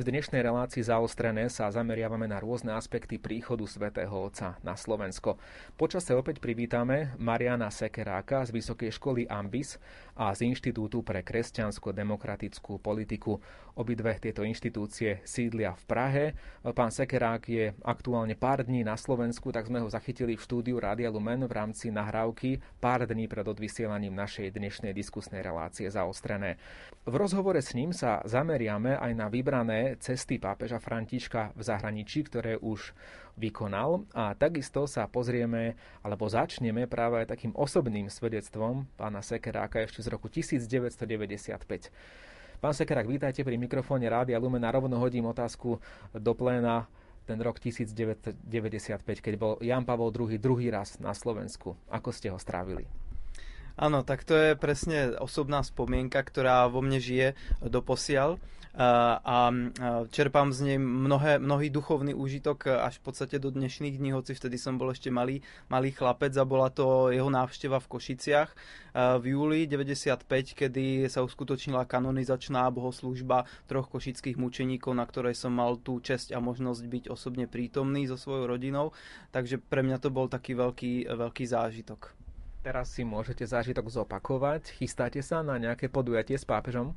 V 0.00 0.16
dnešnej 0.16 0.40
relácii 0.40 0.80
zaostrené 0.80 1.52
sa 1.52 1.68
zameriavame 1.68 2.24
na 2.24 2.40
rôzne 2.40 2.72
aspekty 2.72 3.20
príchodu 3.20 3.68
svätého 3.68 4.16
Otca 4.16 4.56
na 4.64 4.72
Slovensko. 4.72 5.36
Počase 5.76 6.16
opäť 6.16 6.40
privítame 6.40 7.12
Mariana 7.20 7.68
Sekeráka 7.68 8.48
z 8.48 8.56
Vysokej 8.56 8.96
školy 8.96 9.28
Ambis 9.28 9.76
a 10.20 10.36
z 10.36 10.52
Inštitútu 10.52 11.00
pre 11.00 11.24
kresťansko-demokratickú 11.24 12.76
politiku. 12.84 13.40
Obidve 13.72 14.12
tieto 14.20 14.44
inštitúcie 14.44 15.24
sídlia 15.24 15.72
v 15.72 15.84
Prahe. 15.88 16.24
Pán 16.60 16.92
Sekerák 16.92 17.48
je 17.48 17.72
aktuálne 17.80 18.36
pár 18.36 18.60
dní 18.60 18.84
na 18.84 19.00
Slovensku, 19.00 19.48
tak 19.48 19.72
sme 19.72 19.80
ho 19.80 19.88
zachytili 19.88 20.36
v 20.36 20.44
štúdiu 20.44 20.76
Rádia 20.76 21.08
Lumen 21.08 21.48
v 21.48 21.56
rámci 21.56 21.88
nahrávky 21.88 22.60
pár 22.84 23.08
dní 23.08 23.32
pred 23.32 23.48
odvysielaním 23.48 24.12
našej 24.12 24.52
dnešnej 24.52 24.92
diskusnej 24.92 25.40
relácie 25.40 25.88
zaostrené. 25.88 26.60
V 27.08 27.16
rozhovore 27.16 27.64
s 27.64 27.72
ním 27.72 27.96
sa 27.96 28.20
zameriame 28.28 29.00
aj 29.00 29.12
na 29.16 29.32
vybrané 29.32 29.96
cesty 30.04 30.36
pápeža 30.36 30.76
Františka 30.76 31.56
v 31.56 31.62
zahraničí, 31.64 32.28
ktoré 32.28 32.60
už 32.60 32.92
vykonal 33.40 34.04
a 34.12 34.36
takisto 34.36 34.84
sa 34.84 35.08
pozrieme 35.08 35.80
alebo 36.04 36.28
začneme 36.28 36.84
práve 36.84 37.24
aj 37.24 37.32
takým 37.32 37.56
osobným 37.56 38.12
svedectvom 38.12 38.84
pána 39.00 39.24
Sekeráka 39.24 39.80
ešte 39.80 40.04
z 40.04 40.12
roku 40.12 40.28
1995. 40.28 41.88
Pán 42.60 42.76
Sekerák, 42.76 43.08
vítajte 43.08 43.40
pri 43.40 43.56
mikrofóne 43.56 44.04
Rádia 44.04 44.36
Lumen. 44.36 44.60
Rovno 44.60 45.00
hodím 45.00 45.32
otázku 45.32 45.80
do 46.12 46.32
pléna 46.36 46.84
ten 47.24 47.40
rok 47.40 47.56
1995, 47.56 48.44
keď 49.00 49.34
bol 49.40 49.56
Jan 49.64 49.88
Pavel 49.88 50.12
II 50.12 50.36
druhý 50.36 50.68
raz 50.68 51.00
na 51.00 51.16
Slovensku. 51.16 51.72
Ako 51.88 52.12
ste 52.12 52.28
ho 52.28 52.36
strávili? 52.36 52.84
Áno, 53.80 54.04
tak 54.04 54.28
to 54.28 54.36
je 54.36 54.52
presne 54.60 55.16
osobná 55.16 55.64
spomienka, 55.64 56.20
ktorá 56.20 56.68
vo 56.68 56.84
mne 56.84 57.00
žije 57.00 57.32
doposiaľ 57.64 58.36
a 58.76 59.50
čerpám 60.14 60.54
z 60.54 60.60
nej 60.62 60.78
mnohé, 60.78 61.42
mnohý 61.42 61.74
duchovný 61.74 62.14
úžitok 62.14 62.70
až 62.70 63.02
v 63.02 63.10
podstate 63.10 63.36
do 63.42 63.50
dnešných 63.50 63.98
dní, 63.98 64.14
hoci 64.14 64.38
vtedy 64.38 64.62
som 64.62 64.78
bol 64.78 64.94
ešte 64.94 65.10
malý, 65.10 65.42
malý 65.66 65.90
chlapec 65.90 66.30
a 66.38 66.46
bola 66.46 66.70
to 66.70 67.10
jeho 67.10 67.26
návšteva 67.26 67.82
v 67.82 67.90
Košiciach 67.90 68.50
v 68.94 69.24
júli 69.34 69.66
95, 69.66 70.26
kedy 70.54 71.10
sa 71.10 71.26
uskutočnila 71.26 71.86
kanonizačná 71.86 72.70
bohoslúžba 72.70 73.46
troch 73.66 73.90
košických 73.90 74.38
mučeníkov, 74.38 74.94
na 74.94 75.06
ktorej 75.06 75.34
som 75.34 75.50
mal 75.50 75.74
tú 75.78 75.98
česť 75.98 76.34
a 76.34 76.38
možnosť 76.38 76.82
byť 76.86 77.04
osobne 77.10 77.50
prítomný 77.50 78.06
so 78.06 78.14
svojou 78.14 78.50
rodinou, 78.50 78.94
takže 79.34 79.58
pre 79.58 79.82
mňa 79.82 79.98
to 79.98 80.14
bol 80.14 80.30
taký 80.30 80.54
veľký, 80.54 81.10
veľký 81.10 81.44
zážitok. 81.46 82.14
Teraz 82.60 82.92
si 82.92 83.08
môžete 83.08 83.46
zážitok 83.48 83.88
zopakovať. 83.88 84.76
Chystáte 84.76 85.24
sa 85.24 85.40
na 85.40 85.56
nejaké 85.56 85.88
podujatie 85.88 86.36
s 86.36 86.44
pápežom? 86.44 86.92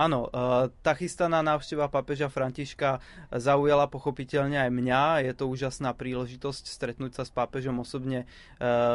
Áno, 0.00 0.30
e, 0.30 0.70
tá 0.80 0.96
chystaná 0.96 1.42
návšteva 1.42 1.90
pápeža 1.90 2.30
Františka 2.30 3.02
zaujala 3.34 3.90
pochopiteľne 3.90 4.56
aj 4.56 4.70
mňa. 4.70 5.02
Je 5.26 5.32
to 5.34 5.50
úžasná 5.50 5.92
príležitosť 5.92 6.64
stretnúť 6.70 7.20
sa 7.20 7.22
s 7.26 7.34
pápežom 7.34 7.82
osobne 7.82 8.24
e, 8.24 8.26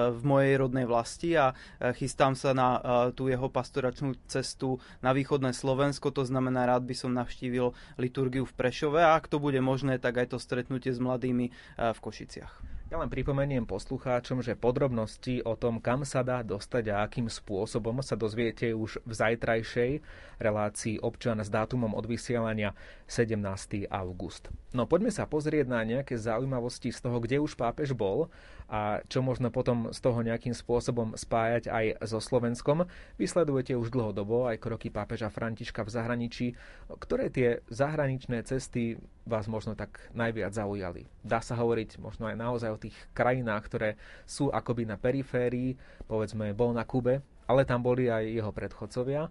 v 0.09 0.21
mojej 0.23 0.55
rodnej 0.57 0.87
vlasti 0.87 1.35
a 1.35 1.51
e, 1.51 1.93
chystám 1.93 2.33
sa 2.33 2.57
na 2.57 2.67
tú 3.13 3.29
jeho 3.29 3.47
pastoračnú 3.47 4.17
cestu 4.25 4.81
na 4.99 5.13
východné 5.13 5.53
Slovensko. 5.53 6.09
To 6.09 6.23
znamená, 6.25 6.65
rád 6.65 6.87
by 6.87 6.95
som 6.97 7.13
navštívil 7.13 7.75
liturgiu 8.01 8.49
v 8.49 8.57
Prešove 8.57 8.99
a 8.99 9.13
ak 9.13 9.29
to 9.29 9.37
bude 9.37 9.59
možné, 9.61 10.01
tak 10.01 10.17
aj 10.17 10.35
to 10.35 10.37
stretnutie 10.41 10.89
s 10.89 10.99
mladými 10.99 11.53
v 11.77 11.99
Košiciach. 12.01 12.74
Ja 12.95 13.03
len 13.03 13.11
pripomeniem 13.11 13.67
poslucháčom, 13.67 14.39
že 14.39 14.55
podrobnosti 14.55 15.43
o 15.43 15.59
tom, 15.59 15.83
kam 15.83 16.07
sa 16.07 16.23
dá 16.23 16.39
dostať 16.39 16.95
a 16.95 17.03
akým 17.03 17.27
spôsobom 17.27 17.99
sa 17.99 18.15
dozviete 18.15 18.71
už 18.71 19.03
v 19.03 19.11
zajtrajšej 19.11 19.99
relácii 20.39 21.03
občan 21.03 21.43
s 21.43 21.51
dátumom 21.51 21.91
odvysielania 21.91 22.71
17. 23.11 23.91
august. 23.91 24.47
No 24.71 24.87
poďme 24.87 25.11
sa 25.11 25.27
pozrieť 25.27 25.67
na 25.67 25.83
nejaké 25.83 26.15
zaujímavosti 26.15 26.95
z 26.95 27.03
toho, 27.03 27.19
kde 27.19 27.43
už 27.43 27.59
pápež 27.59 27.91
bol 27.91 28.31
a 28.65 29.03
čo 29.11 29.21
možno 29.21 29.53
potom 29.53 29.93
z 29.93 29.99
toho 30.01 30.25
nejakým 30.25 30.55
spôsobom 30.55 31.13
spájať 31.13 31.69
aj 31.69 31.85
so 32.07 32.17
Slovenskom. 32.17 32.89
Vysledujete 33.19 33.77
už 33.77 33.93
dlhodobo 33.93 34.49
aj 34.49 34.57
kroky 34.57 34.89
pápeža 34.89 35.29
Františka 35.29 35.85
v 35.85 35.93
zahraničí. 35.93 36.47
Ktoré 36.89 37.29
tie 37.29 37.61
zahraničné 37.69 38.41
cesty 38.47 38.97
vás 39.29 39.45
možno 39.45 39.77
tak 39.77 40.01
najviac 40.17 40.53
zaujali? 40.53 41.05
Dá 41.21 41.45
sa 41.45 41.53
hovoriť 41.55 42.01
možno 42.01 42.25
aj 42.25 42.35
naozaj 42.41 42.69
o 42.73 42.81
tých 42.85 42.95
krajinách, 43.17 43.63
ktoré 43.65 43.89
sú 44.29 44.53
akoby 44.53 44.85
na 44.85 45.01
periférii, 45.01 45.73
povedzme 46.05 46.53
bol 46.53 46.69
na 46.69 46.85
Kube, 46.85 47.25
ale 47.49 47.65
tam 47.65 47.81
boli 47.81 48.09
aj 48.09 48.25
jeho 48.25 48.51
predchodcovia, 48.53 49.29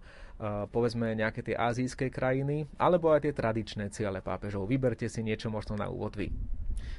povedzme 0.71 1.15
nejaké 1.15 1.47
tie 1.47 1.55
azijské 1.55 2.11
krajiny, 2.11 2.67
alebo 2.79 3.15
aj 3.15 3.27
tie 3.27 3.35
tradičné 3.35 3.91
ciele 3.95 4.19
pápežov. 4.19 4.67
Vyberte 4.67 5.07
si 5.07 5.23
niečo 5.23 5.51
možno 5.51 5.79
na 5.79 5.87
úvod 5.87 6.15
vy. 6.19 6.31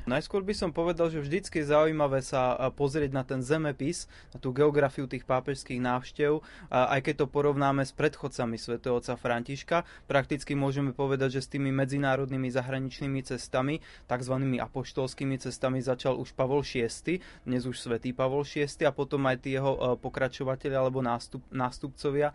Najskôr 0.06 0.46
by 0.46 0.54
som 0.54 0.70
povedal, 0.70 1.10
že 1.10 1.18
vždycky 1.18 1.66
je 1.66 1.74
zaujímavé 1.74 2.22
sa 2.22 2.70
pozrieť 2.78 3.10
na 3.10 3.26
ten 3.26 3.42
zemepis, 3.42 4.06
na 4.32 4.38
tú 4.38 4.54
geografiu 4.54 5.10
tých 5.10 5.26
pápežských 5.26 5.82
návštev, 5.82 6.46
aj 6.70 7.00
keď 7.02 7.26
to 7.26 7.28
porovnáme 7.28 7.82
s 7.82 7.90
predchodcami 7.90 8.54
svätého 8.62 9.02
otca 9.02 9.18
Františka. 9.18 9.82
Prakticky 10.06 10.54
môžeme 10.54 10.94
povedať, 10.94 11.42
že 11.42 11.46
s 11.46 11.52
tými 11.52 11.74
medzinárodnými 11.74 12.54
zahraničnými 12.54 13.26
cestami, 13.26 13.82
tzv. 14.06 14.36
apoštolskými 14.62 15.42
cestami 15.42 15.82
začal 15.82 16.22
už 16.22 16.38
Pavol 16.38 16.62
VI, 16.62 17.18
dnes 17.42 17.66
už 17.66 17.82
svätý 17.82 18.14
Pavol 18.14 18.46
VI 18.46 18.70
a 18.86 18.94
potom 18.94 19.26
aj 19.26 19.42
tí 19.42 19.58
jeho 19.58 19.98
pokračovateľi 19.98 20.76
alebo 20.78 21.02
nástup, 21.02 21.42
nástupcovia 21.50 22.30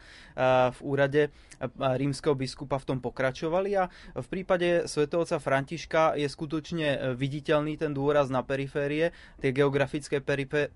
v 0.75 0.81
úrade 0.83 1.31
rímskeho 1.79 2.35
biskupa 2.35 2.83
v 2.83 2.89
tom 2.95 2.99
pokračovali 2.99 3.71
a 3.79 3.87
v 4.19 4.27
prípade 4.27 4.91
svätého 4.91 5.23
otca 5.23 5.39
Františka 5.39 6.19
je 6.19 6.27
skutočne 6.27 7.15
viditeľné 7.15 7.40
viditeľný 7.41 7.81
ten 7.81 7.97
dôraz 7.97 8.29
na 8.29 8.45
periférie, 8.45 9.17
tie 9.41 9.49
geografické 9.49 10.21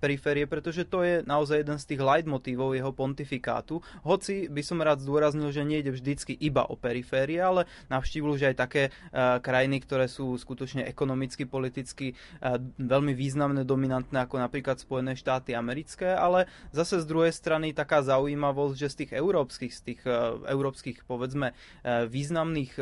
periférie, 0.01 0.49
pretože 0.49 0.81
to 0.89 1.05
je 1.05 1.21
naozaj 1.21 1.61
jeden 1.61 1.77
z 1.77 1.93
tých 1.93 2.01
leitmotívov 2.01 2.73
jeho 2.73 2.89
pontifikátu. 2.89 3.85
Hoci 4.01 4.49
by 4.49 4.65
som 4.65 4.81
rád 4.81 5.05
zdôraznil, 5.05 5.53
že 5.53 5.61
nejde 5.61 5.93
vždycky 5.93 6.33
iba 6.33 6.65
o 6.65 6.73
periférie, 6.73 7.37
ale 7.37 7.69
navštívil 7.93 8.33
už 8.33 8.49
aj 8.49 8.55
také 8.57 8.83
uh, 8.89 9.37
krajiny, 9.37 9.77
ktoré 9.85 10.09
sú 10.09 10.33
skutočne 10.33 10.89
ekonomicky, 10.89 11.45
politicky 11.45 12.17
uh, 12.41 12.57
veľmi 12.81 13.13
významné, 13.13 13.61
dominantné, 13.61 14.25
ako 14.25 14.41
napríklad 14.41 14.81
Spojené 14.81 15.13
štáty 15.13 15.53
americké, 15.53 16.17
ale 16.17 16.49
zase 16.73 16.97
z 16.97 17.05
druhej 17.05 17.29
strany 17.29 17.77
taká 17.77 18.01
zaujímavosť, 18.01 18.73
že 18.73 18.89
z 18.89 18.95
tých 19.05 19.11
európskych, 19.21 19.69
z 19.69 19.81
tých 19.85 20.01
uh, 20.09 20.41
európskych, 20.49 21.05
povedzme, 21.05 21.53
významných 21.85 22.81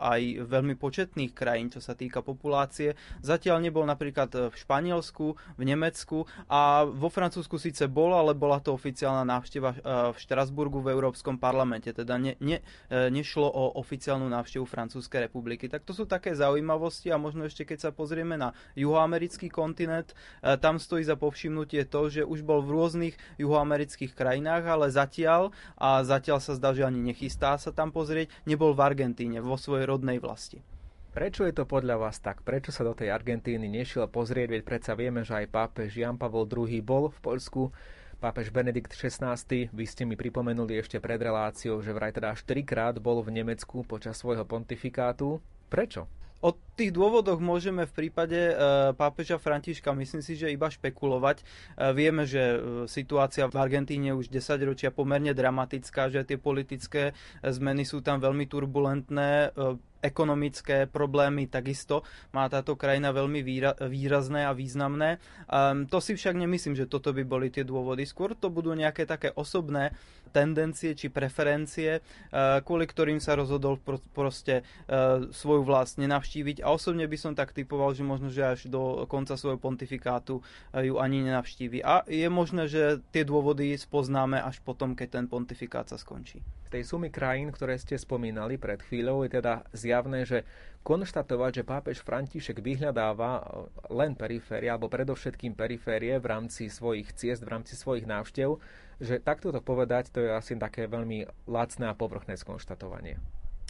aj 0.00 0.22
veľmi 0.46 0.78
početných 0.78 1.36
krajín, 1.36 1.68
čo 1.68 1.82
sa 1.82 1.92
týka 1.92 2.22
populácie, 2.24 2.94
Zatiaľ 3.20 3.60
nebol 3.62 3.84
napríklad 3.84 4.30
e, 4.32 4.38
v 4.50 4.54
Španielsku, 4.56 5.26
v 5.56 5.62
Nemecku 5.62 6.24
a 6.48 6.86
vo 6.88 7.08
Francúzsku 7.12 7.60
síce 7.60 7.86
bol, 7.90 8.16
ale 8.16 8.32
bola 8.32 8.58
to 8.58 8.72
oficiálna 8.72 9.24
návšteva 9.26 9.70
e, 9.70 9.76
v 10.14 10.16
Štrasburgu 10.16 10.80
v 10.80 10.92
Európskom 10.92 11.36
parlamente. 11.36 11.92
Teda 11.92 12.16
ne, 12.16 12.36
ne, 12.40 12.64
e, 12.88 13.12
nešlo 13.12 13.46
o 13.46 13.76
oficiálnu 13.80 14.26
návštevu 14.30 14.64
Francúzskej 14.64 15.28
republiky. 15.28 15.68
Tak 15.68 15.84
to 15.84 15.92
sú 15.92 16.08
také 16.08 16.32
zaujímavosti 16.32 17.12
a 17.12 17.20
možno 17.20 17.44
ešte 17.44 17.68
keď 17.68 17.78
sa 17.78 17.90
pozrieme 17.90 18.40
na 18.40 18.56
juhoamerický 18.74 19.52
kontinent, 19.52 20.12
tam 20.40 20.80
stojí 20.80 21.04
za 21.04 21.14
povšimnutie 21.14 21.86
to, 21.86 22.08
že 22.08 22.22
už 22.24 22.42
bol 22.42 22.64
v 22.64 22.72
rôznych 22.72 23.14
juhoamerických 23.36 24.16
krajinách, 24.16 24.64
ale 24.66 24.86
zatiaľ, 24.90 25.52
a 25.76 26.02
zatiaľ 26.02 26.38
sa 26.40 26.56
zdá, 26.56 26.72
že 26.72 26.86
ani 26.86 27.00
nechystá 27.00 27.56
sa 27.60 27.70
tam 27.70 27.92
pozrieť, 27.92 28.30
nebol 28.46 28.72
v 28.72 28.84
Argentíne, 28.84 29.38
vo 29.44 29.56
svojej 29.60 29.86
rodnej 29.88 30.18
vlasti. 30.22 30.62
Prečo 31.10 31.42
je 31.42 31.50
to 31.50 31.66
podľa 31.66 31.98
vás 31.98 32.22
tak? 32.22 32.46
Prečo 32.46 32.70
sa 32.70 32.86
do 32.86 32.94
tej 32.94 33.10
Argentíny 33.10 33.66
nešiel 33.66 34.06
pozrieť? 34.06 34.46
Veď 34.46 34.62
predsa 34.62 34.94
vieme, 34.94 35.26
že 35.26 35.42
aj 35.42 35.50
pápež 35.50 35.98
Jan 35.98 36.14
Pavel 36.14 36.46
II 36.46 36.70
bol 36.86 37.10
v 37.10 37.18
Poľsku, 37.18 37.74
pápež 38.22 38.54
Benedikt 38.54 38.94
XVI, 38.94 39.34
vy 39.74 39.84
ste 39.90 40.06
mi 40.06 40.14
pripomenuli 40.14 40.78
ešte 40.78 41.02
pred 41.02 41.18
reláciou, 41.18 41.82
že 41.82 41.90
vraj 41.90 42.14
teda 42.14 42.38
až 42.38 42.46
trikrát 42.46 42.94
bol 43.02 43.26
v 43.26 43.42
Nemecku 43.42 43.82
počas 43.82 44.22
svojho 44.22 44.46
pontifikátu. 44.46 45.42
Prečo? 45.66 46.06
O 46.40 46.56
tých 46.56 46.94
dôvodoch 46.94 47.36
môžeme 47.36 47.84
v 47.84 47.92
prípade 47.92 48.38
e, 48.38 48.54
pápeža 48.96 49.36
Františka, 49.36 49.92
myslím 49.92 50.24
si, 50.24 50.40
že 50.40 50.48
iba 50.48 50.72
špekulovať. 50.72 51.42
E, 51.42 51.44
vieme, 51.92 52.24
že 52.24 52.40
e, 52.40 52.58
situácia 52.88 53.44
v 53.44 53.60
Argentíne 53.60 54.16
už 54.16 54.32
10 54.32 54.56
ročia 54.64 54.88
pomerne 54.88 55.36
dramatická, 55.36 56.08
že 56.08 56.24
tie 56.24 56.40
politické 56.40 57.12
zmeny 57.44 57.84
sú 57.84 58.00
tam 58.00 58.24
veľmi 58.24 58.48
turbulentné 58.48 59.52
ekonomické 60.00 60.88
problémy 60.88 61.46
takisto 61.46 62.02
má 62.32 62.48
táto 62.48 62.74
krajina 62.76 63.12
veľmi 63.12 63.40
výrazné 63.88 64.48
a 64.48 64.56
významné. 64.56 65.20
Um, 65.46 65.84
to 65.84 66.00
si 66.00 66.16
však 66.16 66.36
nemyslím, 66.36 66.76
že 66.76 66.88
toto 66.88 67.12
by 67.12 67.22
boli 67.24 67.52
tie 67.52 67.62
dôvody. 67.62 68.08
Skôr 68.08 68.32
to 68.32 68.48
budú 68.48 68.72
nejaké 68.72 69.04
také 69.04 69.30
osobné 69.36 69.92
tendencie 70.30 70.94
či 70.94 71.10
preferencie, 71.10 72.00
uh, 72.00 72.62
kvôli 72.62 72.86
ktorým 72.86 73.18
sa 73.18 73.34
rozhodol 73.34 73.76
pro, 73.76 73.98
proste 74.14 74.62
uh, 74.62 75.28
svoju 75.34 75.66
vlast 75.66 75.98
nenavštíviť. 75.98 76.62
A 76.62 76.72
osobne 76.72 77.04
by 77.04 77.18
som 77.18 77.32
tak 77.34 77.50
typoval, 77.50 77.92
že 77.92 78.06
možno, 78.06 78.30
že 78.30 78.46
až 78.46 78.60
do 78.70 79.04
konca 79.10 79.34
svojho 79.34 79.58
pontifikátu 79.58 80.40
uh, 80.40 80.80
ju 80.80 80.96
ani 80.96 81.26
nenavštívi. 81.26 81.82
A 81.82 82.06
je 82.06 82.30
možné, 82.30 82.70
že 82.70 83.02
tie 83.10 83.26
dôvody 83.26 83.74
spoznáme 83.76 84.38
až 84.38 84.62
potom, 84.62 84.94
keď 84.94 85.20
ten 85.20 85.26
pontifikát 85.26 85.90
sa 85.90 85.98
skončí. 85.98 86.40
V 86.70 86.78
tej 86.78 86.86
sumy 86.86 87.10
krajín, 87.10 87.50
ktoré 87.50 87.74
ste 87.74 87.98
spomínali 87.98 88.54
pred 88.54 88.78
chvíľou, 88.78 89.26
je 89.26 89.42
teda 89.42 89.66
zjavné, 89.74 90.22
že 90.22 90.46
konštatovať, 90.80 91.60
že 91.60 91.68
pápež 91.68 92.00
František 92.00 92.64
vyhľadáva 92.64 93.44
len 93.92 94.16
periférie, 94.16 94.72
alebo 94.72 94.88
predovšetkým 94.88 95.52
periférie 95.52 96.16
v 96.16 96.26
rámci 96.30 96.72
svojich 96.72 97.12
ciest, 97.12 97.44
v 97.44 97.52
rámci 97.52 97.76
svojich 97.76 98.08
návštev, 98.08 98.56
že 99.00 99.18
takto 99.18 99.48
to 99.50 99.64
povedať, 99.64 100.12
to 100.12 100.20
je 100.20 100.30
asi 100.30 100.54
také 100.60 100.84
veľmi 100.84 101.24
lacné 101.48 101.88
a 101.88 101.96
povrchné 101.96 102.36
skonštatovanie. 102.36 103.16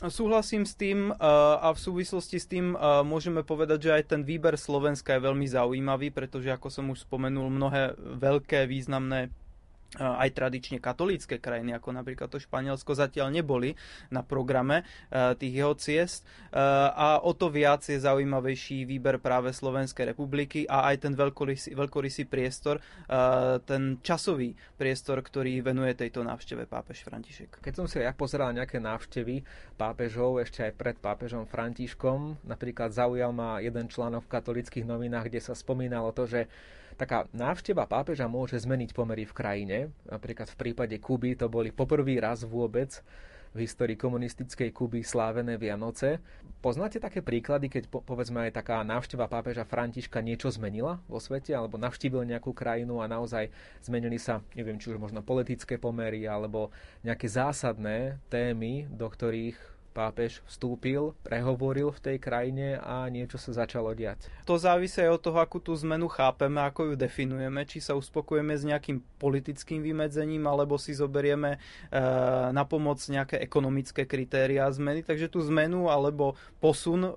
Súhlasím 0.00 0.64
s 0.64 0.74
tým 0.80 1.12
a 1.20 1.68
v 1.70 1.78
súvislosti 1.78 2.40
s 2.40 2.48
tým 2.48 2.72
môžeme 3.04 3.44
povedať, 3.44 3.78
že 3.84 3.94
aj 4.00 4.04
ten 4.16 4.22
výber 4.24 4.56
Slovenska 4.56 5.12
je 5.12 5.28
veľmi 5.28 5.44
zaujímavý, 5.44 6.08
pretože 6.08 6.48
ako 6.48 6.72
som 6.72 6.88
už 6.88 7.04
spomenul, 7.04 7.52
mnohé 7.52 7.92
veľké 8.00 8.64
významné 8.64 9.28
aj 9.98 10.30
tradične 10.30 10.78
katolícke 10.78 11.42
krajiny, 11.42 11.74
ako 11.74 11.90
napríklad 11.90 12.30
to 12.30 12.38
Španielsko, 12.38 12.94
zatiaľ 12.94 13.34
neboli 13.34 13.74
na 14.14 14.22
programe 14.22 14.86
tých 15.10 15.54
jeho 15.58 15.74
ciest 15.74 16.22
a 16.54 17.18
o 17.18 17.34
to 17.34 17.50
viac 17.50 17.82
je 17.82 17.98
zaujímavejší 17.98 18.86
výber 18.86 19.18
práve 19.18 19.50
Slovenskej 19.50 20.14
republiky 20.14 20.62
a 20.70 20.94
aj 20.94 21.10
ten 21.10 21.12
veľkorysý, 21.18 21.74
veľkorysý 21.74 22.30
priestor, 22.30 22.78
ten 23.66 23.98
časový 23.98 24.54
priestor, 24.78 25.18
ktorý 25.26 25.58
venuje 25.58 25.98
tejto 25.98 26.22
návšteve 26.22 26.70
pápež 26.70 27.02
František. 27.02 27.58
Keď 27.58 27.74
som 27.74 27.90
si 27.90 27.98
ja 27.98 28.14
pozeral 28.14 28.54
nejaké 28.54 28.78
návštevy 28.78 29.42
pápežov 29.74 30.38
ešte 30.38 30.70
aj 30.70 30.72
pred 30.78 30.96
pápežom 31.02 31.50
Františkom, 31.50 32.46
napríklad 32.46 32.94
zaujal 32.94 33.34
ma 33.34 33.58
jeden 33.58 33.90
článok 33.90 34.30
v 34.30 34.32
katolických 34.38 34.86
novinách, 34.86 35.26
kde 35.26 35.42
sa 35.42 35.58
spomínalo 35.58 36.14
to, 36.14 36.30
že 36.30 36.46
taká 37.00 37.24
návšteva 37.32 37.88
pápeža 37.88 38.28
môže 38.28 38.60
zmeniť 38.60 38.92
pomery 38.92 39.24
v 39.24 39.32
krajine. 39.32 39.78
Napríklad 40.04 40.52
v 40.52 40.60
prípade 40.60 40.96
Kuby 41.00 41.32
to 41.32 41.48
boli 41.48 41.72
poprvý 41.72 42.20
raz 42.20 42.44
vôbec 42.44 43.00
v 43.50 43.66
histórii 43.66 43.98
komunistickej 43.98 44.70
Kuby 44.70 45.02
slávené 45.02 45.58
Vianoce. 45.58 46.22
Poznáte 46.60 47.02
také 47.02 47.18
príklady, 47.24 47.66
keď 47.66 47.90
po, 47.90 47.98
povedzme 48.04 48.46
aj 48.46 48.62
taká 48.62 48.84
návšteva 48.86 49.26
pápeža 49.26 49.66
Františka 49.66 50.22
niečo 50.22 50.52
zmenila 50.52 51.02
vo 51.10 51.18
svete, 51.18 51.50
alebo 51.56 51.80
navštívil 51.80 52.22
nejakú 52.28 52.54
krajinu 52.54 53.02
a 53.02 53.10
naozaj 53.10 53.50
zmenili 53.82 54.20
sa, 54.20 54.44
neviem, 54.54 54.78
či 54.78 54.94
už 54.94 55.02
možno 55.02 55.24
politické 55.24 55.80
pomery, 55.80 56.30
alebo 56.30 56.70
nejaké 57.02 57.26
zásadné 57.26 58.22
témy, 58.30 58.86
do 58.92 59.08
ktorých 59.10 59.58
pápež 59.90 60.40
vstúpil, 60.46 61.12
prehovoril 61.26 61.90
v 61.90 62.00
tej 62.00 62.16
krajine 62.22 62.78
a 62.80 63.10
niečo 63.10 63.36
sa 63.36 63.66
začalo 63.66 63.92
diať. 63.92 64.30
To 64.46 64.56
závisí 64.56 65.02
od 65.04 65.20
toho, 65.20 65.42
akú 65.42 65.58
tú 65.58 65.74
zmenu 65.82 66.06
chápeme, 66.06 66.62
ako 66.62 66.92
ju 66.92 66.94
definujeme, 66.94 67.66
či 67.66 67.82
sa 67.82 67.98
uspokojíme 67.98 68.54
s 68.54 68.62
nejakým 68.64 69.02
politickým 69.20 69.82
vymedzením, 69.82 70.46
alebo 70.48 70.80
si 70.80 70.96
zoberieme 70.96 71.56
e, 71.56 71.98
na 72.50 72.64
pomoc 72.64 73.02
nejaké 73.02 73.42
ekonomické 73.42 74.08
kritéria 74.08 74.70
zmeny. 74.70 75.04
Takže 75.04 75.28
tú 75.28 75.44
zmenu 75.44 75.92
alebo 75.92 76.38
posun, 76.62 77.04
e, 77.04 77.12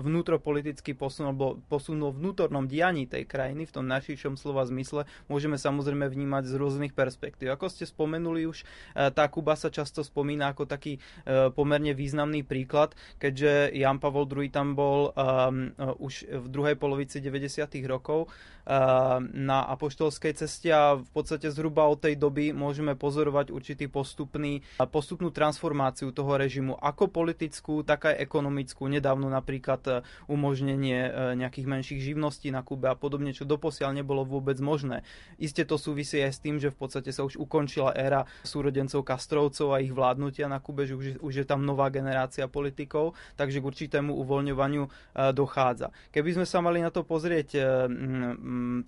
vnútropolitický 0.00 0.96
posun 0.96 1.28
alebo 1.28 1.60
posun 1.68 2.00
vo 2.00 2.14
vnútornom 2.14 2.64
dianí 2.64 3.04
tej 3.04 3.28
krajiny 3.28 3.68
v 3.68 3.74
tom 3.74 3.84
najširšom 3.90 4.40
slova 4.40 4.64
zmysle 4.64 5.04
môžeme 5.28 5.60
samozrejme 5.60 6.08
vnímať 6.08 6.48
z 6.48 6.54
rôznych 6.56 6.92
perspektív. 6.96 7.52
Ako 7.52 7.68
ste 7.68 7.84
spomenuli 7.84 8.48
už, 8.48 8.64
e, 8.96 9.10
tá 9.12 9.28
Kuba 9.28 9.58
sa 9.58 9.68
často 9.68 10.00
spomína 10.00 10.54
ako 10.54 10.64
taký 10.64 10.96
e, 10.96 11.50
pomerne 11.52 11.87
pomerne 11.88 11.96
významný 11.96 12.42
príklad, 12.44 12.92
keďže 13.16 13.72
Jan 13.72 13.98
Pavol 14.00 14.28
II 14.28 14.48
tam 14.52 14.76
bol 14.76 15.12
um, 15.12 15.72
už 16.00 16.28
v 16.28 16.46
druhej 16.48 16.76
polovici 16.76 17.20
90. 17.20 17.64
rokov 17.88 18.28
uh, 18.28 19.20
na 19.22 19.64
apoštolskej 19.72 20.36
ceste 20.36 20.68
a 20.68 21.00
v 21.00 21.10
podstate 21.12 21.48
zhruba 21.48 21.88
od 21.88 22.04
tej 22.04 22.20
doby 22.20 22.52
môžeme 22.52 22.92
pozorovať 22.92 23.52
určitý 23.52 23.86
postupný, 23.88 24.60
postupnú 24.92 25.32
transformáciu 25.32 26.12
toho 26.12 26.36
režimu, 26.36 26.76
ako 26.76 27.08
politickú, 27.08 27.80
tak 27.84 28.12
aj 28.12 28.20
ekonomickú. 28.20 28.84
Nedávno 28.88 29.32
napríklad 29.32 29.82
uh, 29.88 29.94
umožnenie 30.28 31.08
uh, 31.08 31.12
nejakých 31.38 31.66
menších 31.68 32.00
živností 32.12 32.52
na 32.52 32.60
Kube 32.60 32.92
a 32.92 32.96
podobne, 32.98 33.32
čo 33.32 33.48
doposiaľ 33.48 33.96
nebolo 33.96 34.28
vôbec 34.28 34.60
možné. 34.60 35.06
Isté 35.40 35.64
to 35.64 35.80
súvisí 35.80 36.20
aj 36.20 36.32
s 36.36 36.42
tým, 36.44 36.60
že 36.60 36.68
v 36.68 36.76
podstate 36.76 37.10
sa 37.14 37.24
už 37.24 37.40
ukončila 37.40 37.96
éra 37.96 38.28
súrodencov 38.44 39.04
Kastrovcov 39.06 39.72
a 39.72 39.80
ich 39.80 39.94
vládnutia 39.94 40.50
na 40.50 40.60
Kube, 40.60 40.84
že 40.84 40.98
už, 40.98 41.06
už 41.22 41.34
je 41.44 41.46
tam 41.46 41.68
nová 41.68 41.77
nová 41.78 41.94
generácia 41.94 42.50
politikov, 42.50 43.14
takže 43.38 43.62
k 43.62 43.68
určitému 43.70 44.10
uvoľňovaniu 44.26 44.82
e, 44.82 44.90
dochádza. 45.30 45.94
Keby 46.10 46.42
sme 46.42 46.46
sa 46.50 46.58
mali 46.58 46.82
na 46.82 46.90
to 46.90 47.06
pozrieť 47.06 47.48
e, 47.54 47.60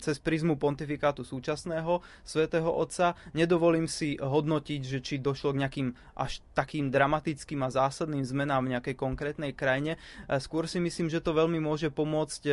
cez 0.03 0.19
prizmu 0.19 0.59
pontifikátu 0.59 1.23
súčasného 1.23 2.03
svätého 2.27 2.67
Otca, 2.67 3.15
nedovolím 3.31 3.87
si 3.87 4.19
hodnotiť, 4.19 4.81
že 4.83 4.99
či 4.99 5.23
došlo 5.23 5.55
k 5.55 5.63
nejakým 5.63 5.87
až 6.19 6.43
takým 6.51 6.91
dramatickým 6.91 7.63
a 7.63 7.71
zásadným 7.71 8.27
zmenám 8.27 8.67
v 8.67 8.71
nejakej 8.75 8.95
konkrétnej 8.99 9.55
krajine. 9.55 9.95
E, 10.27 10.35
skôr 10.43 10.67
si 10.67 10.83
myslím, 10.83 11.07
že 11.07 11.23
to 11.23 11.31
veľmi 11.31 11.63
môže 11.63 11.87
pomôcť 11.87 12.43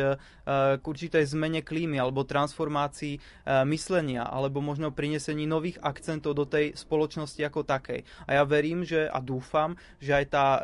k 0.79 0.83
určitej 0.85 1.25
zmene 1.25 1.65
klímy 1.65 1.97
alebo 1.97 2.21
transformácii 2.21 3.17
myslenia 3.65 4.29
alebo 4.29 4.61
možno 4.61 4.93
prinesení 4.93 5.49
nových 5.49 5.81
akcentov 5.81 6.37
do 6.37 6.45
tej 6.45 6.77
spoločnosti 6.77 7.41
ako 7.41 7.65
takej. 7.65 8.05
A 8.29 8.37
ja 8.37 8.43
verím, 8.45 8.85
že 8.85 9.09
a 9.09 9.17
dúfam, 9.17 9.73
že 9.97 10.13
aj 10.13 10.28
tá 10.29 10.47
uh, 10.55 10.61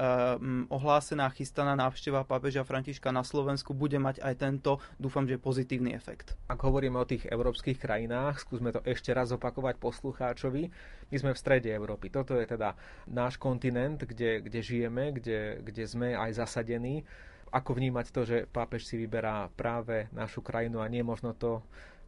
ohlásená 0.69 1.25
chystaná 1.33 1.73
návšteva 1.73 2.21
pápeža 2.21 2.61
Františka 2.61 3.09
na 3.09 3.25
Slovensku 3.25 3.73
bude 3.73 3.97
mať 3.97 4.21
aj 4.21 4.33
tento, 4.37 4.77
dúfam, 5.01 5.25
že 5.25 5.41
pozitívny 5.41 5.97
efekt. 5.97 6.37
Ak 6.45 6.61
hovoríme 6.61 7.01
o 7.01 7.09
tých 7.09 7.25
európskych 7.25 7.81
krajinách, 7.81 8.45
skúsme 8.45 8.69
to 8.69 8.85
ešte 8.85 9.09
raz 9.09 9.33
opakovať 9.33 9.81
poslucháčovi. 9.81 10.69
My 11.09 11.17
sme 11.17 11.33
v 11.33 11.41
strede 11.41 11.73
Európy. 11.73 12.13
Toto 12.13 12.37
je 12.37 12.45
teda 12.45 12.77
náš 13.09 13.41
kontinent, 13.41 13.97
kde, 13.97 14.45
kde 14.45 14.59
žijeme, 14.61 15.11
kde, 15.11 15.65
kde 15.65 15.83
sme 15.89 16.13
aj 16.13 16.37
zasadení. 16.37 17.01
Ako 17.49 17.73
vnímať 17.73 18.05
to, 18.13 18.21
že 18.27 18.37
pápež 18.51 18.85
si 18.85 18.99
vyberá 19.01 19.49
práve 19.57 20.11
našu 20.13 20.45
krajinu 20.45 20.83
a 20.83 20.91
nie 20.91 21.01
možno 21.01 21.33
to 21.33 21.65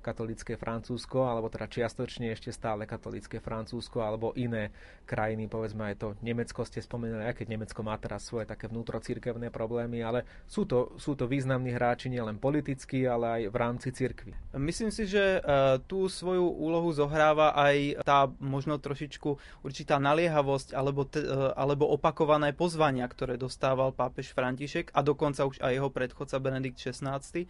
katolické 0.07 0.55
Francúzsko, 0.55 1.27
alebo 1.27 1.51
teda 1.51 1.67
čiastočne 1.67 2.31
ešte 2.31 2.55
stále 2.55 2.87
katolické 2.87 3.43
Francúzsko, 3.43 3.99
alebo 3.99 4.31
iné 4.39 4.71
krajiny, 5.03 5.51
povedzme 5.51 5.91
aj 5.91 5.95
to 5.99 6.07
Nemecko 6.23 6.63
ste 6.63 6.79
spomenuli, 6.79 7.27
aj 7.27 7.43
keď 7.43 7.47
Nemecko 7.51 7.83
má 7.83 7.99
teraz 7.99 8.23
svoje 8.23 8.47
také 8.47 8.71
vnútrocirkevné 8.71 9.51
problémy, 9.51 9.99
ale 9.99 10.23
sú 10.47 10.63
to, 10.63 10.95
sú 10.95 11.19
to 11.19 11.27
významní 11.27 11.75
hráči 11.75 12.07
nielen 12.07 12.39
politicky, 12.39 13.03
ale 13.03 13.25
aj 13.27 13.41
v 13.51 13.57
rámci 13.59 13.89
cirkvi. 13.91 14.31
Myslím 14.55 14.95
si, 14.95 15.03
že 15.03 15.43
uh, 15.43 15.77
tú 15.83 16.07
svoju 16.07 16.47
úlohu 16.47 16.87
zohráva 16.95 17.51
aj 17.51 18.07
tá 18.07 18.31
možno 18.39 18.79
trošičku 18.79 19.63
určitá 19.67 19.99
naliehavosť 19.99 20.71
alebo, 20.71 21.03
t- 21.03 21.19
uh, 21.23 21.51
alebo 21.59 21.91
opakované 21.91 22.55
pozvania, 22.55 23.03
ktoré 23.07 23.35
dostával 23.35 23.91
pápež 23.91 24.31
František 24.31 24.95
a 24.95 25.03
dokonca 25.03 25.43
už 25.43 25.59
aj 25.59 25.71
jeho 25.75 25.89
predchodca 25.91 26.37
Benedikt 26.39 26.79
XVI, 26.79 27.19
uh, 27.19 27.45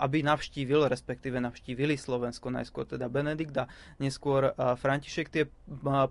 aby 0.00 0.24
navštívil, 0.24 0.86
respektíve 0.88 1.36
navštívil 1.42 1.73
navštívili 1.74 1.98
Slovensko, 1.98 2.54
najskôr 2.54 2.86
teda 2.86 3.10
Benedikt 3.10 3.58
a 3.58 3.66
neskôr 3.98 4.54
František. 4.54 5.26
Tie 5.26 5.50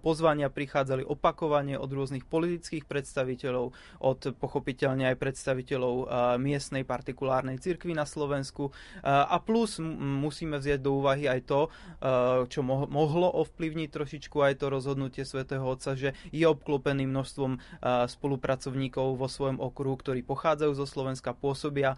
pozvania 0.04 0.52
prichádzali 0.52 1.08
opakovane 1.08 1.80
od 1.80 1.88
rôznych 1.88 2.28
politických 2.28 2.84
predstaviteľov, 2.84 3.72
od 4.04 4.20
pochopiteľne 4.36 5.16
aj 5.16 5.16
predstaviteľov 5.24 5.96
miestnej 6.36 6.84
partikulárnej 6.84 7.64
cirkvi 7.64 7.96
na 7.96 8.04
Slovensku. 8.04 8.76
A 9.08 9.40
plus 9.40 9.80
musíme 9.80 10.60
vziať 10.60 10.84
do 10.84 11.00
úvahy 11.00 11.32
aj 11.32 11.48
to, 11.48 11.72
čo 12.52 12.60
mohlo 12.68 13.32
ovplyvniť 13.32 13.88
trošičku 13.88 14.44
aj 14.44 14.60
to 14.60 14.68
rozhodnutie 14.68 15.24
svätého 15.24 15.64
Otca, 15.64 15.96
že 15.96 16.12
je 16.36 16.44
obklopený 16.44 17.08
množstvom 17.08 17.56
spolupracovníkov 18.12 19.16
vo 19.16 19.32
svojom 19.32 19.64
okruhu, 19.64 19.96
ktorí 19.96 20.28
pochádzajú 20.28 20.76
zo 20.76 20.84
Slovenska, 20.84 21.32
pôsobia 21.32 21.96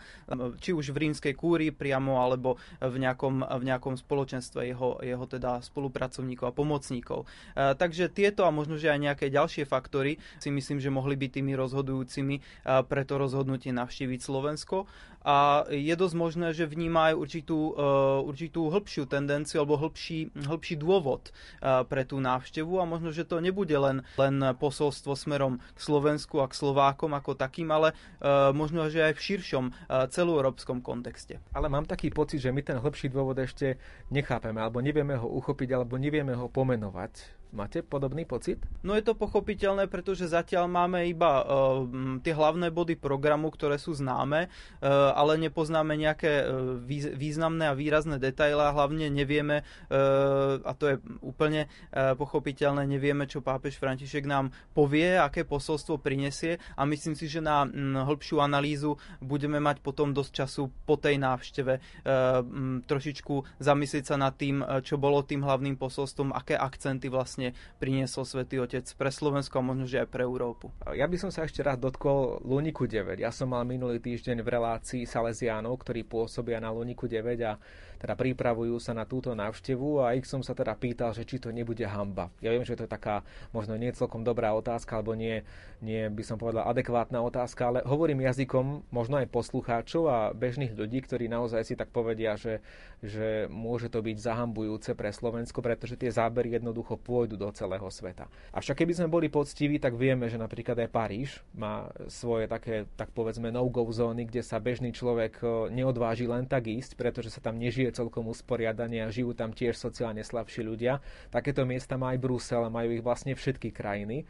či 0.62 0.70
už 0.70 0.94
v 0.94 1.10
rímskej 1.10 1.34
kúrii 1.34 1.74
priamo, 1.74 2.22
alebo 2.22 2.62
v 2.78 3.02
nejakom 3.02 3.42
v 3.58 3.68
nejakom 3.72 3.96
spoločenstve 3.96 4.68
jeho, 4.68 5.00
jeho 5.02 5.26
teda 5.26 5.60
spolupracovníkov 5.64 6.52
a 6.52 6.56
pomocníkov. 6.56 7.24
E, 7.24 7.76
takže 7.76 8.12
tieto 8.12 8.46
a 8.46 8.52
možno, 8.54 8.76
že 8.78 8.92
aj 8.92 9.00
nejaké 9.00 9.26
ďalšie 9.32 9.66
faktory 9.66 10.22
si 10.40 10.50
myslím, 10.52 10.80
že 10.80 10.94
mohli 10.94 11.16
byť 11.18 11.42
tými 11.42 11.54
rozhodujúcimi 11.58 12.36
e, 12.38 12.42
pre 12.86 13.04
to 13.04 13.16
rozhodnutie 13.18 13.72
navštíviť 13.74 14.20
Slovensko 14.22 14.88
a 15.26 15.66
je 15.74 15.90
dosť 15.98 16.16
možné, 16.16 16.48
že 16.54 16.70
vníma 16.70 17.18
určitú, 17.18 17.74
uh, 17.74 18.22
určitú 18.22 18.70
hĺbšiu 18.70 19.10
tendenciu 19.10 19.66
alebo 19.66 19.82
hĺbší, 19.82 20.38
hĺbší 20.46 20.78
dôvod 20.78 21.34
uh, 21.34 21.82
pre 21.82 22.06
tú 22.06 22.22
návštevu 22.22 22.78
a 22.78 22.86
možno, 22.86 23.10
že 23.10 23.26
to 23.26 23.42
nebude 23.42 23.74
len, 23.74 24.06
len 24.22 24.54
posolstvo 24.62 25.18
smerom 25.18 25.58
k 25.74 25.80
Slovensku 25.82 26.46
a 26.46 26.46
k 26.46 26.54
Slovákom 26.54 27.18
ako 27.18 27.34
takým, 27.34 27.74
ale 27.74 27.98
uh, 28.22 28.54
možno, 28.54 28.86
že 28.86 29.02
aj 29.02 29.18
v 29.18 29.24
širšom 29.26 29.66
celoeurópskom 30.14 30.86
kontexte. 30.86 31.42
Ale 31.58 31.74
mám 31.74 31.90
taký 31.90 32.14
pocit, 32.14 32.46
že 32.46 32.54
my 32.54 32.62
ten 32.62 32.78
hĺbší 32.78 33.10
dôvod 33.10 33.42
ešte 33.42 33.82
nechápeme, 34.14 34.62
alebo 34.62 34.78
nevieme 34.78 35.18
ho 35.18 35.26
uchopiť, 35.26 35.74
alebo 35.74 35.98
nevieme 35.98 36.38
ho 36.38 36.46
pomenovať 36.46 37.45
Máte 37.56 37.80
podobný 37.80 38.28
pocit? 38.28 38.60
No 38.84 39.00
je 39.00 39.04
to 39.08 39.16
pochopiteľné, 39.16 39.88
pretože 39.88 40.28
zatiaľ 40.28 40.68
máme 40.68 41.08
iba 41.08 41.40
uh, 41.40 41.88
tie 42.20 42.36
hlavné 42.36 42.68
body 42.68 43.00
programu, 43.00 43.48
ktoré 43.48 43.80
sú 43.80 43.96
známe, 43.96 44.52
uh, 44.52 45.16
ale 45.16 45.40
nepoznáme 45.40 45.96
nejaké 45.96 46.44
uh, 46.44 46.76
významné 47.16 47.72
a 47.72 47.78
výrazné 47.78 48.20
detaily 48.20 48.60
a 48.60 48.76
hlavne 48.76 49.08
nevieme, 49.08 49.64
uh, 49.64 50.60
a 50.68 50.76
to 50.76 50.84
je 50.92 50.96
úplne 51.24 51.72
uh, 51.72 52.12
pochopiteľné, 52.20 52.84
nevieme, 52.84 53.24
čo 53.24 53.40
pápež 53.40 53.80
František 53.80 54.28
nám 54.28 54.52
povie, 54.76 55.16
aké 55.16 55.48
posolstvo 55.48 56.04
prinesie 56.04 56.60
a 56.76 56.84
myslím 56.84 57.16
si, 57.16 57.32
že 57.32 57.40
na 57.40 57.64
m, 57.64 57.96
hĺbšiu 58.04 58.44
analýzu 58.44 59.00
budeme 59.24 59.64
mať 59.64 59.80
potom 59.80 60.12
dosť 60.12 60.32
času 60.44 60.68
po 60.84 61.00
tej 61.00 61.24
návšteve 61.24 61.74
uh, 61.80 62.44
m, 62.44 62.84
trošičku 62.84 63.64
zamyslieť 63.64 64.12
sa 64.12 64.20
nad 64.20 64.36
tým, 64.36 64.60
čo 64.84 65.00
bolo 65.00 65.24
tým 65.24 65.40
hlavným 65.40 65.80
posolstvom, 65.80 66.36
aké 66.36 66.60
akcenty 66.60 67.08
vlastne 67.08 67.45
priniesol 67.78 68.24
Svätý 68.24 68.58
Otec 68.64 68.88
pre 68.96 69.12
Slovensko 69.12 69.60
a 69.60 69.68
možno, 69.68 69.86
že 69.86 70.02
aj 70.02 70.10
pre 70.10 70.24
Európu. 70.24 70.72
Ja 70.96 71.06
by 71.06 71.18
som 71.20 71.30
sa 71.30 71.44
ešte 71.44 71.60
raz 71.62 71.76
dotkol 71.76 72.40
Luniku 72.48 72.88
9. 72.88 73.20
Ja 73.20 73.30
som 73.36 73.52
mal 73.52 73.68
minulý 73.68 74.00
týždeň 74.00 74.42
v 74.42 74.48
relácii 74.48 75.04
Salesiánov, 75.04 75.84
ktorí 75.84 76.08
pôsobia 76.08 76.64
na 76.64 76.72
Luniku 76.72 77.12
9 77.12 77.36
a 77.44 77.60
teda 77.98 78.14
pripravujú 78.20 78.76
sa 78.84 78.92
na 78.92 79.08
túto 79.08 79.32
návštevu 79.32 80.04
a 80.04 80.14
ich 80.20 80.28
som 80.28 80.44
sa 80.44 80.52
teda 80.52 80.76
pýtal, 80.76 81.16
že 81.16 81.24
či 81.24 81.40
to 81.40 81.56
nebude 81.56 81.82
hamba. 81.88 82.28
Ja 82.44 82.52
viem, 82.52 82.68
že 82.68 82.76
to 82.76 82.84
je 82.84 82.92
taká 82.92 83.24
možno 83.56 83.80
nie 83.80 83.96
celkom 83.96 84.28
dobrá 84.28 84.52
otázka, 84.52 85.00
alebo 85.00 85.16
nie, 85.16 85.48
nie 85.80 86.12
by 86.12 86.24
som 86.28 86.36
povedal 86.36 86.68
adekvátna 86.68 87.24
otázka, 87.24 87.72
ale 87.72 87.80
hovorím 87.88 88.28
jazykom 88.28 88.92
možno 88.92 89.24
aj 89.24 89.32
poslucháčov 89.32 90.04
a 90.12 90.18
bežných 90.36 90.76
ľudí, 90.76 91.00
ktorí 91.08 91.32
naozaj 91.32 91.64
si 91.64 91.80
tak 91.80 91.96
povedia, 91.96 92.36
že, 92.36 92.60
že 93.00 93.48
môže 93.48 93.88
to 93.88 94.04
byť 94.04 94.18
zahambujúce 94.20 94.92
pre 95.00 95.16
Slovensko, 95.16 95.64
pretože 95.64 95.96
tie 95.96 96.12
zábery 96.12 96.60
jednoducho 96.60 97.00
pôjdu 97.00 97.40
do 97.40 97.48
celého 97.56 97.88
sveta. 97.88 98.28
Avšak 98.52 98.84
keby 98.84 98.92
sme 98.92 99.08
boli 99.08 99.32
poctiví, 99.32 99.80
tak 99.80 99.96
vieme, 99.96 100.28
že 100.28 100.36
napríklad 100.36 100.76
aj 100.84 100.90
Paríž 100.92 101.30
má 101.56 101.88
svoje 102.12 102.52
také, 102.52 102.90
tak 103.00 103.16
povedzme, 103.16 103.54
no-go 103.54 103.86
zóny, 103.92 104.26
kde 104.26 104.42
sa 104.42 104.58
bežný 104.58 104.90
človek 104.90 105.40
neodváži 105.70 106.26
len 106.26 106.50
tak 106.50 106.66
ísť, 106.66 106.98
pretože 106.98 107.30
sa 107.30 107.44
tam 107.44 107.62
nežije 107.62 107.85
žije 107.86 108.02
celkom 108.02 108.26
usporiadanie 108.34 109.06
a 109.06 109.14
žijú 109.14 109.38
tam 109.38 109.54
tiež 109.54 109.78
sociálne 109.78 110.26
slabší 110.26 110.66
ľudia. 110.66 111.06
Takéto 111.30 111.62
miesta 111.70 112.02
má 112.02 112.18
aj 112.18 112.20
Brusel 112.26 112.66
a 112.66 112.74
majú 112.74 112.90
ich 112.98 113.06
vlastne 113.06 113.38
všetky 113.38 113.70
krajiny. 113.70 114.26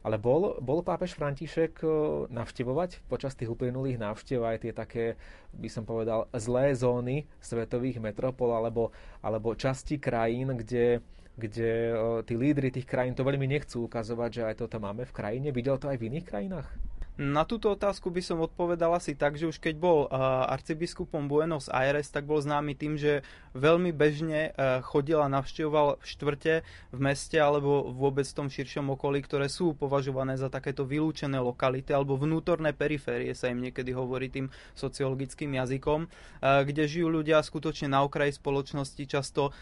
Ale 0.00 0.22
bol, 0.22 0.56
bol 0.62 0.86
pápež 0.86 1.18
František 1.18 1.82
e, 1.82 1.86
navštevovať 2.30 3.10
počas 3.10 3.34
tých 3.34 3.50
uplynulých 3.50 3.98
návštev 3.98 4.38
aj 4.38 4.62
tie 4.62 4.72
také, 4.72 5.04
by 5.50 5.66
som 5.66 5.82
povedal, 5.82 6.30
zlé 6.30 6.78
zóny 6.78 7.26
svetových 7.42 7.98
metropol 7.98 8.54
alebo, 8.54 8.94
alebo 9.18 9.58
časti 9.58 9.98
krajín, 9.98 10.54
kde, 10.62 11.02
kde 11.34 11.90
e, 11.90 11.94
tí 12.22 12.38
lídry 12.38 12.70
tých 12.70 12.86
krajín 12.86 13.18
to 13.18 13.26
veľmi 13.26 13.50
nechcú 13.50 13.90
ukazovať, 13.90 14.30
že 14.30 14.42
aj 14.46 14.54
toto 14.62 14.78
máme 14.78 15.02
v 15.10 15.12
krajine. 15.12 15.50
Videl 15.50 15.74
to 15.74 15.90
aj 15.90 15.98
v 15.98 16.06
iných 16.06 16.24
krajinách? 16.30 16.70
Na 17.16 17.48
túto 17.48 17.72
otázku 17.72 18.12
by 18.12 18.20
som 18.20 18.44
odpovedal 18.44 18.92
asi 18.92 19.16
tak, 19.16 19.40
že 19.40 19.48
už 19.48 19.56
keď 19.56 19.80
bol 19.80 20.04
uh, 20.04 20.44
arcibiskupom 20.52 21.32
Buenos 21.32 21.72
Aires, 21.72 22.12
tak 22.12 22.28
bol 22.28 22.44
známy 22.44 22.76
tým, 22.76 23.00
že 23.00 23.24
veľmi 23.56 23.88
bežne 23.88 24.52
uh, 24.52 24.84
chodil 24.84 25.16
a 25.16 25.32
navštevoval 25.32 25.96
štvrte 26.04 26.60
v 26.92 26.98
meste 27.00 27.40
alebo 27.40 27.88
vôbec 27.88 28.28
v 28.28 28.36
tom 28.36 28.52
širšom 28.52 28.92
okolí, 28.92 29.24
ktoré 29.24 29.48
sú 29.48 29.72
považované 29.72 30.36
za 30.36 30.52
takéto 30.52 30.84
vylúčené 30.84 31.40
lokality 31.40 31.88
alebo 31.96 32.20
vnútorné 32.20 32.76
periférie 32.76 33.32
sa 33.32 33.48
im 33.48 33.64
niekedy 33.64 33.96
hovorí 33.96 34.28
tým 34.28 34.52
sociologickým 34.76 35.56
jazykom, 35.56 36.04
uh, 36.04 36.68
kde 36.68 36.84
žijú 36.84 37.08
ľudia 37.08 37.40
skutočne 37.40 37.96
na 37.96 38.04
okraji 38.04 38.36
spoločnosti 38.36 39.04
často 39.08 39.56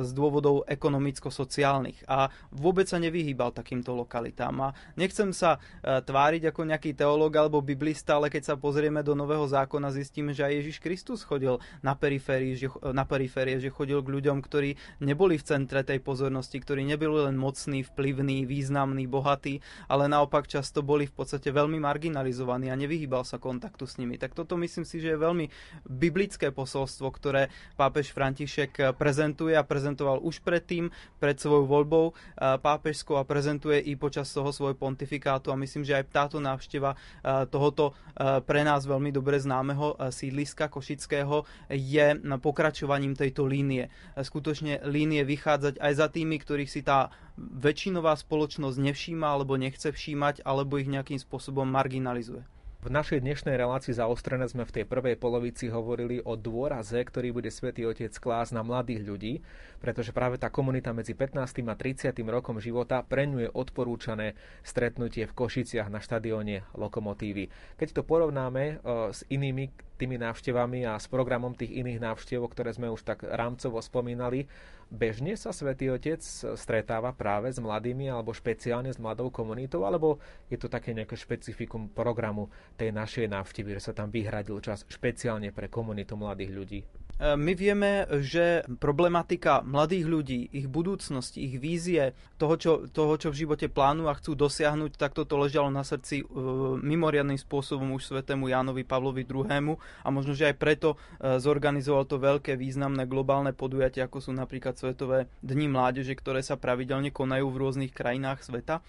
z 0.00 0.10
dôvodov 0.14 0.64
ekonomicko-sociálnych 0.70 2.06
a 2.06 2.30
vôbec 2.54 2.86
sa 2.86 2.96
nevyhýbal 2.96 3.50
takýmto 3.50 3.92
lokalitám. 3.92 4.54
A 4.62 4.68
nechcem 4.94 5.34
sa 5.34 5.58
tváriť 5.82 6.52
ako 6.52 6.60
nejaký 6.62 6.85
nejaký 6.86 7.02
teológ 7.02 7.34
alebo 7.34 7.58
biblista, 7.58 8.14
ale 8.14 8.30
keď 8.30 8.42
sa 8.46 8.54
pozrieme 8.54 9.02
do 9.02 9.18
Nového 9.18 9.42
zákona, 9.42 9.90
zistíme, 9.90 10.30
že 10.30 10.46
aj 10.46 10.62
Ježiš 10.62 10.76
Kristus 10.78 11.26
chodil 11.26 11.58
na 11.82 11.98
periférii, 11.98 12.54
že, 12.54 12.70
na 12.94 13.02
periférie, 13.02 13.58
že 13.58 13.74
chodil 13.74 13.98
k 14.06 14.12
ľuďom, 14.14 14.38
ktorí 14.38 14.78
neboli 15.02 15.34
v 15.34 15.42
centre 15.42 15.82
tej 15.82 15.98
pozornosti, 15.98 16.62
ktorí 16.62 16.86
neboli 16.86 17.26
len 17.26 17.34
mocní, 17.34 17.82
vplyvní, 17.82 18.46
významní, 18.46 19.10
bohatí, 19.10 19.58
ale 19.90 20.06
naopak 20.06 20.46
často 20.46 20.86
boli 20.86 21.10
v 21.10 21.14
podstate 21.18 21.50
veľmi 21.50 21.82
marginalizovaní 21.82 22.70
a 22.70 22.78
nevyhýbal 22.78 23.26
sa 23.26 23.42
kontaktu 23.42 23.82
s 23.82 23.98
nimi. 23.98 24.14
Tak 24.14 24.38
toto 24.38 24.54
myslím 24.54 24.86
si, 24.86 25.02
že 25.02 25.18
je 25.18 25.18
veľmi 25.18 25.50
biblické 25.90 26.54
posolstvo, 26.54 27.10
ktoré 27.10 27.50
pápež 27.74 28.14
František 28.14 28.94
prezentuje 28.94 29.58
a 29.58 29.66
prezentoval 29.66 30.22
už 30.22 30.38
predtým, 30.46 30.94
pred 31.18 31.34
svojou 31.34 31.66
voľbou 31.66 32.14
pápežskou 32.38 33.18
a 33.18 33.26
prezentuje 33.26 33.82
i 33.82 33.98
počas 33.98 34.30
toho 34.30 34.54
svojho 34.54 34.78
pontifikátu 34.78 35.50
a 35.50 35.58
myslím, 35.58 35.82
že 35.82 35.98
aj 35.98 36.12
táto 36.12 36.38
návšteva 36.38 36.75
návšteva 36.76 36.92
eh, 36.94 37.46
tohoto 37.48 37.92
eh, 37.92 38.40
pre 38.44 38.60
nás 38.62 38.84
veľmi 38.84 39.10
dobre 39.10 39.40
známeho 39.40 39.96
eh, 39.96 40.12
sídliska 40.12 40.68
Košického 40.68 41.48
je 41.72 42.06
pokračovaním 42.40 43.16
tejto 43.16 43.48
línie. 43.48 43.88
Skutočne 44.16 44.84
línie 44.84 45.24
vychádzať 45.24 45.80
aj 45.80 45.92
za 45.96 46.06
tými, 46.12 46.36
ktorých 46.36 46.70
si 46.70 46.84
tá 46.84 47.08
väčšinová 47.36 48.16
spoločnosť 48.16 48.76
nevšíma 48.80 49.26
alebo 49.28 49.56
nechce 49.56 49.92
všímať, 49.92 50.44
alebo 50.44 50.76
ich 50.80 50.88
nejakým 50.88 51.20
spôsobom 51.20 51.68
marginalizuje. 51.68 52.55
V 52.86 52.94
našej 52.94 53.18
dnešnej 53.18 53.58
relácii 53.58 53.98
zaostrené 53.98 54.46
sme 54.46 54.62
v 54.62 54.70
tej 54.70 54.84
prvej 54.86 55.18
polovici 55.18 55.66
hovorili 55.66 56.22
o 56.22 56.38
dôraze, 56.38 56.94
ktorý 57.02 57.34
bude 57.34 57.50
Svetý 57.50 57.82
Otec 57.82 58.14
klás 58.22 58.54
na 58.54 58.62
mladých 58.62 59.02
ľudí, 59.02 59.34
pretože 59.82 60.14
práve 60.14 60.38
tá 60.38 60.54
komunita 60.54 60.94
medzi 60.94 61.18
15. 61.18 61.66
a 61.66 61.74
30. 61.74 62.14
rokom 62.30 62.62
života 62.62 63.02
pre 63.02 63.26
ňu 63.26 63.42
je 63.42 63.50
odporúčané 63.50 64.38
stretnutie 64.62 65.26
v 65.26 65.34
Košiciach 65.34 65.90
na 65.90 65.98
štadióne 65.98 66.62
Lokomotívy. 66.78 67.50
Keď 67.74 67.88
to 67.90 68.06
porovnáme 68.06 68.78
uh, 68.78 69.10
s 69.10 69.26
inými 69.34 69.66
tými 69.98 70.22
návštevami 70.22 70.86
a 70.86 70.94
s 70.94 71.10
programom 71.10 71.58
tých 71.58 71.74
iných 71.74 71.98
návštev, 71.98 72.38
ktoré 72.54 72.70
sme 72.70 72.92
už 72.92 73.02
tak 73.02 73.26
rámcovo 73.26 73.82
spomínali, 73.82 74.46
Bežne 74.86 75.34
sa 75.34 75.50
Svetý 75.50 75.90
Otec 75.90 76.22
stretáva 76.54 77.10
práve 77.10 77.50
s 77.50 77.58
mladými 77.58 78.06
alebo 78.06 78.30
špeciálne 78.30 78.94
s 78.94 79.02
mladou 79.02 79.34
komunitou, 79.34 79.82
alebo 79.82 80.22
je 80.46 80.54
to 80.54 80.70
také 80.70 80.94
nejaké 80.94 81.18
špecifikum 81.18 81.90
programu 81.90 82.54
tej 82.76 82.90
našej 82.92 83.26
návštevy, 83.32 83.80
že 83.80 83.90
sa 83.90 83.92
tam 83.96 84.12
vyhradil 84.12 84.60
čas 84.60 84.84
špeciálne 84.86 85.50
pre 85.50 85.72
komunitu 85.72 86.14
mladých 86.14 86.52
ľudí? 86.52 86.80
E, 87.16 87.32
my 87.32 87.56
vieme, 87.56 88.04
že 88.20 88.60
problematika 88.76 89.64
mladých 89.64 90.04
ľudí, 90.04 90.40
ich 90.52 90.68
budúcnosti, 90.68 91.48
ich 91.48 91.56
vízie, 91.56 92.12
toho 92.36 92.60
čo, 92.60 92.72
toho, 92.92 93.16
čo 93.16 93.32
v 93.32 93.40
živote 93.40 93.72
plánujú 93.72 94.06
a 94.12 94.18
chcú 94.20 94.36
dosiahnuť, 94.36 95.00
tak 95.00 95.16
toto 95.16 95.40
ležalo 95.40 95.72
na 95.72 95.80
srdci 95.80 96.20
uh, 96.20 96.76
mimoriadným 96.76 97.40
spôsobom 97.40 97.96
už 97.96 98.12
svetému 98.12 98.52
Jánovi 98.52 98.84
Pavlovi 98.84 99.24
II. 99.24 99.80
A 99.80 100.08
možno, 100.12 100.36
že 100.36 100.52
aj 100.52 100.60
preto 100.60 101.00
uh, 101.00 101.40
zorganizoval 101.40 102.04
to 102.04 102.20
veľké 102.20 102.60
významné 102.60 103.08
globálne 103.08 103.56
podujatie, 103.56 104.04
ako 104.04 104.20
sú 104.20 104.36
napríklad 104.36 104.76
Svetové 104.76 105.32
dni 105.40 105.72
mládeže, 105.72 106.12
ktoré 106.12 106.44
sa 106.44 106.60
pravidelne 106.60 107.08
konajú 107.08 107.48
v 107.48 107.60
rôznych 107.64 107.96
krajinách 107.96 108.44
sveta 108.44 108.84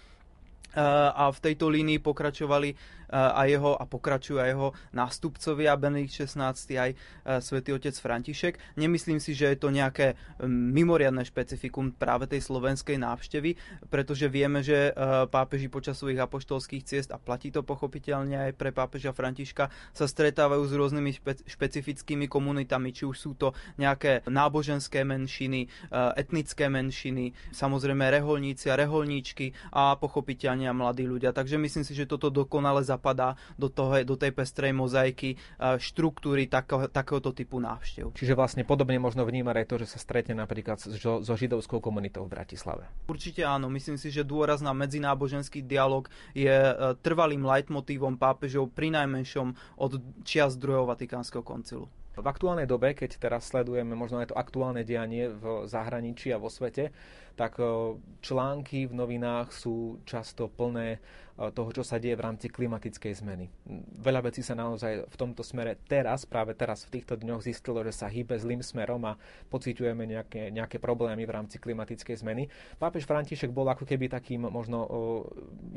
a 0.76 1.32
v 1.32 1.38
tejto 1.40 1.72
línii 1.72 1.98
pokračovali 1.98 2.76
a 3.08 3.44
jeho 3.48 3.74
a 3.74 3.84
pokračujú 3.88 4.38
aj 4.38 4.48
jeho 4.52 4.68
nástupcovia 4.92 5.74
Benedikt 5.80 6.28
16. 6.28 6.76
aj 6.76 6.90
svätý 7.40 7.72
otec 7.72 7.96
František. 7.96 8.60
Nemyslím 8.76 9.18
si, 9.18 9.32
že 9.32 9.52
je 9.52 9.58
to 9.58 9.72
nejaké 9.72 10.20
mimoriadne 10.44 11.24
špecifikum 11.24 11.96
práve 11.96 12.28
tej 12.28 12.44
slovenskej 12.44 13.00
návštevy, 13.00 13.56
pretože 13.88 14.28
vieme, 14.28 14.60
že 14.60 14.92
pápeži 15.32 15.72
počas 15.72 15.96
svojich 15.96 16.20
apoštolských 16.20 16.84
ciest, 16.84 17.10
a 17.10 17.16
platí 17.16 17.48
to 17.48 17.64
pochopiteľne 17.64 18.50
aj 18.50 18.52
pre 18.60 18.70
pápeža 18.70 19.16
Františka, 19.16 19.72
sa 19.96 20.06
stretávajú 20.06 20.68
s 20.68 20.72
rôznymi 20.76 21.10
špe- 21.16 21.44
špecifickými 21.48 22.28
komunitami, 22.28 22.92
či 22.92 23.08
už 23.08 23.16
sú 23.16 23.32
to 23.38 23.56
nejaké 23.80 24.20
náboženské 24.28 25.06
menšiny, 25.06 25.70
etnické 26.18 26.68
menšiny, 26.68 27.32
samozrejme 27.56 28.04
reholníci 28.12 28.68
a 28.68 28.76
reholníčky 28.76 29.56
a 29.72 29.96
pochopiteľne 29.96 30.68
a 30.68 30.76
mladí 30.76 31.08
ľudia. 31.08 31.32
Takže 31.32 31.56
myslím 31.56 31.86
si, 31.86 31.96
že 31.96 32.04
toto 32.04 32.28
dokonale 32.28 32.82
za 32.84 32.97
zapadá 32.98 33.38
do, 33.54 33.70
toho, 33.70 34.02
do 34.02 34.18
tej 34.18 34.34
pestrej 34.34 34.74
mozaiky 34.74 35.38
e, 35.38 35.78
štruktúry 35.78 36.50
takého, 36.50 36.90
takéhoto 36.90 37.30
typu 37.30 37.62
návštev. 37.62 38.18
Čiže 38.18 38.34
vlastne 38.34 38.66
podobne 38.66 38.98
možno 38.98 39.22
vnímať 39.22 39.54
aj 39.62 39.66
to, 39.70 39.76
že 39.86 39.86
sa 39.94 39.98
stretne 40.02 40.34
napríklad 40.34 40.82
so, 40.82 41.22
so 41.22 41.34
židovskou 41.38 41.78
komunitou 41.78 42.26
v 42.26 42.34
Bratislave. 42.34 42.90
Určite 43.06 43.46
áno, 43.46 43.70
myslím 43.70 43.94
si, 43.94 44.10
že 44.10 44.26
dôraz 44.26 44.58
na 44.58 44.74
medzináboženský 44.74 45.62
dialog 45.62 46.10
je 46.34 46.50
e, 46.50 46.74
trvalým 46.98 47.46
leitmotívom 47.46 48.18
pápežov 48.18 48.74
pri 48.74 48.90
najmenšom 48.90 49.78
od 49.78 50.02
čias 50.26 50.58
druhého 50.58 50.90
Vatikánskeho 50.90 51.46
koncilu. 51.46 51.86
V 52.18 52.26
aktuálnej 52.26 52.66
dobe, 52.66 52.98
keď 52.98 53.14
teraz 53.14 53.46
sledujeme 53.46 53.94
možno 53.94 54.18
aj 54.18 54.34
to 54.34 54.36
aktuálne 54.36 54.82
dianie 54.82 55.30
v 55.30 55.70
zahraničí 55.70 56.34
a 56.34 56.42
vo 56.42 56.50
svete, 56.50 56.90
tak 57.38 57.62
články 58.18 58.90
v 58.90 58.98
novinách 58.98 59.54
sú 59.54 60.02
často 60.02 60.50
plné 60.50 60.98
toho, 61.38 61.70
čo 61.70 61.86
sa 61.86 62.02
deje 62.02 62.18
v 62.18 62.26
rámci 62.26 62.50
klimatickej 62.50 63.22
zmeny. 63.22 63.46
Veľa 64.02 64.26
vecí 64.26 64.42
sa 64.42 64.58
naozaj 64.58 65.06
v 65.06 65.16
tomto 65.16 65.46
smere 65.46 65.78
teraz, 65.86 66.26
práve 66.26 66.58
teraz 66.58 66.82
v 66.90 66.98
týchto 66.98 67.14
dňoch 67.14 67.46
zistilo, 67.46 67.86
že 67.86 67.94
sa 67.94 68.10
hýbe 68.10 68.34
zlým 68.34 68.58
smerom 68.58 69.06
a 69.06 69.14
pociťujeme 69.54 70.02
nejaké, 70.02 70.50
nejaké 70.50 70.82
problémy 70.82 71.22
v 71.22 71.34
rámci 71.38 71.62
klimatickej 71.62 72.26
zmeny. 72.26 72.50
Pápež 72.82 73.06
František 73.06 73.54
bol 73.54 73.70
ako 73.70 73.86
keby 73.86 74.10
takým 74.10 74.50
možno 74.50 74.90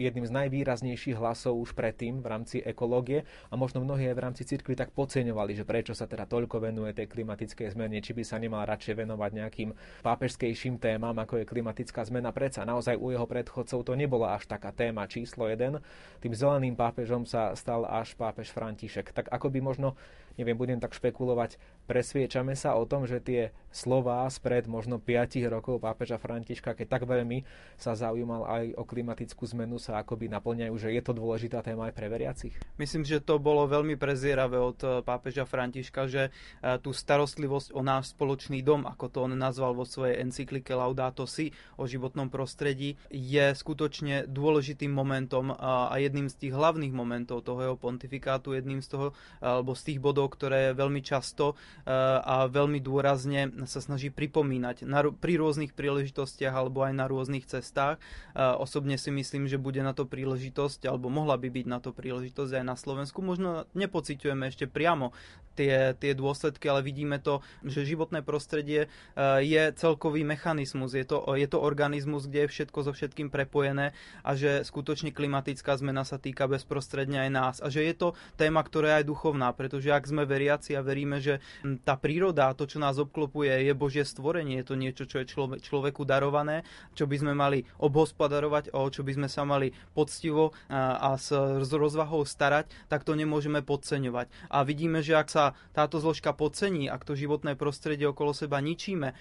jedným 0.02 0.26
z 0.26 0.34
najvýraznejších 0.34 1.22
hlasov 1.22 1.62
už 1.62 1.78
predtým 1.78 2.26
v 2.26 2.28
rámci 2.28 2.58
ekológie 2.66 3.22
a 3.52 3.54
možno 3.54 3.86
mnohí 3.86 4.10
aj 4.10 4.18
v 4.18 4.24
rámci 4.26 4.42
cirkvi 4.50 4.74
tak 4.74 4.90
podceňovali, 4.98 5.54
že 5.54 5.62
prečo 5.62 5.94
sa 5.94 6.10
teda 6.10 6.26
toľko 6.26 6.58
venuje 6.58 6.98
tej 6.98 7.06
klimatickej 7.06 7.78
zmene, 7.78 8.02
či 8.02 8.18
by 8.18 8.24
sa 8.26 8.42
nemal 8.42 8.66
radšej 8.66 8.98
venovať 8.98 9.32
nejakým 9.38 9.70
pápežskejším 10.02 10.82
témam, 10.82 11.14
ako 11.22 11.44
je 11.44 11.46
klimatická 11.46 12.02
zmena. 12.02 12.34
Predsa 12.34 12.66
naozaj 12.66 12.98
u 12.98 13.14
jeho 13.14 13.30
predchodcov 13.30 13.86
to 13.86 13.94
nebola 13.94 14.34
až 14.40 14.50
taká 14.50 14.74
téma 14.74 15.06
číslo 15.06 15.51
jeden. 15.52 15.84
Tým 16.24 16.34
zeleným 16.34 16.76
pápežom 16.80 17.28
sa 17.28 17.52
stal 17.54 17.84
až 17.84 18.16
pápež 18.16 18.50
František. 18.56 19.12
Tak 19.12 19.28
ako 19.30 19.52
by 19.52 19.60
možno 19.60 20.00
neviem, 20.40 20.56
budem 20.56 20.80
tak 20.80 20.96
špekulovať, 20.96 21.60
presviečame 21.92 22.56
sa 22.56 22.80
o 22.80 22.88
tom, 22.88 23.04
že 23.04 23.20
tie 23.20 23.52
slová 23.68 24.24
spred 24.32 24.64
možno 24.64 24.96
5 24.96 25.44
rokov 25.52 25.84
pápeža 25.84 26.16
Františka, 26.16 26.72
keď 26.72 26.88
tak 26.88 27.04
veľmi 27.04 27.44
sa 27.76 28.00
zaujímal 28.00 28.48
aj 28.48 28.64
o 28.80 28.84
klimatickú 28.88 29.44
zmenu, 29.52 29.76
sa 29.76 30.00
akoby 30.00 30.32
naplňajú, 30.32 30.76
že 30.80 30.96
je 30.96 31.02
to 31.04 31.12
dôležitá 31.12 31.60
téma 31.60 31.92
aj 31.92 31.96
pre 31.96 32.08
veriacich? 32.08 32.56
Myslím, 32.80 33.04
že 33.04 33.20
to 33.20 33.44
bolo 33.44 33.68
veľmi 33.68 34.00
prezieravé 34.00 34.56
od 34.56 34.80
eh, 34.84 34.90
pápeža 35.04 35.44
Františka, 35.44 36.08
že 36.08 36.24
eh, 36.32 36.80
tú 36.80 36.96
starostlivosť 36.96 37.76
o 37.76 37.84
náš 37.84 38.16
spoločný 38.16 38.64
dom, 38.64 38.88
ako 38.88 39.06
to 39.12 39.20
on 39.28 39.36
nazval 39.36 39.76
vo 39.76 39.84
svojej 39.84 40.24
encyklike 40.24 40.72
Laudato 40.72 41.28
Si 41.28 41.52
o 41.76 41.84
životnom 41.84 42.32
prostredí, 42.32 42.96
je 43.12 43.52
skutočne 43.52 44.32
dôležitým 44.32 44.92
momentom 44.92 45.52
eh, 45.52 45.56
a 45.60 45.96
jedným 46.00 46.32
z 46.32 46.48
tých 46.48 46.54
hlavných 46.56 46.96
momentov 46.96 47.44
toho 47.44 47.60
jeho 47.60 47.78
pontifikátu, 47.80 48.56
jedným 48.56 48.80
z 48.80 48.88
toho, 48.96 49.08
alebo 49.44 49.76
z 49.76 49.92
tých 49.92 50.00
bodov, 50.00 50.32
ktoré 50.36 50.72
veľmi 50.72 51.04
často 51.04 51.56
a 51.88 52.46
veľmi 52.50 52.80
dôrazne 52.82 53.50
sa 53.66 53.82
snaží 53.82 54.14
pripomínať 54.14 54.86
na, 54.86 55.02
pri 55.10 55.42
rôznych 55.42 55.74
príležitostiach 55.74 56.54
alebo 56.54 56.86
aj 56.86 56.94
na 56.94 57.06
rôznych 57.10 57.46
cestách. 57.46 57.98
Eh, 58.32 58.40
osobne 58.40 58.96
si 58.96 59.12
myslím, 59.12 59.50
že 59.50 59.60
bude 59.60 59.84
na 59.84 59.92
to 59.92 60.08
príležitosť, 60.08 60.88
alebo 60.88 61.12
mohla 61.12 61.36
by 61.36 61.52
byť 61.52 61.66
na 61.68 61.80
to 61.84 61.92
príležitosť 61.92 62.62
aj 62.62 62.66
na 62.66 62.76
Slovensku. 62.78 63.20
Možno 63.20 63.68
nepociťujeme 63.76 64.48
ešte 64.48 64.72
priamo 64.72 65.12
tie, 65.60 65.92
tie 66.00 66.16
dôsledky, 66.16 66.72
ale 66.72 66.80
vidíme 66.80 67.20
to, 67.20 67.44
že 67.68 67.84
životné 67.84 68.24
prostredie 68.24 68.88
eh, 68.88 69.44
je 69.44 69.64
celkový 69.76 70.24
mechanizmus, 70.24 70.96
je 70.96 71.04
to, 71.04 71.24
je 71.36 71.48
to 71.50 71.60
organizmus, 71.60 72.30
kde 72.30 72.48
je 72.48 72.52
všetko 72.54 72.80
so 72.88 72.92
všetkým 72.96 73.28
prepojené 73.28 73.92
a 74.24 74.32
že 74.38 74.64
skutočne 74.64 75.12
klimatická 75.12 75.76
zmena 75.76 76.08
sa 76.08 76.16
týka 76.16 76.48
bezprostredne 76.48 77.28
aj 77.28 77.30
nás 77.32 77.56
a 77.60 77.68
že 77.68 77.84
je 77.84 77.96
to 77.96 78.08
téma, 78.40 78.64
ktorá 78.64 78.96
je 78.96 78.98
aj 79.04 79.10
duchovná, 79.12 79.52
pretože 79.52 79.92
ak 79.92 80.08
sme 80.08 80.24
veriaci 80.24 80.76
a 80.78 80.86
veríme, 80.86 81.20
že 81.20 81.44
tá 81.84 81.96
príroda, 81.98 82.54
to, 82.58 82.68
čo 82.68 82.82
nás 82.82 82.98
obklopuje, 82.98 83.68
je 83.68 83.74
Božie 83.78 84.06
stvorenie, 84.06 84.62
je 84.62 84.68
to 84.68 84.76
niečo, 84.76 85.04
čo 85.06 85.22
je 85.22 85.30
človek, 85.30 85.60
človeku 85.62 86.04
darované, 86.04 86.66
čo 86.98 87.06
by 87.06 87.16
sme 87.22 87.34
mali 87.34 87.64
obhospodarovať, 87.80 88.74
o 88.74 88.88
čo 88.90 89.02
by 89.06 89.18
sme 89.18 89.28
sa 89.30 89.48
mali 89.48 89.74
poctivo 89.94 90.54
a 90.72 91.16
s 91.16 91.32
rozvahou 91.72 92.26
starať, 92.26 92.70
tak 92.90 93.06
to 93.08 93.14
nemôžeme 93.14 93.62
podceňovať. 93.62 94.28
A 94.50 94.64
vidíme, 94.66 95.00
že 95.06 95.18
ak 95.18 95.30
sa 95.30 95.54
táto 95.72 96.02
zložka 96.02 96.34
podcení, 96.36 96.90
ak 96.90 97.06
to 97.06 97.14
životné 97.16 97.56
prostredie 97.56 98.10
okolo 98.10 98.34
seba 98.34 98.58
ničíme 98.60 99.10
e, 99.12 99.16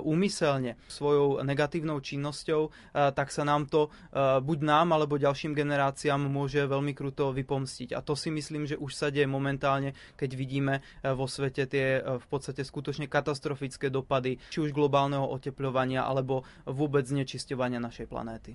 úmyselne 0.00 0.80
svojou 0.88 1.44
negatívnou 1.44 2.00
činnosťou, 2.00 2.62
e, 2.66 2.70
tak 3.12 3.28
sa 3.28 3.44
nám 3.44 3.68
to 3.68 3.88
e, 3.88 4.40
buď 4.40 4.58
nám 4.64 4.96
alebo 4.96 5.20
ďalším 5.20 5.52
generáciám 5.52 6.22
môže 6.26 6.64
veľmi 6.64 6.96
kruto 6.96 7.30
vypomstiť. 7.34 7.92
A 7.92 8.00
to 8.00 8.16
si 8.16 8.32
myslím, 8.32 8.64
že 8.64 8.78
už 8.78 8.92
sa 8.94 9.08
deje 9.12 9.28
momentálne, 9.28 9.94
keď 10.16 10.30
vidíme 10.34 10.74
vo 11.02 11.26
svete 11.26 11.66
tie 11.66 11.81
e, 11.82 12.00
v 12.00 12.26
podstate 12.30 12.62
skutočne 12.62 13.10
katastrofické 13.10 13.90
dopady, 13.90 14.38
či 14.48 14.58
už 14.62 14.70
globálneho 14.70 15.26
oteplovania 15.26 16.06
alebo 16.06 16.46
vôbec 16.64 17.02
znečisťovania 17.02 17.82
našej 17.82 18.06
planéty. 18.06 18.54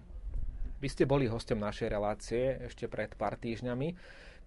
Vy 0.77 0.87
ste 0.93 1.09
boli 1.09 1.25
hostom 1.25 1.57
našej 1.57 1.89
relácie 1.89 2.61
ešte 2.61 2.85
pred 2.85 3.09
pár 3.17 3.35
týždňami 3.35 3.97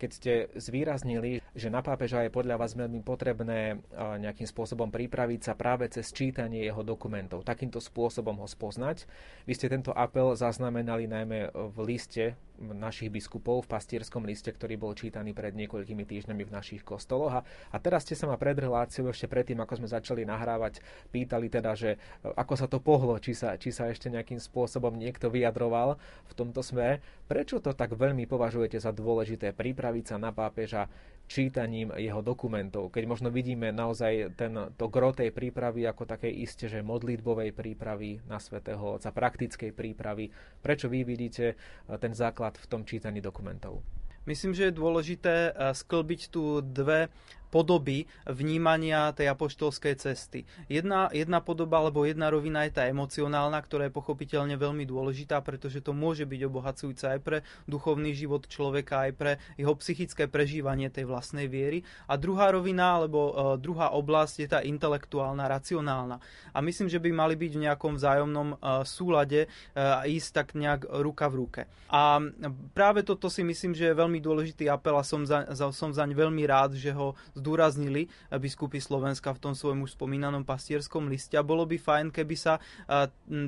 keď 0.01 0.11
ste 0.11 0.33
zvýraznili, 0.57 1.45
že 1.53 1.69
na 1.69 1.85
pápeža 1.85 2.25
je 2.25 2.33
podľa 2.33 2.57
vás 2.57 2.73
veľmi 2.73 3.05
potrebné 3.05 3.85
nejakým 3.93 4.49
spôsobom 4.49 4.89
pripraviť 4.89 5.41
sa 5.45 5.53
práve 5.53 5.85
cez 5.93 6.09
čítanie 6.09 6.65
jeho 6.65 6.81
dokumentov, 6.81 7.45
takýmto 7.45 7.85
spôsobom 7.85 8.41
ho 8.41 8.49
spoznať. 8.49 9.05
Vy 9.45 9.53
ste 9.53 9.69
tento 9.69 9.93
apel 9.93 10.33
zaznamenali 10.33 11.05
najmä 11.05 11.53
v 11.53 11.79
liste 11.85 12.41
našich 12.61 13.09
biskupov 13.09 13.65
v 13.65 13.73
pastierskom 13.73 14.29
liste, 14.29 14.53
ktorý 14.53 14.77
bol 14.77 14.93
čítaný 14.93 15.33
pred 15.33 15.57
niekoľkými 15.57 16.05
týždňami 16.05 16.45
v 16.45 16.53
našich 16.53 16.85
kostoloch. 16.85 17.33
A, 17.33 17.45
a 17.73 17.77
teraz 17.81 18.05
ste 18.05 18.13
sa 18.13 18.29
ma 18.29 18.37
pred 18.37 18.53
reláciou 18.53 19.09
ešte 19.09 19.33
predtým, 19.33 19.65
ako 19.65 19.81
sme 19.81 19.89
začali 19.89 20.23
nahrávať, 20.29 20.85
pýtali 21.09 21.49
teda, 21.49 21.73
že 21.73 21.97
ako 22.21 22.55
sa 22.61 22.69
to 22.69 22.77
pohlo, 22.77 23.17
či 23.17 23.33
sa, 23.33 23.57
či 23.57 23.73
sa 23.73 23.89
ešte 23.89 24.13
nejakým 24.13 24.37
spôsobom 24.37 24.93
niekto 24.93 25.33
vyjadroval 25.33 25.97
v 26.29 26.33
tomto 26.37 26.61
smere. 26.61 27.01
Prečo 27.33 27.65
to 27.65 27.73
tak 27.73 27.97
veľmi 27.97 28.29
považujete 28.29 28.77
za 28.77 28.93
dôležité 28.93 29.57
pripraviť 29.57 29.90
sa 30.07 30.17
na 30.23 30.31
pápeža 30.31 30.87
čítaním 31.31 31.95
jeho 31.95 32.27
dokumentov, 32.27 32.91
keď 32.91 33.07
možno 33.07 33.31
vidíme 33.31 33.71
naozaj 33.71 34.35
ten, 34.35 34.51
to 34.75 34.91
gro 34.91 35.15
tej 35.15 35.31
prípravy 35.31 35.87
ako 35.87 36.03
takej 36.03 36.43
iste, 36.43 36.67
že 36.67 36.83
modlitbovej 36.83 37.55
prípravy 37.55 38.19
na 38.27 38.43
Svetého 38.43 38.99
Otca, 38.99 39.15
praktickej 39.15 39.71
prípravy. 39.71 40.35
Prečo 40.59 40.91
vy 40.91 41.07
vidíte 41.07 41.55
eh, 41.55 41.97
ten 42.03 42.11
základ 42.19 42.59
v 42.59 42.67
tom 42.67 42.83
čítaní 42.83 43.23
dokumentov? 43.23 43.87
Myslím, 44.27 44.53
že 44.53 44.69
je 44.69 44.75
dôležité 44.75 45.35
eh, 45.51 45.71
sklbiť 45.71 46.35
tu 46.35 46.59
dve 46.67 47.07
podoby 47.51 48.07
vnímania 48.25 49.11
tej 49.13 49.35
apoštolskej 49.35 49.99
cesty. 49.99 50.47
Jedna, 50.71 51.11
jedna 51.11 51.43
podoba 51.43 51.83
alebo 51.83 52.07
jedna 52.07 52.31
rovina 52.31 52.65
je 52.65 52.79
tá 52.79 52.87
emocionálna, 52.87 53.59
ktorá 53.59 53.91
je 53.91 53.99
pochopiteľne 53.99 54.55
veľmi 54.55 54.87
dôležitá, 54.87 55.43
pretože 55.43 55.83
to 55.83 55.91
môže 55.91 56.25
byť 56.25 56.41
obohacujúce 56.47 57.05
aj 57.11 57.21
pre 57.21 57.39
duchovný 57.67 58.15
život 58.15 58.47
človeka, 58.47 59.11
aj 59.11 59.13
pre 59.19 59.33
jeho 59.59 59.75
psychické 59.83 60.31
prežívanie 60.31 60.89
tej 60.89 61.11
vlastnej 61.11 61.51
viery. 61.51 61.83
A 62.07 62.15
druhá 62.15 62.55
rovina 62.55 63.03
alebo 63.03 63.21
uh, 63.31 63.33
druhá 63.59 63.91
oblasť 63.93 64.35
je 64.41 64.49
tá 64.49 64.61
intelektuálna, 64.63 65.51
racionálna. 65.51 66.23
A 66.55 66.59
myslím, 66.63 66.87
že 66.87 67.03
by 67.03 67.11
mali 67.11 67.35
byť 67.35 67.53
v 67.59 67.65
nejakom 67.67 67.99
vzájomnom 67.99 68.49
uh, 68.55 68.87
súlade 68.87 69.51
uh, 69.51 70.07
ísť 70.07 70.31
tak 70.31 70.49
nejak 70.55 70.87
ruka 71.03 71.27
v 71.27 71.35
ruke. 71.35 71.63
A 71.91 72.23
práve 72.71 73.03
toto 73.03 73.27
si 73.27 73.43
myslím, 73.43 73.75
že 73.75 73.91
je 73.91 73.99
veľmi 73.99 74.23
dôležitý 74.23 74.71
apel 74.71 74.95
a 74.95 75.03
som, 75.03 75.27
za, 75.27 75.43
som 75.75 75.91
zaň 75.91 76.15
veľmi 76.15 76.47
rád, 76.47 76.79
že 76.79 76.95
ho 76.95 77.19
zdôraznili 77.41 78.13
biskupy 78.29 78.79
Slovenska 78.79 79.33
v 79.33 79.41
tom 79.41 79.55
svojom 79.57 79.89
už 79.89 79.97
spomínanom 79.97 80.45
pastierskom 80.45 81.09
liste 81.09 81.41
a 81.41 81.43
bolo 81.43 81.65
by 81.65 81.81
fajn, 81.81 82.13
keby 82.13 82.37
sa 82.37 82.61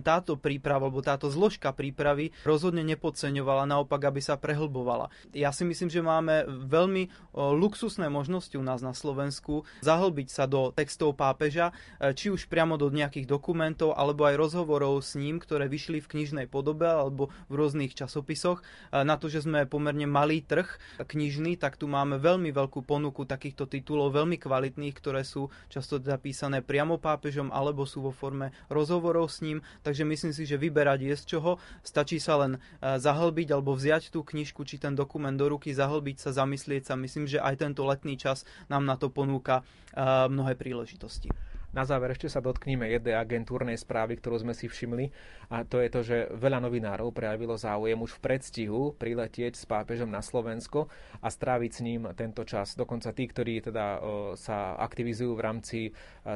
táto 0.00 0.40
príprava 0.40 0.88
alebo 0.88 1.04
táto 1.04 1.28
zložka 1.28 1.70
prípravy 1.76 2.32
rozhodne 2.48 2.80
nepodceňovala, 2.82 3.68
naopak, 3.68 4.08
aby 4.08 4.24
sa 4.24 4.40
prehlbovala. 4.40 5.12
Ja 5.36 5.52
si 5.52 5.68
myslím, 5.68 5.92
že 5.92 6.00
máme 6.00 6.48
veľmi 6.48 7.12
luxusné 7.36 8.08
možnosti 8.08 8.56
u 8.56 8.64
nás 8.64 8.80
na 8.80 8.96
Slovensku 8.96 9.68
zahlbiť 9.84 10.28
sa 10.32 10.48
do 10.48 10.72
textov 10.72 11.12
pápeža, 11.12 11.76
či 12.16 12.32
už 12.32 12.48
priamo 12.48 12.80
do 12.80 12.88
nejakých 12.88 13.28
dokumentov, 13.28 13.92
alebo 13.92 14.24
aj 14.24 14.40
rozhovorov 14.40 15.04
s 15.04 15.18
ním, 15.18 15.36
ktoré 15.36 15.68
vyšli 15.68 16.00
v 16.00 16.08
knižnej 16.08 16.46
podobe 16.48 16.88
alebo 16.88 17.28
v 17.50 17.54
rôznych 17.60 17.92
časopisoch. 17.92 18.64
Na 18.94 19.20
to, 19.20 19.28
že 19.28 19.44
sme 19.44 19.68
pomerne 19.68 20.08
malý 20.08 20.40
trh 20.40 20.66
knižný, 21.02 21.60
tak 21.60 21.76
tu 21.76 21.90
máme 21.90 22.16
veľmi 22.22 22.54
veľkú 22.54 22.86
ponuku 22.86 23.28
takýchto 23.28 23.66
titulov 23.66 23.81
titulov 23.82 24.14
veľmi 24.14 24.38
kvalitných, 24.38 24.94
ktoré 24.94 25.26
sú 25.26 25.50
často 25.66 25.98
teda 25.98 26.22
písané 26.22 26.62
priamo 26.62 27.02
pápežom 27.02 27.50
alebo 27.50 27.82
sú 27.82 28.06
vo 28.06 28.14
forme 28.14 28.54
rozhovorov 28.70 29.26
s 29.26 29.42
ním, 29.42 29.58
takže 29.82 30.06
myslím 30.06 30.30
si, 30.30 30.46
že 30.46 30.54
vyberať 30.54 31.02
je 31.02 31.14
z 31.18 31.24
čoho. 31.26 31.58
Stačí 31.82 32.22
sa 32.22 32.38
len 32.38 32.62
e, 32.78 33.02
zahlbiť 33.02 33.50
alebo 33.50 33.74
vziať 33.74 34.14
tú 34.14 34.22
knižku 34.22 34.62
či 34.62 34.78
ten 34.78 34.94
dokument 34.94 35.34
do 35.34 35.50
ruky, 35.50 35.74
zahlbiť 35.74 36.22
sa, 36.22 36.30
zamyslieť 36.30 36.86
sa. 36.86 36.94
Myslím, 36.94 37.26
že 37.26 37.42
aj 37.42 37.58
tento 37.58 37.82
letný 37.82 38.14
čas 38.14 38.46
nám 38.70 38.86
na 38.86 38.94
to 38.94 39.10
ponúka 39.10 39.66
e, 39.90 39.98
mnohé 40.30 40.54
príležitosti. 40.54 41.51
Na 41.72 41.88
záver 41.88 42.12
ešte 42.12 42.28
sa 42.28 42.44
dotkníme 42.44 42.84
jednej 42.84 43.16
agentúrnej 43.16 43.80
správy, 43.80 44.20
ktorú 44.20 44.44
sme 44.44 44.52
si 44.52 44.68
všimli 44.68 45.08
a 45.48 45.64
to 45.64 45.80
je 45.80 45.88
to, 45.88 46.00
že 46.04 46.16
veľa 46.36 46.60
novinárov 46.60 47.16
prejavilo 47.16 47.56
záujem 47.56 47.96
už 47.96 48.20
v 48.20 48.22
predstihu 48.28 48.92
priletieť 49.00 49.56
s 49.56 49.64
pápežom 49.64 50.12
na 50.12 50.20
Slovensko 50.20 50.92
a 51.24 51.32
stráviť 51.32 51.70
s 51.72 51.80
ním 51.80 52.12
tento 52.12 52.44
čas. 52.44 52.76
Dokonca 52.76 53.16
tí, 53.16 53.24
ktorí 53.24 53.64
teda 53.64 54.04
sa 54.36 54.76
aktivizujú 54.84 55.32
v 55.32 55.44
rámci 55.48 55.78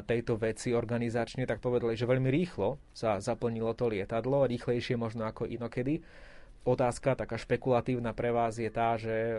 tejto 0.09 0.41
veci 0.41 0.73
organizačne, 0.73 1.45
tak 1.45 1.61
povedali, 1.61 1.93
že 2.01 2.09
veľmi 2.09 2.33
rýchlo 2.33 2.81
sa 2.97 3.21
zaplnilo 3.21 3.77
to 3.77 3.93
lietadlo, 3.93 4.49
rýchlejšie 4.49 4.97
možno 4.97 5.29
ako 5.29 5.45
inokedy. 5.45 6.01
Otázka 6.65 7.13
taká 7.13 7.37
špekulatívna 7.37 8.17
pre 8.17 8.33
vás 8.33 8.57
je 8.57 8.73
tá, 8.73 8.97
že 8.97 9.37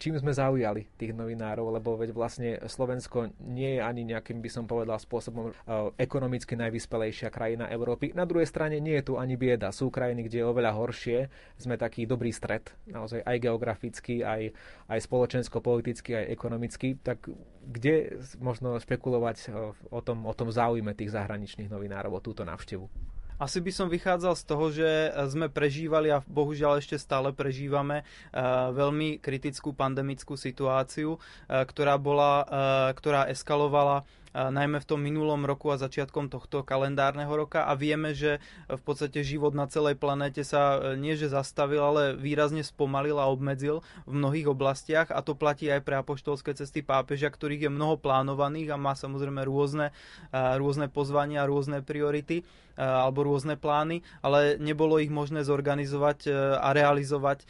čím 0.00 0.16
sme 0.16 0.32
zaujali 0.32 0.88
tých 0.96 1.12
novinárov, 1.12 1.76
lebo 1.76 2.00
veď 2.00 2.10
vlastne 2.16 2.56
Slovensko 2.64 3.36
nie 3.44 3.76
je 3.76 3.80
ani 3.84 4.08
nejakým, 4.08 4.40
by 4.40 4.48
som 4.48 4.64
povedal, 4.64 4.96
spôsobom 4.96 5.52
uh, 5.52 5.92
ekonomicky 6.00 6.56
najvyspelejšia 6.56 7.28
krajina 7.28 7.68
Európy. 7.68 8.16
Na 8.16 8.24
druhej 8.24 8.48
strane 8.48 8.80
nie 8.80 8.96
je 8.96 9.12
tu 9.12 9.14
ani 9.20 9.36
bieda. 9.36 9.68
Sú 9.76 9.92
krajiny, 9.92 10.24
kde 10.24 10.40
je 10.40 10.48
oveľa 10.48 10.72
horšie. 10.72 11.18
Sme 11.60 11.76
taký 11.76 12.08
dobrý 12.08 12.32
stred, 12.32 12.72
naozaj 12.88 13.20
aj 13.20 13.36
geograficky, 13.44 14.24
aj, 14.24 14.56
aj 14.88 14.98
spoločensko-politicky, 15.04 16.16
aj 16.16 16.26
ekonomicky. 16.32 16.96
Tak 16.96 17.28
kde 17.68 18.24
možno 18.40 18.80
špekulovať 18.80 19.52
uh, 19.52 19.76
o 19.92 20.00
tom, 20.00 20.24
o 20.24 20.32
tom 20.32 20.48
záujme 20.48 20.96
tých 20.96 21.12
zahraničných 21.12 21.68
novinárov 21.68 22.16
o 22.16 22.24
túto 22.24 22.48
návštevu? 22.48 23.09
Asi 23.40 23.56
by 23.64 23.72
som 23.72 23.88
vychádzal 23.88 24.36
z 24.36 24.44
toho, 24.44 24.66
že 24.68 24.88
sme 25.32 25.48
prežívali 25.48 26.12
a 26.12 26.20
bohužiaľ 26.28 26.84
ešte 26.84 27.00
stále 27.00 27.32
prežívame 27.32 28.04
uh, 28.04 28.68
veľmi 28.68 29.16
kritickú 29.16 29.72
pandemickú 29.72 30.36
situáciu, 30.36 31.16
uh, 31.16 31.64
ktorá, 31.64 31.96
bola, 31.96 32.44
ktorá 32.92 33.32
eskalovala 33.32 34.04
najmä 34.30 34.78
v 34.78 34.86
tom 34.86 35.02
minulom 35.02 35.42
roku 35.42 35.74
a 35.74 35.80
začiatkom 35.80 36.30
tohto 36.30 36.62
kalendárneho 36.62 37.34
roka. 37.34 37.66
A 37.66 37.74
vieme, 37.74 38.14
že 38.14 38.38
v 38.70 38.78
podstate 38.78 39.26
život 39.26 39.58
na 39.58 39.66
celej 39.66 39.98
planéte 39.98 40.46
sa 40.46 40.94
nie 40.94 41.18
že 41.18 41.26
zastavil, 41.26 41.82
ale 41.82 42.14
výrazne 42.14 42.62
spomalil 42.62 43.18
a 43.18 43.26
obmedzil 43.26 43.82
v 44.06 44.12
mnohých 44.14 44.46
oblastiach. 44.54 45.08
A 45.10 45.18
to 45.26 45.34
platí 45.34 45.66
aj 45.66 45.82
pre 45.82 45.98
apoštolské 45.98 46.54
cesty 46.54 46.78
pápeža, 46.78 47.26
ktorých 47.26 47.66
je 47.66 47.74
mnoho 47.74 47.98
plánovaných 47.98 48.70
a 48.70 48.78
má 48.78 48.94
samozrejme 48.94 49.42
rôzne, 49.42 49.90
rôzne 50.30 50.86
pozvania, 50.86 51.50
rôzne 51.50 51.82
priority 51.82 52.46
alebo 52.80 53.28
rôzne 53.28 53.60
plány, 53.60 54.00
ale 54.24 54.56
nebolo 54.56 54.96
ich 54.96 55.12
možné 55.12 55.44
zorganizovať 55.44 56.18
e, 56.26 56.30
a 56.56 56.72
realizovať 56.72 57.44
e, 57.44 57.46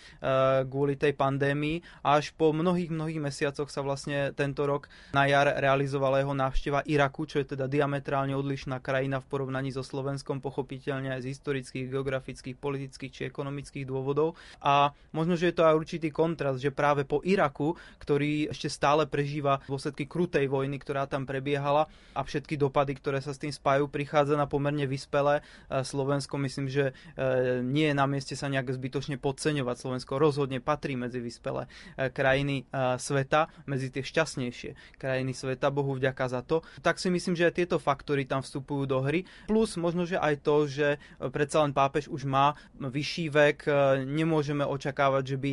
kvôli 0.66 0.98
tej 0.98 1.14
pandémii. 1.14 2.02
A 2.02 2.18
až 2.18 2.34
po 2.34 2.50
mnohých, 2.50 2.90
mnohých 2.90 3.22
mesiacoch 3.22 3.70
sa 3.70 3.86
vlastne 3.86 4.34
tento 4.34 4.66
rok 4.66 4.90
na 5.14 5.30
jar 5.30 5.46
realizovala 5.46 6.18
jeho 6.18 6.34
návšteva 6.34 6.82
Iraku, 6.82 7.30
čo 7.30 7.38
je 7.38 7.54
teda 7.54 7.70
diametrálne 7.70 8.34
odlišná 8.34 8.82
krajina 8.82 9.22
v 9.22 9.28
porovnaní 9.30 9.70
so 9.70 9.86
Slovenskom, 9.86 10.42
pochopiteľne 10.42 11.14
aj 11.14 11.22
z 11.22 11.30
historických, 11.38 11.86
geografických, 11.86 12.56
politických 12.58 13.12
či 13.14 13.22
ekonomických 13.30 13.86
dôvodov. 13.86 14.34
A 14.58 14.90
možno, 15.14 15.38
že 15.38 15.54
je 15.54 15.56
to 15.56 15.66
aj 15.66 15.78
určitý 15.78 16.10
kontrast, 16.10 16.58
že 16.58 16.74
práve 16.74 17.06
po 17.06 17.22
Iraku, 17.22 17.78
ktorý 18.02 18.50
ešte 18.50 18.66
stále 18.66 19.06
prežíva 19.06 19.62
dôsledky 19.70 20.10
krutej 20.10 20.50
vojny, 20.50 20.82
ktorá 20.82 21.06
tam 21.06 21.22
prebiehala 21.22 21.86
a 22.18 22.20
všetky 22.26 22.58
dopady, 22.58 22.98
ktoré 22.98 23.22
sa 23.22 23.30
s 23.30 23.38
tým 23.38 23.54
spájajú, 23.54 23.86
prichádza 23.86 24.34
na 24.34 24.50
pomerne 24.50 24.88
vyspelé 24.90 25.19
vyspelé. 25.20 25.34
E, 25.68 25.84
Slovensko 25.84 26.34
myslím, 26.40 26.66
že 26.68 26.84
e, 27.16 27.60
nie 27.60 27.92
je 27.92 27.94
na 27.94 28.06
mieste 28.08 28.34
sa 28.36 28.48
nejak 28.48 28.72
zbytočne 28.72 29.20
podceňovať. 29.20 29.76
Slovensko 29.76 30.16
rozhodne 30.16 30.64
patrí 30.64 30.96
medzi 30.96 31.20
vyspelé 31.20 31.68
e, 31.96 32.08
krajiny 32.08 32.64
sveta, 32.96 33.52
medzi 33.68 33.92
tie 33.92 34.00
šťastnejšie 34.00 34.96
krajiny 34.96 35.32
sveta, 35.36 35.68
Bohu 35.68 35.96
vďaka 35.96 36.24
za 36.30 36.40
to. 36.40 36.64
Tak 36.80 36.96
si 36.96 37.12
myslím, 37.12 37.36
že 37.36 37.50
aj 37.50 37.54
tieto 37.56 37.76
faktory 37.76 38.24
tam 38.24 38.40
vstupujú 38.40 38.88
do 38.88 38.98
hry. 39.04 39.26
Plus 39.44 39.76
možno, 39.76 40.08
že 40.08 40.16
aj 40.16 40.34
to, 40.40 40.64
že 40.70 40.88
predsa 41.32 41.62
len 41.66 41.76
pápež 41.76 42.08
už 42.08 42.24
má 42.24 42.56
vyšší 42.78 43.26
vek, 43.32 43.58
nemôžeme 44.06 44.64
očakávať, 44.64 45.24
že 45.34 45.36
by 45.36 45.52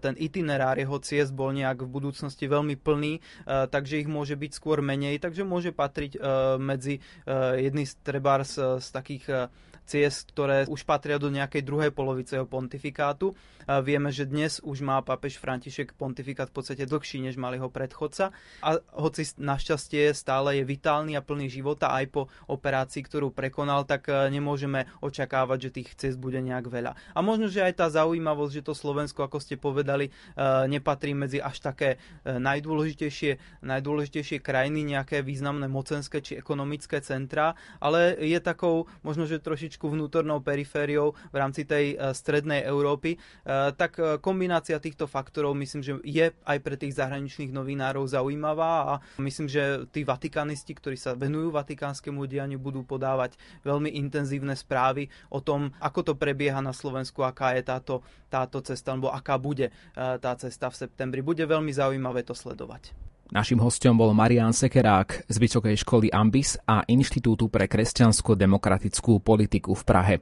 ten 0.00 0.14
itinerár 0.16 0.78
jeho 0.78 0.96
ciest 1.02 1.34
bol 1.34 1.50
nejak 1.52 1.84
v 1.84 1.92
budúcnosti 1.92 2.46
veľmi 2.46 2.78
plný, 2.78 3.20
takže 3.46 4.00
ich 4.00 4.08
môže 4.08 4.38
byť 4.38 4.50
skôr 4.54 4.80
menej, 4.80 5.18
takže 5.18 5.42
môže 5.42 5.74
patriť 5.74 6.18
medzi 6.62 7.02
jedný 7.58 7.84
z 7.88 7.94
trebárs 8.06 8.54
z 8.56 8.86
takých 9.02 9.24
eh, 9.28 9.48
ciest, 9.86 10.32
ktoré 10.34 10.64
už 10.68 10.82
patria 10.86 11.18
do 11.18 11.28
nejakej 11.28 11.62
druhej 11.64 11.90
polovice 11.94 12.38
jeho 12.38 12.48
pontifikátu. 12.48 13.34
Vieme, 13.62 14.10
že 14.10 14.26
dnes 14.26 14.58
už 14.58 14.82
má 14.82 14.98
pápež 15.06 15.38
František 15.38 15.94
pontifikát 15.94 16.50
v 16.50 16.56
podstate 16.58 16.82
dlhší, 16.82 17.22
než 17.22 17.38
mal 17.38 17.54
jeho 17.54 17.70
predchodca. 17.70 18.34
A 18.62 18.82
hoci 18.98 19.22
našťastie 19.38 20.10
stále 20.12 20.58
je 20.58 20.64
vitálny 20.66 21.14
a 21.14 21.22
plný 21.22 21.46
života 21.46 21.94
aj 21.94 22.04
po 22.10 22.22
operácii, 22.50 23.06
ktorú 23.06 23.30
prekonal, 23.30 23.86
tak 23.86 24.10
e, 24.10 24.28
nemôžeme 24.28 24.90
očakávať, 25.00 25.58
že 25.68 25.74
tých 25.80 25.88
ciest 25.96 26.18
bude 26.18 26.42
nejak 26.42 26.68
veľa. 26.68 26.92
A 27.16 27.18
možno, 27.22 27.48
že 27.48 27.62
aj 27.62 27.74
tá 27.78 27.86
zaujímavosť, 27.88 28.52
že 28.60 28.66
to 28.66 28.74
Slovensko, 28.76 29.24
ako 29.24 29.38
ste 29.38 29.56
povedali, 29.56 30.10
e, 30.10 30.12
nepatrí 30.68 31.16
medzi 31.16 31.38
až 31.38 31.62
také 31.62 31.96
e, 32.26 32.36
najdôležitejšie, 32.36 33.64
najdôležitejšie 33.64 34.38
krajiny, 34.44 34.84
nejaké 34.84 35.22
významné 35.22 35.70
mocenské 35.70 36.20
či 36.20 36.36
ekonomické 36.36 37.00
centrá, 37.00 37.54
ale 37.78 38.18
je 38.18 38.38
takou 38.42 38.90
možno, 39.00 39.24
že 39.24 39.40
trošičku 39.40 39.71
vnútornou 39.80 40.42
perifériou 40.42 41.14
v 41.30 41.36
rámci 41.36 41.64
tej 41.64 41.96
strednej 42.12 42.66
Európy, 42.66 43.14
Eh, 43.42 43.70
tak 43.74 43.98
eh, 43.98 44.16
kombinácia 44.22 44.78
týchto 44.78 45.10
faktorov 45.10 45.58
myslím, 45.58 45.82
že 45.82 45.92
je 46.06 46.30
aj 46.46 46.58
pre 46.62 46.78
tých 46.78 46.94
zahraničných 46.94 47.50
novinárov 47.50 48.06
zaujímavá 48.06 48.72
a 48.86 48.94
myslím, 49.18 49.50
že 49.50 49.84
tí 49.90 50.06
vatikanisti, 50.06 50.72
ktorí 50.78 50.94
sa 50.94 51.18
venujú 51.18 51.50
vatikánskemu 51.50 52.22
dianiu, 52.30 52.62
budú 52.62 52.86
podávať 52.86 53.34
veľmi 53.66 53.92
intenzívne 53.98 54.54
správy 54.54 55.10
o 55.28 55.42
tom, 55.42 55.74
ako 55.82 56.12
to 56.12 56.14
prebieha 56.14 56.62
na 56.62 56.70
Slovensku, 56.70 57.26
aká 57.26 57.58
je 57.58 57.66
táto, 57.66 58.06
táto 58.30 58.62
cesta, 58.62 58.94
alebo 58.94 59.10
aká 59.10 59.36
bude 59.36 59.74
tá 59.94 60.32
cesta 60.38 60.70
v 60.70 60.78
septembri. 60.86 61.20
Bude 61.20 61.44
veľmi 61.44 61.74
zaujímavé 61.74 62.22
to 62.22 62.32
sledovať. 62.32 63.11
Našim 63.32 63.64
hostom 63.64 63.96
bol 63.96 64.12
Marian 64.12 64.52
Sekerák 64.52 65.24
z 65.24 65.36
Vysokej 65.40 65.80
školy 65.80 66.12
Ambis 66.12 66.60
a 66.68 66.84
Inštitútu 66.84 67.48
pre 67.48 67.64
kresťansko-demokratickú 67.64 69.24
politiku 69.24 69.72
v 69.72 69.82
Prahe. 69.88 70.14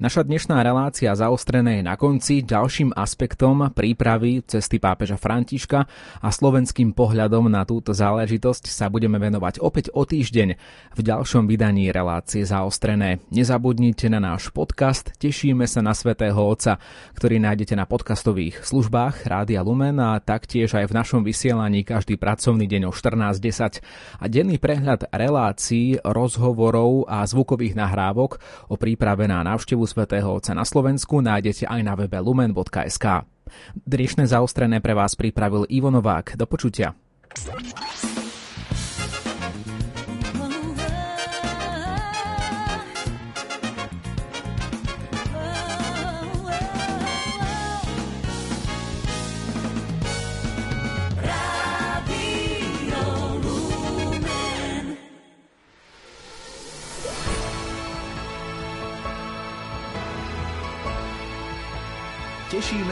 Naša 0.00 0.24
dnešná 0.24 0.64
relácia 0.64 1.12
zaostrené 1.12 1.84
je 1.84 1.84
na 1.84 2.00
konci 2.00 2.40
ďalším 2.40 2.96
aspektom 2.96 3.68
prípravy 3.68 4.48
cesty 4.48 4.80
pápeža 4.80 5.20
Františka 5.20 5.84
a 6.24 6.28
slovenským 6.32 6.96
pohľadom 6.96 7.52
na 7.52 7.68
túto 7.68 7.92
záležitosť 7.92 8.72
sa 8.72 8.88
budeme 8.88 9.20
venovať 9.20 9.60
opäť 9.60 9.92
o 9.92 10.08
týždeň 10.08 10.56
v 10.96 11.00
ďalšom 11.04 11.44
vydaní 11.44 11.92
relácie 11.92 12.48
zaostrené. 12.48 13.20
Nezabudnite 13.28 14.08
na 14.08 14.24
náš 14.24 14.48
podcast, 14.48 15.12
tešíme 15.20 15.68
sa 15.68 15.84
na 15.84 15.92
Svetého 15.92 16.40
Otca, 16.40 16.80
ktorý 17.12 17.44
nájdete 17.44 17.76
na 17.76 17.84
podcastových 17.84 18.64
službách 18.64 19.28
Rádia 19.28 19.60
Lumen 19.60 20.00
a 20.00 20.16
taktiež 20.16 20.72
aj 20.72 20.88
v 20.88 20.96
našom 20.96 21.20
vysielaní 21.20 21.84
každý 21.84 22.16
pracovný 22.16 22.53
pracovný 22.54 22.70
deň 22.70 22.82
o 22.86 22.92
14.10 22.94 23.82
a 24.22 24.24
denný 24.30 24.62
prehľad 24.62 25.10
relácií, 25.10 25.98
rozhovorov 26.06 27.02
a 27.10 27.26
zvukových 27.26 27.74
nahrávok 27.74 28.38
o 28.70 28.78
príprave 28.78 29.26
na 29.26 29.42
návštevu 29.42 29.82
svätého 29.90 30.30
Otca 30.30 30.54
na 30.54 30.62
Slovensku 30.62 31.18
nájdete 31.18 31.66
aj 31.66 31.80
na 31.82 31.98
webe 31.98 32.14
lumen.sk. 32.22 33.26
Dnešné 33.74 34.30
zaostrené 34.30 34.78
pre 34.78 34.94
vás 34.94 35.18
pripravil 35.18 35.66
Ivo 35.66 35.90
Novák. 35.90 36.38
Do 36.38 36.46
počutia. 36.46 36.94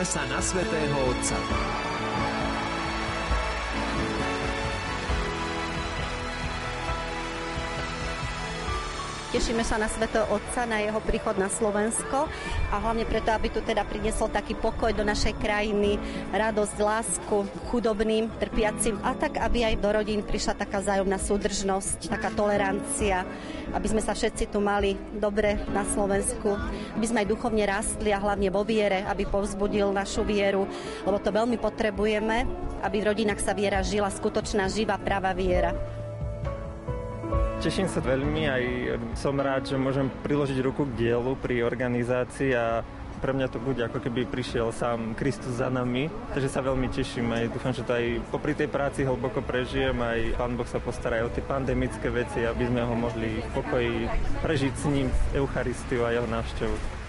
Sa 0.02 0.26
na 0.26 0.42
Svetého 0.42 0.98
Otca. 1.06 1.91
Tešíme 9.42 9.66
sa 9.66 9.74
na 9.74 9.90
Svetého 9.90 10.22
Otca, 10.30 10.70
na 10.70 10.78
jeho 10.78 11.02
príchod 11.02 11.34
na 11.34 11.50
Slovensko 11.50 12.30
a 12.70 12.78
hlavne 12.78 13.02
preto, 13.02 13.34
aby 13.34 13.50
tu 13.50 13.58
teda 13.58 13.82
priniesol 13.82 14.30
taký 14.30 14.54
pokoj 14.54 14.94
do 14.94 15.02
našej 15.02 15.34
krajiny, 15.34 15.98
radosť, 16.30 16.78
lásku 16.78 17.50
chudobným, 17.66 18.30
trpiacim 18.38 19.02
a 19.02 19.18
tak, 19.18 19.42
aby 19.42 19.66
aj 19.66 19.82
do 19.82 19.90
rodín 19.90 20.22
prišla 20.22 20.62
taká 20.62 20.78
zájomná 20.78 21.18
súdržnosť, 21.18 22.06
taká 22.06 22.30
tolerancia, 22.30 23.26
aby 23.74 23.86
sme 23.90 23.98
sa 23.98 24.14
všetci 24.14 24.46
tu 24.46 24.62
mali 24.62 24.94
dobre 25.18 25.58
na 25.74 25.82
Slovensku, 25.90 26.54
aby 26.94 27.06
sme 27.10 27.26
aj 27.26 27.34
duchovne 27.34 27.66
rastli 27.66 28.14
a 28.14 28.22
hlavne 28.22 28.46
vo 28.46 28.62
viere, 28.62 29.02
aby 29.10 29.26
povzbudil 29.26 29.90
našu 29.90 30.22
vieru, 30.22 30.70
lebo 31.02 31.18
to 31.18 31.34
veľmi 31.34 31.58
potrebujeme, 31.58 32.46
aby 32.86 32.96
v 33.02 33.08
rodinách 33.10 33.42
sa 33.42 33.58
viera 33.58 33.82
žila, 33.82 34.06
skutočná, 34.06 34.70
živá, 34.70 35.02
práva 35.02 35.34
viera. 35.34 36.01
Teším 37.62 37.86
sa 37.86 38.02
veľmi, 38.02 38.42
aj 38.50 38.64
som 39.14 39.38
rád, 39.38 39.70
že 39.70 39.78
môžem 39.78 40.10
priložiť 40.26 40.58
ruku 40.66 40.82
k 40.82 41.06
dielu 41.06 41.38
pri 41.38 41.62
organizácii 41.62 42.50
a 42.58 42.82
pre 43.22 43.30
mňa 43.30 43.54
to 43.54 43.62
bude 43.62 43.78
ako 43.78 44.02
keby 44.02 44.26
prišiel 44.26 44.74
sám 44.74 45.14
Kristus 45.14 45.62
za 45.62 45.70
nami, 45.70 46.10
takže 46.34 46.50
sa 46.50 46.58
veľmi 46.58 46.90
teším 46.90 47.30
aj 47.30 47.54
dúfam, 47.54 47.70
že 47.70 47.86
to 47.86 47.94
aj 47.94 48.18
popri 48.34 48.58
tej 48.58 48.66
práci 48.66 49.06
hlboko 49.06 49.38
prežijem, 49.46 49.94
aj 49.94 50.34
Pán 50.34 50.58
Boh 50.58 50.66
sa 50.66 50.82
postará 50.82 51.22
aj 51.22 51.30
o 51.30 51.34
tie 51.38 51.46
pandemické 51.46 52.10
veci, 52.10 52.42
aby 52.42 52.66
sme 52.66 52.82
ho 52.82 52.94
mohli 52.98 53.38
v 53.38 53.48
pokoji 53.54 53.94
prežiť 54.42 54.72
s 54.74 54.84
ním 54.90 55.06
Eucharistiu 55.38 56.02
a 56.02 56.10
jeho 56.10 56.26
návštevu. 56.26 57.01